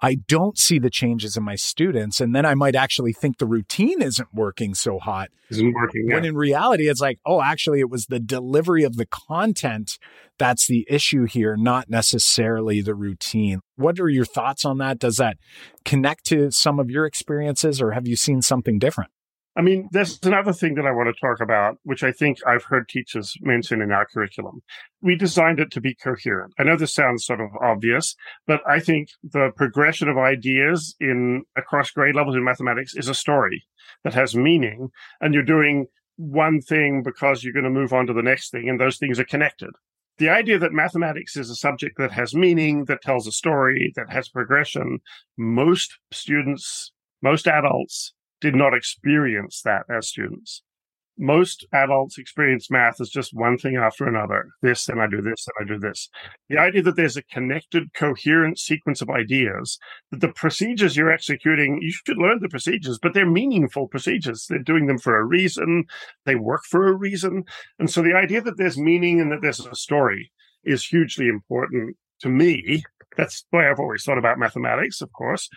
I 0.01 0.15
don't 0.15 0.57
see 0.57 0.79
the 0.79 0.91
changes 0.91 1.37
in 1.37 1.43
my 1.43 1.57
students. 1.57 2.21
And 2.21 2.35
then 2.35 2.47
I 2.47 2.55
might 2.55 2.77
actually 2.77 3.13
think 3.13 3.39
the 3.39 3.47
routine 3.47 4.01
isn't 4.01 4.29
working 4.33 4.75
so 4.75 4.99
hot. 4.99 5.31
Isn't 5.51 5.75
working. 5.75 6.09
When 6.09 6.25
in 6.25 6.37
reality, 6.37 6.89
it's 6.89 7.01
like, 7.01 7.19
oh, 7.27 7.43
actually, 7.43 7.81
it 7.81 7.91
was 7.91 8.07
the 8.07 8.21
delivery 8.21 8.85
of 8.85 8.97
the 8.97 9.07
content 9.07 9.99
that's 10.39 10.69
the 10.69 10.87
issue 10.89 11.25
here, 11.25 11.57
not 11.57 11.91
necessarily 11.91 12.81
the 12.81 12.95
routine. 12.95 13.61
What 13.75 13.99
are 13.99 14.09
your 14.09 14.25
thoughts 14.25 14.65
on 14.65 14.79
that? 14.79 15.01
Does 15.01 15.17
that 15.17 15.37
connect 15.85 16.25
to 16.27 16.53
some 16.53 16.79
of 16.79 16.91
your 16.91 17.05
experiences 17.05 17.81
or 17.83 17.93
have 17.93 18.07
you 18.07 18.15
seen 18.15 18.41
something 18.43 18.79
different? 18.79 19.11
I 19.59 19.61
mean, 19.61 19.89
there's 19.91 20.21
another 20.23 20.53
thing 20.53 20.77
that 20.77 20.87
I 20.87 20.93
want 20.93 21.13
to 21.13 21.21
talk 21.21 21.41
about, 21.41 21.79
which 21.83 22.05
I 22.05 22.13
think 22.13 22.39
I've 22.47 22.63
heard 22.63 22.89
teachers 22.89 23.35
mention 23.41 23.83
in 23.83 23.91
our 23.91 24.07
curriculum. 24.07 24.63
We 25.03 25.17
designed 25.17 25.59
it 25.59 25.73
to 25.73 25.81
be 25.81 25.97
coherent. 25.97 26.55
I 26.61 26.63
know 26.63 26.77
this 26.77 26.95
sounds 26.95 27.27
sort 27.27 27.41
of 27.41 27.51
obvious, 27.61 28.15
but 28.47 28.61
I 28.69 28.79
think 28.79 29.09
the 29.25 29.51
progression 29.57 30.09
of 30.09 30.17
ideas 30.17 30.95
in 31.01 31.43
across 31.57 31.91
grade 31.91 32.15
levels 32.15 32.37
in 32.37 32.45
mathematics 32.45 32.95
is 32.95 33.09
a 33.09 33.15
story 33.15 33.65
that 34.05 34.15
has 34.15 34.37
meaning, 34.37 34.91
and 35.21 35.35
you're 35.35 35.43
doing 35.43 35.89
one 36.15 36.61
thing 36.61 37.03
because 37.03 37.43
you're 37.43 37.53
going 37.53 37.65
to 37.65 37.71
move 37.71 37.93
on 37.93 38.07
to 38.07 38.13
the 38.13 38.23
next 38.23 38.51
thing, 38.51 38.69
and 38.69 38.81
those 38.81 38.97
things 38.97 39.19
are 39.19 39.25
connected. 39.25 39.71
The 40.19 40.29
idea 40.29 40.61
that 40.61 40.73
mathematics 40.73 41.37
is 41.37 41.51
a 41.51 41.57
subject 41.57 41.99
that 41.99 42.13
has 42.13 42.33
meaning, 42.33 42.85
that 42.85 43.03
tells 43.03 43.27
a 43.27 43.33
story, 43.33 43.93
that 43.97 44.11
has 44.11 44.29
progression, 44.29 45.01
most 45.37 45.99
students, 46.13 46.93
most 47.23 47.49
adults 47.49 48.13
did 48.41 48.55
not 48.55 48.75
experience 48.75 49.63
that 49.63 49.83
as 49.91 50.09
students. 50.09 50.63
Most 51.21 51.67
adults 51.73 52.17
experience 52.17 52.71
math 52.71 53.01
as 53.01 53.09
just 53.09 53.35
one 53.35 53.59
thing 53.59 53.75
after 53.75 54.07
another. 54.07 54.51
This, 54.63 54.89
and 54.89 55.03
I 55.03 55.09
do 55.09 55.21
this, 55.21 55.49
and 55.49 55.67
I 55.67 55.73
do 55.73 55.81
this. 55.81 56.09
The 56.49 56.59
idea 56.59 56.83
that 56.83 56.95
there's 56.95 57.17
a 57.17 57.25
connected, 57.25 57.93
coherent 57.93 58.57
sequence 58.57 59.03
of 59.03 59.11
ideas, 59.11 59.79
that 60.13 60.21
the 60.21 60.29
procedures 60.33 60.97
you're 60.97 61.11
executing, 61.11 61.81
you 61.83 61.91
should 61.91 62.19
learn 62.19 62.39
the 62.41 62.49
procedures, 62.49 63.01
but 63.03 63.15
they're 63.15 63.29
meaningful 63.29 63.89
procedures. 63.89 64.47
They're 64.49 64.61
doing 64.61 64.87
them 64.87 64.99
for 64.99 65.19
a 65.19 65.25
reason. 65.25 65.87
They 66.25 66.37
work 66.37 66.63
for 66.71 66.87
a 66.87 66.95
reason. 66.95 67.43
And 67.81 67.91
so 67.91 68.01
the 68.01 68.15
idea 68.15 68.41
that 68.43 68.57
there's 68.57 68.79
meaning 68.79 69.21
and 69.21 69.33
that 69.33 69.43
there's 69.43 69.67
a 69.67 69.75
story 69.75 70.31
is 70.63 70.87
hugely 70.87 71.27
important 71.27 71.97
to 72.21 72.29
me. 72.29 72.85
That's 73.17 73.45
the 73.51 73.59
way 73.59 73.67
I've 73.67 73.81
always 73.81 74.05
thought 74.05 74.19
about 74.19 74.39
mathematics, 74.39 75.01
of 75.01 75.13
course. 75.13 75.49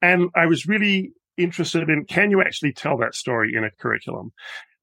And 0.00 0.30
I 0.36 0.46
was 0.46 0.68
really 0.68 1.10
interested 1.38 1.88
in 1.88 2.04
can 2.04 2.30
you 2.30 2.40
actually 2.40 2.72
tell 2.72 2.98
that 2.98 3.14
story 3.14 3.52
in 3.54 3.64
a 3.64 3.70
curriculum? 3.70 4.32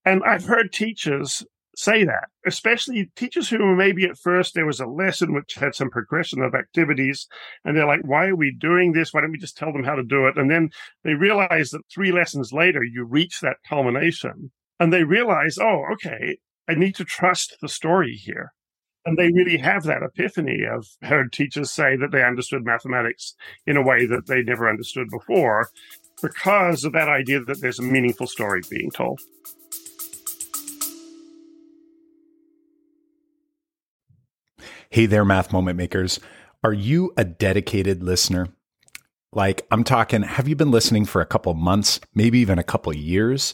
And 0.05 0.21
I've 0.23 0.45
heard 0.45 0.71
teachers 0.71 1.43
say 1.75 2.05
that, 2.05 2.29
especially 2.45 3.11
teachers 3.15 3.49
who 3.49 3.75
maybe 3.75 4.05
at 4.05 4.17
first 4.17 4.53
there 4.53 4.65
was 4.65 4.79
a 4.79 4.85
lesson 4.85 5.33
which 5.33 5.55
had 5.55 5.75
some 5.75 5.89
progression 5.89 6.41
of 6.41 6.55
activities, 6.55 7.27
and 7.63 7.75
they're 7.75 7.87
like, 7.87 8.01
why 8.03 8.27
are 8.27 8.35
we 8.35 8.55
doing 8.57 8.93
this? 8.93 9.13
Why 9.13 9.21
don't 9.21 9.31
we 9.31 9.37
just 9.37 9.57
tell 9.57 9.73
them 9.73 9.83
how 9.83 9.95
to 9.95 10.03
do 10.03 10.27
it? 10.27 10.37
And 10.37 10.49
then 10.49 10.69
they 11.03 11.13
realize 11.13 11.71
that 11.71 11.81
three 11.93 12.11
lessons 12.11 12.53
later, 12.53 12.83
you 12.83 13.03
reach 13.03 13.41
that 13.41 13.57
culmination 13.67 14.51
and 14.79 14.91
they 14.91 15.03
realize, 15.03 15.57
oh, 15.57 15.83
okay, 15.93 16.37
I 16.67 16.75
need 16.75 16.95
to 16.95 17.05
trust 17.05 17.57
the 17.61 17.69
story 17.69 18.15
here. 18.15 18.53
And 19.05 19.17
they 19.17 19.31
really 19.31 19.57
have 19.57 19.83
that 19.83 20.01
epiphany. 20.01 20.61
I've 20.65 21.07
heard 21.07 21.31
teachers 21.31 21.71
say 21.71 21.95
that 21.97 22.11
they 22.11 22.23
understood 22.23 22.65
mathematics 22.65 23.35
in 23.67 23.77
a 23.77 23.83
way 23.83 24.07
that 24.07 24.25
they 24.25 24.41
never 24.41 24.67
understood 24.67 25.09
before 25.11 25.69
because 26.25 26.83
of 26.83 26.93
that 26.93 27.07
idea 27.07 27.39
that 27.41 27.61
there's 27.61 27.79
a 27.79 27.83
meaningful 27.83 28.27
story 28.27 28.61
being 28.69 28.89
told. 28.89 29.21
Hey 34.89 35.05
there, 35.05 35.25
math 35.25 35.51
moment 35.51 35.77
makers. 35.77 36.19
Are 36.63 36.73
you 36.73 37.13
a 37.17 37.23
dedicated 37.23 38.01
listener? 38.01 38.47
Like, 39.33 39.67
I'm 39.69 39.83
talking, 39.83 40.23
have 40.23 40.47
you 40.47 40.55
been 40.55 40.71
listening 40.71 41.05
for 41.05 41.21
a 41.21 41.25
couple 41.25 41.53
months, 41.53 41.99
maybe 42.13 42.39
even 42.39 42.57
a 42.57 42.63
couple 42.63 42.95
years? 42.95 43.53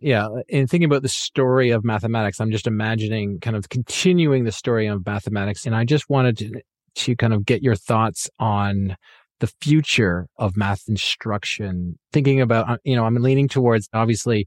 Yeah. 0.00 0.28
in 0.48 0.66
thinking 0.66 0.84
about 0.84 1.02
the 1.02 1.08
story 1.08 1.70
of 1.70 1.84
mathematics, 1.84 2.40
I'm 2.40 2.50
just 2.50 2.66
imagining 2.66 3.40
kind 3.40 3.56
of 3.56 3.68
continuing 3.68 4.44
the 4.44 4.52
story 4.52 4.86
of 4.86 5.04
mathematics. 5.06 5.66
And 5.66 5.74
I 5.74 5.84
just 5.84 6.08
wanted 6.08 6.36
to, 6.38 6.60
to 6.96 7.16
kind 7.16 7.32
of 7.32 7.46
get 7.46 7.62
your 7.62 7.76
thoughts 7.76 8.28
on 8.38 8.96
the 9.40 9.46
future 9.60 10.28
of 10.38 10.56
math 10.56 10.82
instruction. 10.88 11.98
Thinking 12.12 12.40
about, 12.40 12.68
uh, 12.68 12.76
you 12.84 12.96
know, 12.96 13.04
I'm 13.04 13.16
leaning 13.16 13.48
towards 13.48 13.88
obviously 13.92 14.46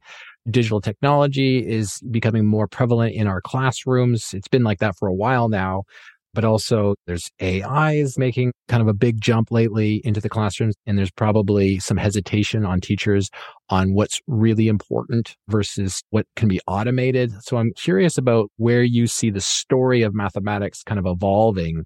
digital 0.50 0.82
technology 0.82 1.68
is 1.68 2.02
becoming 2.10 2.46
more 2.46 2.68
prevalent 2.68 3.14
in 3.16 3.28
our 3.28 3.42
classrooms. 3.42 4.34
It's 4.34 4.48
been 4.48 4.64
like 4.64 4.80
that 4.80 4.96
for 4.98 5.08
a 5.08 5.14
while 5.14 5.50
now 5.50 5.84
but 6.40 6.46
also 6.46 6.96
there's 7.06 7.30
AI 7.42 7.96
is 7.96 8.18
making 8.18 8.54
kind 8.70 8.82
of 8.82 8.88
a 8.88 8.94
big 8.94 9.20
jump 9.20 9.52
lately 9.52 10.00
into 10.06 10.22
the 10.22 10.30
classrooms. 10.30 10.74
And 10.86 10.98
there's 10.98 11.12
probably 11.12 11.80
some 11.80 11.98
hesitation 11.98 12.66
on 12.66 12.80
teachers 12.80 13.30
on 13.68 13.94
what's 13.94 14.22
really 14.26 14.70
important 14.70 15.36
versus 15.50 16.02
what 16.12 16.26
can 16.38 16.48
be 16.48 16.62
automated. 16.66 17.34
So 17.42 17.58
I'm 17.58 17.74
curious 17.74 18.18
about 18.18 18.52
where 18.56 18.84
you 18.84 19.06
see 19.06 19.32
the 19.32 19.42
story 19.42 20.02
of 20.02 20.16
mathematics 20.16 20.82
kind 20.82 20.98
of 20.98 21.06
evolving, 21.06 21.84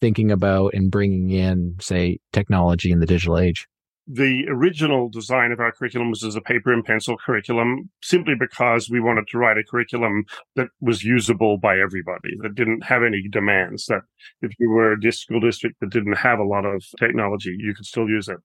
thinking 0.00 0.32
about 0.32 0.74
and 0.74 0.90
bringing 0.90 1.30
in, 1.30 1.76
say, 1.80 2.18
technology 2.32 2.90
in 2.90 2.98
the 2.98 3.06
digital 3.06 3.38
age 3.38 3.68
the 4.06 4.46
original 4.48 5.08
design 5.08 5.50
of 5.50 5.58
our 5.58 5.72
curriculum 5.72 6.10
was 6.10 6.22
as 6.22 6.36
a 6.36 6.40
paper 6.40 6.72
and 6.72 6.84
pencil 6.84 7.16
curriculum 7.16 7.90
simply 8.02 8.34
because 8.38 8.88
we 8.88 9.00
wanted 9.00 9.26
to 9.26 9.38
write 9.38 9.58
a 9.58 9.64
curriculum 9.64 10.24
that 10.54 10.68
was 10.80 11.02
usable 11.02 11.58
by 11.58 11.78
everybody, 11.78 12.30
that 12.40 12.54
didn't 12.54 12.84
have 12.84 13.02
any 13.02 13.26
demands, 13.28 13.86
that 13.86 14.02
if 14.42 14.52
you 14.60 14.70
were 14.70 14.92
a 14.92 15.12
school 15.12 15.40
district 15.40 15.80
that 15.80 15.90
didn't 15.90 16.18
have 16.18 16.38
a 16.38 16.44
lot 16.44 16.64
of 16.64 16.84
technology, 17.00 17.56
you 17.58 17.74
could 17.74 17.84
still 17.84 18.08
use 18.08 18.28
it. 18.28 18.38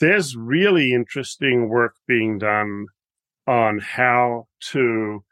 There's 0.00 0.36
really 0.36 0.92
interesting 0.92 1.68
work 1.68 1.94
being 2.08 2.38
done 2.38 2.86
on 3.46 3.78
how 3.78 4.48
to 4.72 5.22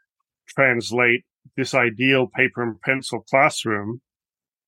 translate 0.47 1.25
this 1.57 1.73
ideal 1.73 2.27
paper 2.27 2.63
and 2.63 2.79
pencil 2.81 3.25
classroom 3.29 4.01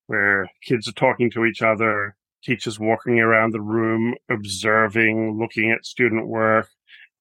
where 0.07 0.49
kids 0.63 0.87
are 0.87 0.93
talking 0.93 1.31
to 1.31 1.45
each 1.45 1.61
other, 1.61 2.16
teachers 2.43 2.79
walking 2.79 3.19
around 3.19 3.53
the 3.53 3.61
room, 3.61 4.15
observing, 4.29 5.37
looking 5.39 5.71
at 5.71 5.85
student 5.85 6.27
work, 6.27 6.69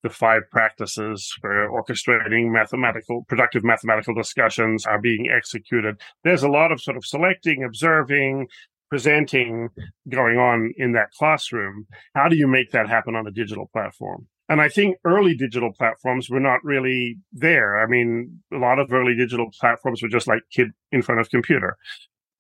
the 0.02 0.10
five 0.10 0.42
practices 0.50 1.32
for 1.40 1.68
orchestrating 1.68 2.52
mathematical, 2.52 3.24
productive 3.28 3.64
mathematical 3.64 4.14
discussions 4.14 4.86
are 4.86 5.00
being 5.00 5.28
executed. 5.30 6.00
There's 6.22 6.42
a 6.42 6.48
lot 6.48 6.70
of 6.70 6.80
sort 6.80 6.96
of 6.96 7.04
selecting, 7.04 7.64
observing, 7.64 8.48
presenting 8.88 9.68
going 10.08 10.38
on 10.38 10.72
in 10.76 10.92
that 10.92 11.10
classroom. 11.12 11.86
How 12.14 12.28
do 12.28 12.36
you 12.36 12.46
make 12.46 12.70
that 12.70 12.88
happen 12.88 13.16
on 13.16 13.26
a 13.26 13.32
digital 13.32 13.68
platform? 13.72 14.28
And 14.48 14.60
I 14.60 14.68
think 14.68 14.96
early 15.04 15.34
digital 15.34 15.72
platforms 15.72 16.30
were 16.30 16.40
not 16.40 16.60
really 16.62 17.18
there. 17.32 17.82
I 17.82 17.86
mean, 17.86 18.40
a 18.52 18.58
lot 18.58 18.78
of 18.78 18.92
early 18.92 19.16
digital 19.16 19.50
platforms 19.58 20.02
were 20.02 20.08
just 20.08 20.28
like 20.28 20.42
kid 20.52 20.68
in 20.92 21.02
front 21.02 21.20
of 21.20 21.30
computer 21.30 21.76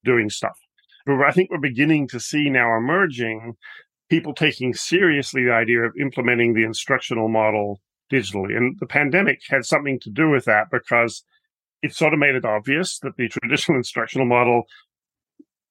doing 0.04 0.30
stuff. 0.30 0.56
But 1.06 1.22
I 1.22 1.30
think 1.30 1.50
we're 1.50 1.58
beginning 1.58 2.08
to 2.08 2.20
see 2.20 2.50
now 2.50 2.76
emerging 2.76 3.54
people 4.10 4.34
taking 4.34 4.74
seriously 4.74 5.44
the 5.44 5.52
idea 5.52 5.80
of 5.80 5.92
implementing 5.98 6.54
the 6.54 6.64
instructional 6.64 7.28
model 7.28 7.80
digitally. 8.12 8.56
And 8.56 8.76
the 8.78 8.86
pandemic 8.86 9.40
had 9.48 9.64
something 9.64 9.98
to 10.00 10.10
do 10.10 10.28
with 10.28 10.44
that 10.44 10.70
because 10.70 11.24
it 11.82 11.94
sort 11.94 12.12
of 12.12 12.18
made 12.18 12.34
it 12.34 12.44
obvious 12.44 12.98
that 13.00 13.16
the 13.16 13.28
traditional 13.28 13.78
instructional 13.78 14.26
model 14.26 14.64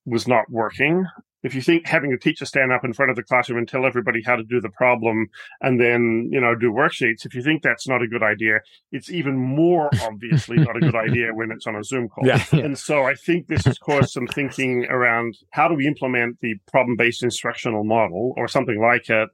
was 0.06 0.28
not 0.28 0.50
working 0.50 1.06
if 1.46 1.54
you 1.54 1.62
think 1.62 1.86
having 1.86 2.12
a 2.12 2.18
teacher 2.18 2.46
stand 2.46 2.72
up 2.72 2.84
in 2.84 2.94
front 2.94 3.10
of 3.10 3.16
the 3.16 3.24
classroom 3.24 3.60
and 3.60 3.68
tell 3.68 3.86
everybody 3.86 4.22
how 4.22 4.36
to 4.36 4.44
do 4.44 4.60
the 4.60 4.70
problem 4.70 5.28
and 5.62 5.80
then 5.80 6.30
you 6.32 6.42
know 6.42 6.56
do 6.56 6.72
worksheets 6.72 7.26
if 7.26 7.36
you 7.36 7.42
think 7.42 7.62
that's 7.62 7.88
not 7.88 8.02
a 8.02 8.08
good 8.08 8.24
idea 8.24 8.60
it's 8.92 9.12
even 9.12 9.38
more 9.38 9.90
obviously 10.02 10.58
not 10.58 10.76
a 10.76 10.80
good 10.80 10.96
idea 10.96 11.34
when 11.34 11.52
it's 11.52 11.68
on 11.68 11.76
a 11.76 11.84
zoom 11.84 12.10
call. 12.10 12.26
Yeah, 12.26 12.44
yeah. 12.52 12.66
and 12.66 12.78
so 12.78 13.04
i 13.04 13.14
think 13.14 13.48
this 13.48 13.66
has 13.66 13.78
caused 13.78 14.10
some 14.10 14.28
thinking 14.28 14.86
around 14.86 15.38
how 15.52 15.68
do 15.68 15.76
we 15.76 15.88
implement 15.88 16.40
the 16.42 16.56
problem 16.72 16.96
based 16.96 17.24
instructional 17.24 17.84
model 17.84 18.34
or 18.38 18.48
something 18.48 18.82
like 18.82 19.10
it 19.10 19.30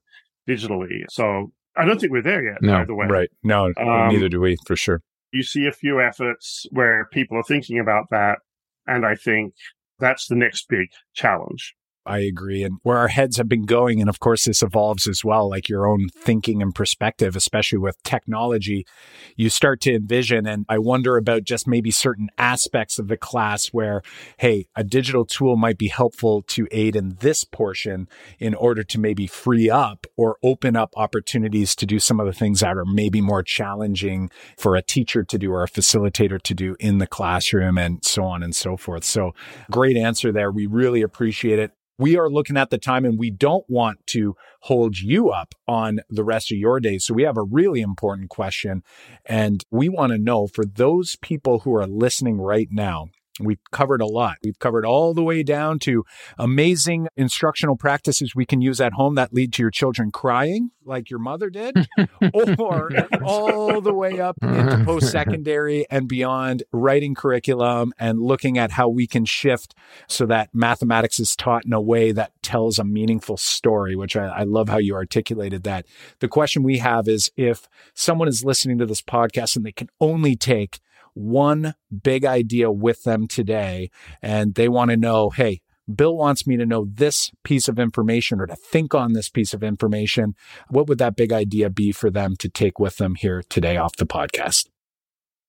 digitally. 0.47 1.04
So 1.10 1.52
i 1.78 1.86
don't 1.86 2.00
think 2.00 2.12
we're 2.12 2.21
there 2.21 2.43
yet 2.43 2.62
no, 2.62 2.80
by 2.80 2.86
the 2.86 2.95
way. 2.95 3.08
right. 3.08 3.30
No 3.43 3.74
um, 3.78 4.10
neither 4.10 4.30
do 4.30 4.41
we 4.41 4.58
for 4.65 4.76
sure. 4.76 5.02
you 5.32 5.43
see 5.43 5.65
a 5.65 5.71
few 5.71 6.02
efforts 6.02 6.65
where 6.71 7.08
people 7.12 7.38
are 7.38 7.43
thinking 7.43 7.80
about 7.80 8.10
that 8.12 8.39
and 8.88 9.06
i 9.06 9.15
think 9.15 9.54
that's 10.00 10.28
the 10.28 10.36
next 10.36 10.67
big 10.67 10.89
challenge 11.13 11.76
I 12.06 12.20
agree. 12.20 12.64
And 12.64 12.80
where 12.82 12.98
our 12.98 13.10
heads 13.10 13.38
have 13.38 13.48
been 13.48 13.66
going, 13.66 14.00
and 14.02 14.10
of 14.10 14.20
course, 14.20 14.46
this 14.46 14.64
evolves 14.64 15.08
as 15.08 15.24
well, 15.24 15.48
like 15.48 15.70
your 15.70 15.88
own 15.88 16.08
thinking 16.10 16.60
and 16.62 16.74
perspective, 16.74 17.36
especially 17.36 17.78
with 17.78 18.02
technology, 18.02 18.88
you 19.36 19.49
start 19.49 19.82
to 19.82 19.93
envision. 19.93 20.47
And 20.47 20.66
I 20.68 20.80
wonder 20.80 21.16
about 21.16 21.43
just 21.43 21.68
maybe 21.68 21.91
certain 21.91 22.30
aspects 22.39 22.97
of 22.97 23.08
the 23.08 23.18
class 23.18 23.68
where, 23.68 24.02
hey, 24.38 24.66
a 24.76 24.84
digital 24.84 25.26
tool 25.26 25.58
might 25.58 25.78
be 25.78 25.89
helpful 25.89 26.41
to 26.47 26.68
aid 26.72 26.95
in 26.95 27.18
this 27.20 27.43
portion 27.43 28.08
in 28.39 28.56
order 28.56 28.84
to 28.84 28.99
maybe 28.99 29.28
free 29.28 29.70
up 29.70 30.08
or 30.18 30.38
open 30.41 30.76
up 30.76 30.93
opportunities 30.97 31.76
to 31.76 31.86
do 31.86 31.99
some 31.99 32.20
of 32.20 32.26
the 32.26 32.34
things 32.34 32.62
that 32.62 32.78
are 32.78 32.86
maybe 32.86 33.22
more 33.22 33.43
challenging 33.43 34.32
for 34.58 34.76
a 34.76 34.82
teacher 34.82 35.24
to 35.24 35.38
do 35.38 35.52
or 35.52 35.64
a 35.64 35.70
facilitator 35.70 36.41
to 36.41 36.56
do 36.56 36.76
in 36.80 36.97
the 36.97 37.08
classroom 37.08 37.78
and 37.78 38.04
so 38.04 38.24
on 38.24 38.41
and 38.41 38.56
so 38.56 38.76
forth. 38.76 39.04
So, 39.04 39.36
great 39.70 39.97
answer 39.97 40.32
there. 40.32 40.52
We 40.52 40.66
really 40.66 41.04
appreciate 41.04 41.60
it 41.60 41.72
we 42.02 42.18
are 42.18 42.32
looking 42.32 42.58
at 42.58 42.72
the 42.72 42.80
time 42.80 43.06
and 43.06 43.20
we 43.20 43.30
don't 43.30 43.64
want 43.70 44.06
to 44.08 44.36
hold 44.62 44.99
you 44.99 45.30
up 45.30 45.54
on 45.68 45.99
the 46.10 46.24
rest 46.24 46.52
of 46.52 46.58
your 46.58 46.80
day. 46.80 46.97
So 46.97 47.14
we 47.14 47.22
have 47.24 47.38
a 47.38 47.43
really 47.43 47.80
important 47.80 48.30
question 48.30 48.82
and 49.28 49.64
we 49.70 49.88
want 49.88 50.12
to 50.12 50.18
know 50.18 50.47
for 50.47 50.66
those 50.66 51.16
people 51.18 51.60
who 51.60 51.76
are 51.76 51.86
listening 51.86 52.41
right 52.41 52.70
now, 52.72 53.10
We've 53.40 53.60
covered 53.72 54.02
a 54.02 54.06
lot. 54.06 54.38
We've 54.44 54.60
covered 54.60 54.86
all 54.86 55.14
the 55.14 55.24
way 55.24 55.42
down 55.42 55.80
to 55.80 56.04
amazing 56.38 57.08
instructional 57.16 57.78
practices 57.78 58.36
we 58.36 58.46
can 58.46 58.62
use 58.62 58.82
at 58.82 58.94
home 58.94 59.16
that 59.16 59.34
lead 59.34 59.54
to 59.54 59.64
your 59.64 59.72
children 59.72 60.12
crying, 60.12 60.72
like 60.84 61.10
your 61.10 61.20
mother 61.20 61.50
did, 61.50 61.76
or 62.34 62.92
all 63.24 63.80
the 63.80 63.94
way 63.94 64.20
up 64.20 64.36
into 64.42 64.82
post 64.86 65.12
secondary 65.12 65.86
and 65.90 66.10
beyond, 66.10 66.64
writing 66.74 67.16
curriculum 67.16 67.94
and 67.98 68.22
looking 68.22 68.58
at 68.58 68.72
how 68.72 68.90
we 68.90 69.08
can 69.08 69.24
shift 69.24 69.76
so 70.08 70.26
that 70.26 70.50
mathematics 70.54 71.20
is 71.20 71.36
taught 71.36 71.66
in 71.66 71.72
a 71.72 71.82
way 71.82 72.12
that 72.12 72.32
tells 72.42 72.78
a 72.80 72.84
meaningful 72.84 73.38
story, 73.38 73.96
which 73.96 74.18
I, 74.18 74.26
I 74.26 74.44
love 74.44 74.68
how 74.68 74.78
you 74.78 74.94
articulated 74.94 75.64
that. 75.64 75.86
The 76.20 76.28
question 76.28 76.64
we 76.64 76.80
have 76.80 77.08
is 77.08 77.32
if 77.38 77.70
someone 77.94 78.28
is 78.28 78.44
listening 78.44 78.78
to 78.80 78.86
this 78.86 79.02
podcast 79.02 79.56
and 79.56 79.66
they 79.66 79.72
can 79.72 79.90
only 80.02 80.36
take 80.36 80.82
one 81.14 81.76
big 82.03 82.26
idea 82.26 82.72
with 82.72 83.03
them 83.03 83.28
today 83.28 83.89
and 84.22 84.55
they 84.55 84.70
want 84.70 84.91
to 84.91 84.97
know, 84.97 85.30
hey, 85.30 85.62
Bill 85.93 86.16
wants 86.16 86.47
me 86.47 86.57
to 86.57 86.66
know 86.66 86.86
this 86.89 87.32
piece 87.43 87.68
of 87.68 87.80
information 87.80 88.39
or 88.39 88.45
to 88.45 88.55
think 88.55 88.93
on 88.95 89.14
this 89.14 89.30
piece 89.30 89.53
of 89.53 89.64
information. 89.64 90.36
What 90.70 90.88
would 90.88 90.99
that 90.99 91.16
big 91.16 91.34
idea 91.34 91.70
be 91.70 91.91
for 91.91 92.09
them 92.09 92.36
to 92.38 92.49
take 92.49 92.80
with 92.80 92.97
them 92.97 93.16
here 93.16 93.43
today 93.49 93.78
off 93.78 93.95
the 93.97 94.05
podcast? 94.05 94.68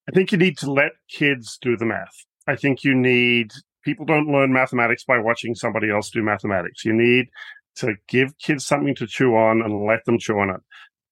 I 0.08 0.12
think 0.12 0.32
you 0.32 0.38
need 0.38 0.58
to 0.58 0.72
let 0.72 0.92
kids 1.08 1.58
do 1.60 1.76
the 1.76 1.86
math. 1.86 2.24
I 2.48 2.56
think 2.56 2.82
you 2.82 2.94
need, 2.94 3.52
people 3.84 4.04
don't 4.04 4.32
learn 4.32 4.52
mathematics 4.52 5.04
by 5.04 5.18
watching 5.18 5.54
somebody 5.54 5.90
else 5.90 6.10
do 6.10 6.22
mathematics. 6.22 6.84
You 6.84 6.92
need 6.92 7.26
to 7.76 7.94
give 8.08 8.36
kids 8.38 8.66
something 8.66 8.94
to 8.96 9.06
chew 9.06 9.36
on 9.36 9.62
and 9.62 9.86
let 9.86 10.04
them 10.04 10.18
chew 10.18 10.38
on 10.38 10.50
it. 10.50 10.60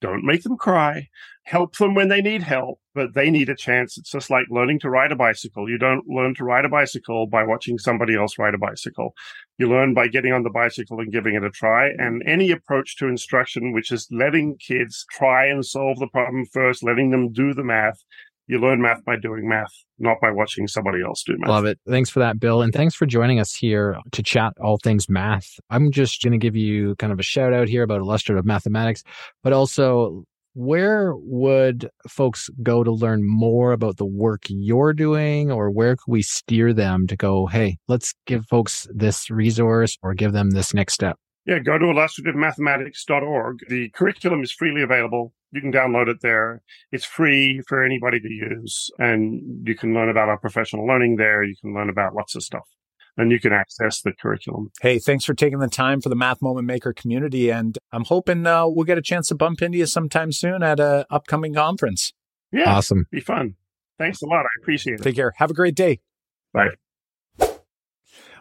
Don't 0.00 0.24
make 0.24 0.42
them 0.42 0.56
cry 0.56 1.08
help 1.50 1.76
them 1.78 1.94
when 1.94 2.08
they 2.08 2.20
need 2.20 2.42
help, 2.42 2.78
but 2.94 3.14
they 3.14 3.28
need 3.28 3.48
a 3.48 3.56
chance. 3.56 3.98
It's 3.98 4.12
just 4.12 4.30
like 4.30 4.46
learning 4.50 4.78
to 4.80 4.90
ride 4.90 5.10
a 5.10 5.16
bicycle. 5.16 5.68
You 5.68 5.78
don't 5.78 6.06
learn 6.06 6.34
to 6.36 6.44
ride 6.44 6.64
a 6.64 6.68
bicycle 6.68 7.26
by 7.26 7.42
watching 7.42 7.76
somebody 7.76 8.16
else 8.16 8.38
ride 8.38 8.54
a 8.54 8.58
bicycle. 8.58 9.14
You 9.58 9.68
learn 9.68 9.92
by 9.92 10.06
getting 10.06 10.32
on 10.32 10.44
the 10.44 10.50
bicycle 10.50 11.00
and 11.00 11.12
giving 11.12 11.34
it 11.34 11.42
a 11.42 11.50
try. 11.50 11.88
And 11.98 12.22
any 12.24 12.52
approach 12.52 12.96
to 12.98 13.08
instruction, 13.08 13.72
which 13.72 13.90
is 13.90 14.06
letting 14.12 14.58
kids 14.58 15.04
try 15.10 15.46
and 15.46 15.66
solve 15.66 15.98
the 15.98 16.06
problem 16.06 16.46
first, 16.52 16.84
letting 16.84 17.10
them 17.10 17.32
do 17.32 17.52
the 17.52 17.64
math. 17.64 18.04
You 18.50 18.58
learn 18.58 18.82
math 18.82 19.04
by 19.04 19.14
doing 19.14 19.48
math, 19.48 19.72
not 20.00 20.16
by 20.20 20.32
watching 20.32 20.66
somebody 20.66 21.04
else 21.04 21.22
do 21.22 21.36
math. 21.38 21.48
Love 21.48 21.66
it. 21.66 21.78
Thanks 21.88 22.10
for 22.10 22.18
that, 22.18 22.40
Bill. 22.40 22.62
And 22.62 22.72
thanks 22.72 22.96
for 22.96 23.06
joining 23.06 23.38
us 23.38 23.54
here 23.54 23.96
to 24.10 24.22
chat 24.24 24.54
all 24.60 24.76
things 24.76 25.08
math. 25.08 25.60
I'm 25.70 25.92
just 25.92 26.20
going 26.20 26.32
to 26.32 26.38
give 26.38 26.56
you 26.56 26.96
kind 26.96 27.12
of 27.12 27.20
a 27.20 27.22
shout 27.22 27.52
out 27.52 27.68
here 27.68 27.84
about 27.84 28.00
illustrative 28.00 28.44
mathematics, 28.44 29.04
but 29.44 29.52
also 29.52 30.24
where 30.54 31.14
would 31.14 31.88
folks 32.08 32.50
go 32.60 32.82
to 32.82 32.90
learn 32.90 33.22
more 33.24 33.70
about 33.70 33.98
the 33.98 34.04
work 34.04 34.42
you're 34.48 34.94
doing 34.94 35.52
or 35.52 35.70
where 35.70 35.94
could 35.94 36.10
we 36.10 36.20
steer 36.20 36.72
them 36.72 37.06
to 37.06 37.16
go 37.16 37.46
hey 37.46 37.78
let's 37.86 38.12
give 38.26 38.44
folks 38.46 38.88
this 38.92 39.30
resource 39.30 39.96
or 40.02 40.12
give 40.12 40.32
them 40.32 40.50
this 40.50 40.74
next 40.74 40.94
step 40.94 41.16
yeah 41.46 41.58
go 41.58 41.78
to 41.78 41.86
illustrativemathematics.org 41.86 43.60
the 43.68 43.88
curriculum 43.90 44.42
is 44.42 44.52
freely 44.52 44.82
available 44.82 45.32
you 45.52 45.60
can 45.60 45.72
download 45.72 46.08
it 46.08 46.20
there 46.22 46.62
it's 46.92 47.04
free 47.04 47.60
for 47.66 47.82
anybody 47.82 48.20
to 48.20 48.28
use 48.30 48.90
and 48.98 49.66
you 49.66 49.74
can 49.74 49.94
learn 49.94 50.08
about 50.08 50.28
our 50.28 50.38
professional 50.38 50.86
learning 50.86 51.16
there 51.16 51.42
you 51.42 51.54
can 51.60 51.74
learn 51.74 51.88
about 51.88 52.14
lots 52.14 52.34
of 52.34 52.42
stuff 52.42 52.68
and 53.16 53.30
you 53.30 53.40
can 53.40 53.52
access 53.52 54.00
the 54.00 54.12
curriculum. 54.12 54.70
Hey, 54.80 54.98
thanks 54.98 55.24
for 55.24 55.34
taking 55.34 55.58
the 55.58 55.68
time 55.68 56.00
for 56.00 56.08
the 56.08 56.14
Math 56.16 56.40
Moment 56.40 56.66
Maker 56.66 56.92
community. 56.92 57.50
And 57.50 57.76
I'm 57.92 58.04
hoping 58.04 58.46
uh, 58.46 58.66
we'll 58.68 58.84
get 58.84 58.98
a 58.98 59.02
chance 59.02 59.28
to 59.28 59.34
bump 59.34 59.62
into 59.62 59.78
you 59.78 59.86
sometime 59.86 60.32
soon 60.32 60.62
at 60.62 60.80
an 60.80 61.04
upcoming 61.10 61.54
conference. 61.54 62.12
Yeah. 62.52 62.72
Awesome. 62.72 63.06
Be 63.10 63.20
fun. 63.20 63.56
Thanks 63.98 64.22
a 64.22 64.26
lot. 64.26 64.44
I 64.44 64.48
appreciate 64.62 65.00
it. 65.00 65.02
Take 65.02 65.16
care. 65.16 65.32
Have 65.36 65.50
a 65.50 65.54
great 65.54 65.74
day. 65.74 66.00
Bye. 66.52 66.70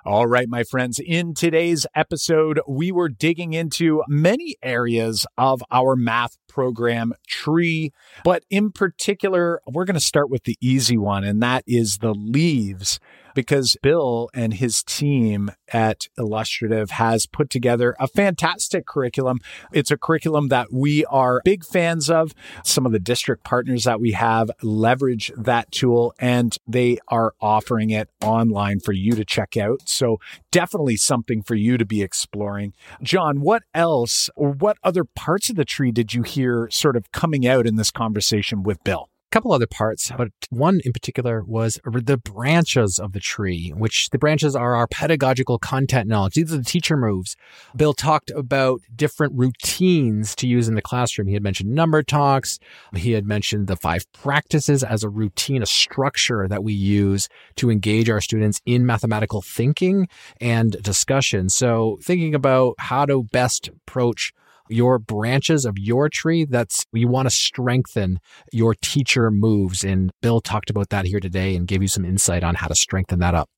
All 0.06 0.28
right, 0.28 0.48
my 0.48 0.64
friends, 0.64 0.98
in 1.06 1.34
today's 1.34 1.86
episode, 1.94 2.62
we 2.66 2.90
were 2.90 3.10
digging 3.10 3.52
into 3.52 4.02
many 4.08 4.56
areas 4.64 5.26
of 5.38 5.62
our 5.72 5.98
math 5.98 6.38
program 6.48 7.12
tree, 7.28 7.92
but 8.24 8.46
in 8.50 8.72
particular, 8.72 9.62
we're 9.68 9.84
going 9.84 9.96
to 9.96 10.00
start 10.00 10.30
with 10.30 10.46
the 10.46 10.58
easy 10.62 10.98
one, 10.98 11.26
and 11.26 11.44
that 11.44 11.66
is 11.68 11.98
the 11.98 12.14
leaves 12.14 13.02
because 13.40 13.78
Bill 13.82 14.30
and 14.34 14.54
his 14.54 14.84
team 14.84 15.52
at 15.72 16.08
Illustrative 16.18 16.90
has 16.92 17.26
put 17.26 17.50
together 17.50 17.96
a 17.98 18.06
fantastic 18.06 18.86
curriculum. 18.86 19.40
It's 19.72 19.92
a 19.92 19.98
curriculum 19.98 20.50
that 20.50 20.74
we 20.74 21.06
are 21.06 21.42
big 21.46 21.64
fans 21.64 22.10
of. 22.10 22.34
Some 22.66 22.86
of 22.86 22.92
the 22.92 23.00
district 23.00 23.46
partners 23.46 23.86
that 23.86 24.02
we 24.02 24.12
have 24.12 24.52
leverage 24.62 25.32
that 25.38 25.72
tool 25.72 26.14
and 26.20 26.58
they 26.68 26.98
are 27.08 27.34
offering 27.40 27.92
it 27.92 28.10
online 28.22 28.82
for 28.82 28.92
you 28.92 29.14
to 29.14 29.24
check 29.24 29.56
out. 29.56 29.88
So 29.88 30.18
definitely 30.52 30.98
something 30.98 31.42
for 31.42 31.56
you 31.56 31.78
to 31.78 31.86
be 31.86 32.02
exploring. 32.02 32.74
Jon, 33.02 33.40
what 33.40 33.64
else 33.74 34.30
or 34.36 34.52
what 34.52 34.78
other 34.84 35.06
parts 35.06 35.50
of 35.50 35.56
the 35.56 35.66
tree 35.66 35.92
did 35.92 36.14
you 36.14 36.24
hear 36.24 36.68
sort 36.72 36.98
of 36.98 37.12
coming 37.14 37.48
out 37.48 37.66
in 37.66 37.78
this 37.78 37.90
conversation 37.90 38.64
with 38.64 38.84
Bill? 38.84 39.09
Couple 39.32 39.52
other 39.52 39.68
parts, 39.68 40.12
but 40.18 40.30
one 40.50 40.82
in 40.84 40.94
particular 40.94 41.44
was 41.44 41.80
the 41.86 42.18
branches 42.18 43.00
of 43.00 43.14
the 43.14 43.20
tree, 43.20 43.72
which 43.76 44.10
the 44.10 44.18
branches 44.18 44.56
are 44.56 44.76
our 44.76 44.88
pedagogical 44.88 45.60
content 45.60 46.08
knowledge. 46.08 46.34
These 46.34 46.54
are 46.54 46.58
the 46.58 46.64
teacher 46.64 46.98
moves. 46.98 47.36
Bill 47.76 47.94
talked 47.94 48.32
about 48.32 48.82
different 48.96 49.34
routines 49.36 50.36
to 50.36 50.48
use 50.48 50.68
in 50.68 50.76
the 50.76 50.82
classroom. 50.82 51.28
He 51.28 51.34
had 51.34 51.44
mentioned 51.44 51.70
number 51.70 52.02
talks. 52.04 52.60
He 52.96 53.12
had 53.12 53.26
mentioned 53.26 53.68
the 53.68 53.76
five 53.76 54.12
practices 54.14 54.84
as 54.84 55.04
a 55.04 55.10
routine, 55.10 55.62
a 55.62 55.68
structure 55.68 56.48
that 56.48 56.64
we 56.64 56.74
use 56.74 57.30
to 57.56 57.70
engage 57.70 58.10
our 58.10 58.22
students 58.22 58.62
in 58.66 58.86
mathematical 58.86 59.42
thinking 59.42 60.08
and 60.42 60.72
discussion. 60.82 61.50
So 61.50 62.00
thinking 62.02 62.34
about 62.34 62.76
how 62.80 63.06
to 63.06 63.24
best 63.24 63.68
approach 63.68 64.34
your 64.70 65.00
branches 65.00 65.66
of 65.66 65.78
your 65.78 66.10
tree 66.10 66.46
that's 66.46 66.86
you 66.94 67.08
want 67.08 67.26
to 67.26 67.30
strengthen 67.36 68.20
your 68.52 68.76
teacher 68.82 69.32
moves 69.32 69.84
and 69.84 70.12
bill 70.22 70.40
talked 70.40 70.70
about 70.70 70.90
that 70.90 71.06
here 71.06 71.20
today 71.20 71.56
and 71.56 71.68
gave 71.68 71.82
you 71.82 71.88
some 71.88 72.06
insight 72.06 72.44
on 72.44 72.56
how 72.56 72.68
to 72.68 72.76
strengthen 72.76 73.20
that 73.20 73.36
up 73.36 73.50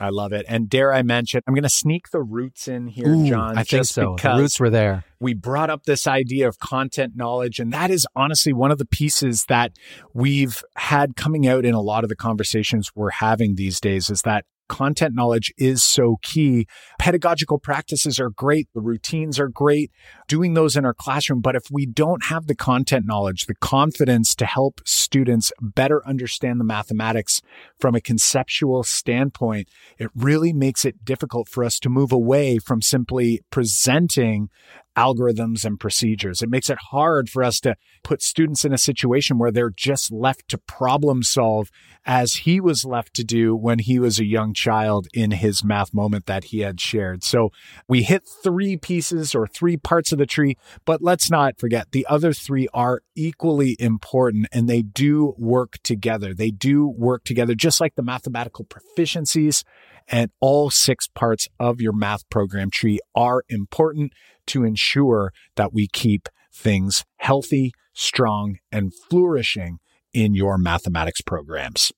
I 0.00 0.08
love 0.08 0.32
it. 0.32 0.46
And 0.48 0.68
dare 0.70 0.94
I 0.94 1.02
mention, 1.02 1.42
I'm 1.46 1.52
going 1.52 1.62
to 1.62 1.68
sneak 1.68 2.10
the 2.10 2.22
roots 2.22 2.66
in 2.66 2.86
here, 2.86 3.06
Ooh, 3.06 3.28
Jon. 3.28 3.58
I 3.58 3.64
think 3.64 3.84
so. 3.84 4.16
The 4.20 4.34
roots 4.34 4.58
were 4.58 4.70
there. 4.70 5.04
We 5.20 5.34
brought 5.34 5.68
up 5.68 5.84
this 5.84 6.06
idea 6.06 6.48
of 6.48 6.58
content 6.58 7.12
knowledge, 7.14 7.60
and 7.60 7.70
that 7.74 7.90
is 7.90 8.06
honestly 8.16 8.54
one 8.54 8.70
of 8.70 8.78
the 8.78 8.86
pieces 8.86 9.44
that 9.48 9.72
we've 10.14 10.64
had 10.76 11.16
coming 11.16 11.46
out 11.46 11.66
in 11.66 11.74
a 11.74 11.82
lot 11.82 12.02
of 12.02 12.08
the 12.08 12.16
conversations 12.16 12.90
we're 12.94 13.10
having 13.10 13.56
these 13.56 13.78
days 13.78 14.08
is 14.08 14.22
that 14.22 14.46
content 14.70 15.14
knowledge 15.14 15.52
is 15.58 15.82
so 15.82 16.16
key. 16.22 16.66
Pedagogical 16.98 17.58
practices 17.58 18.18
are 18.18 18.30
great. 18.30 18.68
The 18.72 18.80
routines 18.80 19.38
are 19.38 19.48
great 19.48 19.90
doing 20.30 20.54
those 20.54 20.76
in 20.76 20.84
our 20.84 20.94
classroom. 20.94 21.40
But 21.40 21.56
if 21.56 21.64
we 21.72 21.86
don't 21.86 22.26
have 22.26 22.46
the 22.46 22.54
content 22.54 23.04
knowledge, 23.04 23.46
the 23.46 23.54
confidence 23.56 24.36
to 24.36 24.46
help 24.46 24.80
students 24.86 25.52
better 25.60 26.06
understand 26.06 26.60
the 26.60 26.64
mathematics 26.64 27.42
from 27.80 27.96
a 27.96 28.00
conceptual 28.00 28.84
standpoint, 28.84 29.68
it 29.98 30.08
really 30.14 30.52
makes 30.52 30.84
it 30.84 31.04
difficult 31.04 31.48
for 31.48 31.64
us 31.64 31.80
to 31.80 31.88
move 31.88 32.12
away 32.12 32.60
from 32.60 32.80
simply 32.80 33.40
presenting 33.50 34.50
algorithms 34.96 35.64
and 35.64 35.80
procedures. 35.80 36.42
It 36.42 36.50
makes 36.50 36.68
it 36.68 36.78
hard 36.90 37.30
for 37.30 37.42
us 37.42 37.60
to 37.60 37.76
put 38.02 38.22
students 38.22 38.64
in 38.64 38.72
a 38.72 38.78
situation 38.78 39.38
where 39.38 39.50
they're 39.50 39.70
just 39.70 40.12
left 40.12 40.48
to 40.48 40.58
problem 40.58 41.22
solve 41.22 41.70
as 42.04 42.34
he 42.34 42.60
was 42.60 42.84
left 42.84 43.14
to 43.14 43.24
do 43.24 43.54
when 43.54 43.78
he 43.78 43.98
was 43.98 44.18
a 44.18 44.24
young 44.24 44.52
child 44.52 45.06
in 45.12 45.30
his 45.30 45.62
math 45.62 45.94
moment 45.94 46.26
that 46.26 46.44
he 46.44 46.60
had 46.60 46.80
shared. 46.80 47.22
So 47.22 47.50
we 47.88 48.02
hit 48.02 48.28
three 48.42 48.76
pieces 48.76 49.34
or 49.34 49.46
three 49.46 49.76
parts 49.76 50.12
of 50.12 50.19
the 50.20 50.26
tree, 50.26 50.56
but 50.84 51.02
let's 51.02 51.30
not 51.30 51.58
forget 51.58 51.90
the 51.90 52.06
other 52.08 52.32
three 52.32 52.68
are 52.72 53.02
equally 53.16 53.76
important 53.80 54.46
and 54.52 54.68
they 54.68 54.82
do 54.82 55.34
work 55.36 55.78
together. 55.82 56.32
They 56.32 56.52
do 56.52 56.86
work 56.86 57.24
together 57.24 57.56
just 57.56 57.80
like 57.80 57.96
the 57.96 58.02
mathematical 58.02 58.64
proficiencies 58.64 59.64
And 60.08 60.30
all 60.40 60.70
six 60.70 61.06
parts 61.06 61.48
of 61.58 61.80
your 61.80 61.92
math 61.92 62.28
program 62.30 62.70
tree 62.70 62.98
are 63.14 63.44
important 63.48 64.12
to 64.46 64.64
ensure 64.64 65.32
that 65.56 65.72
we 65.72 65.86
keep 65.86 66.28
things 66.52 67.04
healthy, 67.18 67.72
strong, 67.92 68.56
and 68.72 68.92
flourishing 69.08 69.78
in 70.12 70.34
your 70.34 70.58
mathematics 70.58 71.20
programs. 71.20 71.92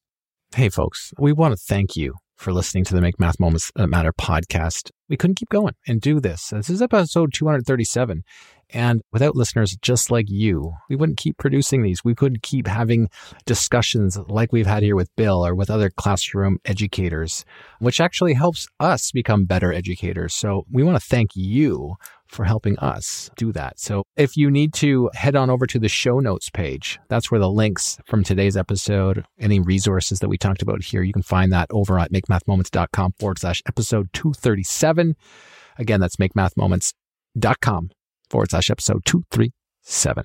Hey, 0.55 0.69
folks, 0.69 1.15
we 1.19 1.33
want 1.33 1.53
to 1.53 1.57
thank 1.57 1.97
you 1.97 2.17
for 2.43 2.53
listening 2.53 2.83
to 2.83 2.95
the 2.95 3.01
Make 3.01 3.21
Math 3.21 3.39
Moments 3.39 3.71
Matter 3.77 4.13
podcast. 4.13 4.91
We 5.09 5.17
couldn't 5.17 5.37
keep 5.37 5.49
going 5.49 5.75
and 5.87 6.01
do 6.01 6.19
this. 6.19 6.49
This 6.49 6.69
is 6.69 6.83
episode 6.83 7.33
237. 7.33 8.25
And 8.71 9.01
without 9.13 9.37
listeners 9.37 9.77
just 9.81 10.11
like 10.11 10.29
you, 10.29 10.73
we 10.89 10.97
wouldn't 10.97 11.19
keep 11.19 11.39
producing 11.39 11.83
these. 11.83 12.03
We 12.03 12.17
couldn't 12.17 12.43
keep 12.43 12.67
having 12.67 13.11
discussions 13.47 14.19
like 14.29 14.53
we've 14.53 14.67
had 14.67 14.83
here 14.83 14.97
with 14.97 15.15
Bill 15.15 15.47
or 15.47 15.55
with 15.55 15.71
other 15.71 15.89
classroom 15.89 16.59
educators, 16.65 17.45
which 17.79 18.01
actually 18.01 18.35
helps 18.35 18.67
us 18.81 19.13
become 19.13 19.45
better 19.45 19.73
educators. 19.73 20.35
So 20.35 20.65
we 20.69 20.83
want 20.83 21.01
to 21.01 21.07
thank 21.07 21.31
you 21.35 21.95
for 22.33 22.45
helping 22.45 22.79
us 22.79 23.31
do 23.37 23.53
that. 23.53 23.79
So 23.79 24.05
if 24.17 24.37
you 24.37 24.51
need 24.51 24.73
to 24.75 25.11
head 25.15 25.37
on 25.37 25.51
over 25.51 25.67
to 25.67 25.79
the 25.79 25.89
show 25.89 26.19
notes 26.19 26.51
page, 26.51 26.99
that's 27.09 27.31
where 27.31 27.41
the 27.41 27.51
links 27.51 27.99
from 28.07 28.25
today's 28.25 28.57
episode, 28.57 29.25
any 29.39 29.61
resources 29.61 30.21
that 30.21 30.29
we 30.29 30.39
talked 30.39 30.63
about 30.63 30.83
here, 30.83 31.03
you 31.03 31.13
can 31.13 31.23
find 31.23 31.53
that 31.53 31.69
over 31.71 31.99
at 31.99 32.13
makemathmoments.com 32.13 33.13
forward 33.19 33.39
slash 33.39 33.63
episode 33.69 34.09
237. 34.13 35.15
Again, 35.79 36.01
that's 36.01 36.17
makemathmoments.com 36.17 37.91
forward 38.31 38.51
slash 38.51 38.71
episode 38.71 39.05
237. 39.05 40.25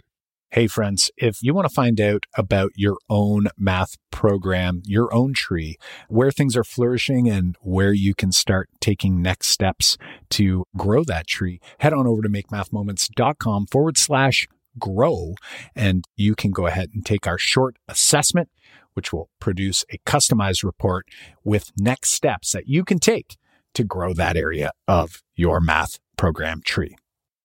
Hey, 0.50 0.68
friends, 0.68 1.12
if 1.18 1.44
you 1.44 1.54
want 1.54 1.68
to 1.68 1.74
find 1.74 2.00
out 2.00 2.24
about 2.38 2.72
your 2.74 2.98
own 3.10 3.48
math 3.58 3.98
program, 4.12 4.82
your 4.86 5.14
own 5.14 5.34
tree, 5.34 5.76
where 6.08 6.32
things 6.32 6.56
are 6.56 6.64
flourishing 6.64 7.30
and 7.30 7.58
where 7.60 7.92
you 7.92 8.16
can 8.16 8.32
start 8.32 8.70
taking 8.80 9.22
next 9.22 9.48
steps 9.48 9.98
to 10.30 10.64
grow 10.78 11.04
that 11.04 11.28
tree, 11.28 11.60
head 11.80 11.92
on 11.92 12.08
over 12.08 12.22
to 12.22 12.30
makemathmoments.com 12.30 13.66
forward 13.68 13.98
slash 13.98 14.48
grow. 14.80 15.34
And 15.76 16.06
you 16.16 16.34
can 16.34 16.52
go 16.52 16.66
ahead 16.66 16.92
and 16.94 17.06
take 17.06 17.28
our 17.28 17.38
short 17.38 17.76
assessment, 17.90 18.50
which 18.94 19.12
will 19.12 19.30
produce 19.42 19.84
a 19.92 19.98
customized 20.10 20.64
report 20.64 21.08
with 21.44 21.74
next 21.78 22.12
steps 22.12 22.54
that 22.54 22.70
you 22.70 22.86
can 22.86 23.00
take 23.00 23.36
to 23.74 23.84
grow 23.84 24.14
that 24.14 24.38
area 24.38 24.72
of 24.88 25.22
your 25.36 25.60
math 25.60 26.00
program 26.16 26.62
tree. 26.64 26.96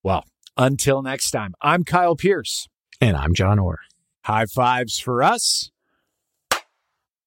Well, 0.04 0.22
until 0.56 1.02
next 1.02 1.32
time, 1.32 1.54
I'm 1.60 1.82
Kyle 1.82 2.14
Pearce. 2.14 2.68
And 3.02 3.16
I'm 3.16 3.34
Jon 3.34 3.58
Orr. 3.58 3.80
High 4.22 4.46
fives 4.46 5.00
for 5.00 5.24
us. 5.24 5.72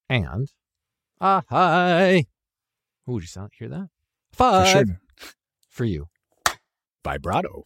And 0.07 0.49
a 1.19 1.43
hi. 1.49 2.27
Ooh, 3.09 3.19
did 3.19 3.23
you 3.23 3.27
sound, 3.27 3.51
hear 3.59 3.67
that? 3.67 3.89
Five. 4.31 4.71
For, 4.71 4.85
sure. 4.85 5.33
for 5.67 5.83
you. 5.83 6.07
Vibrato. 7.03 7.65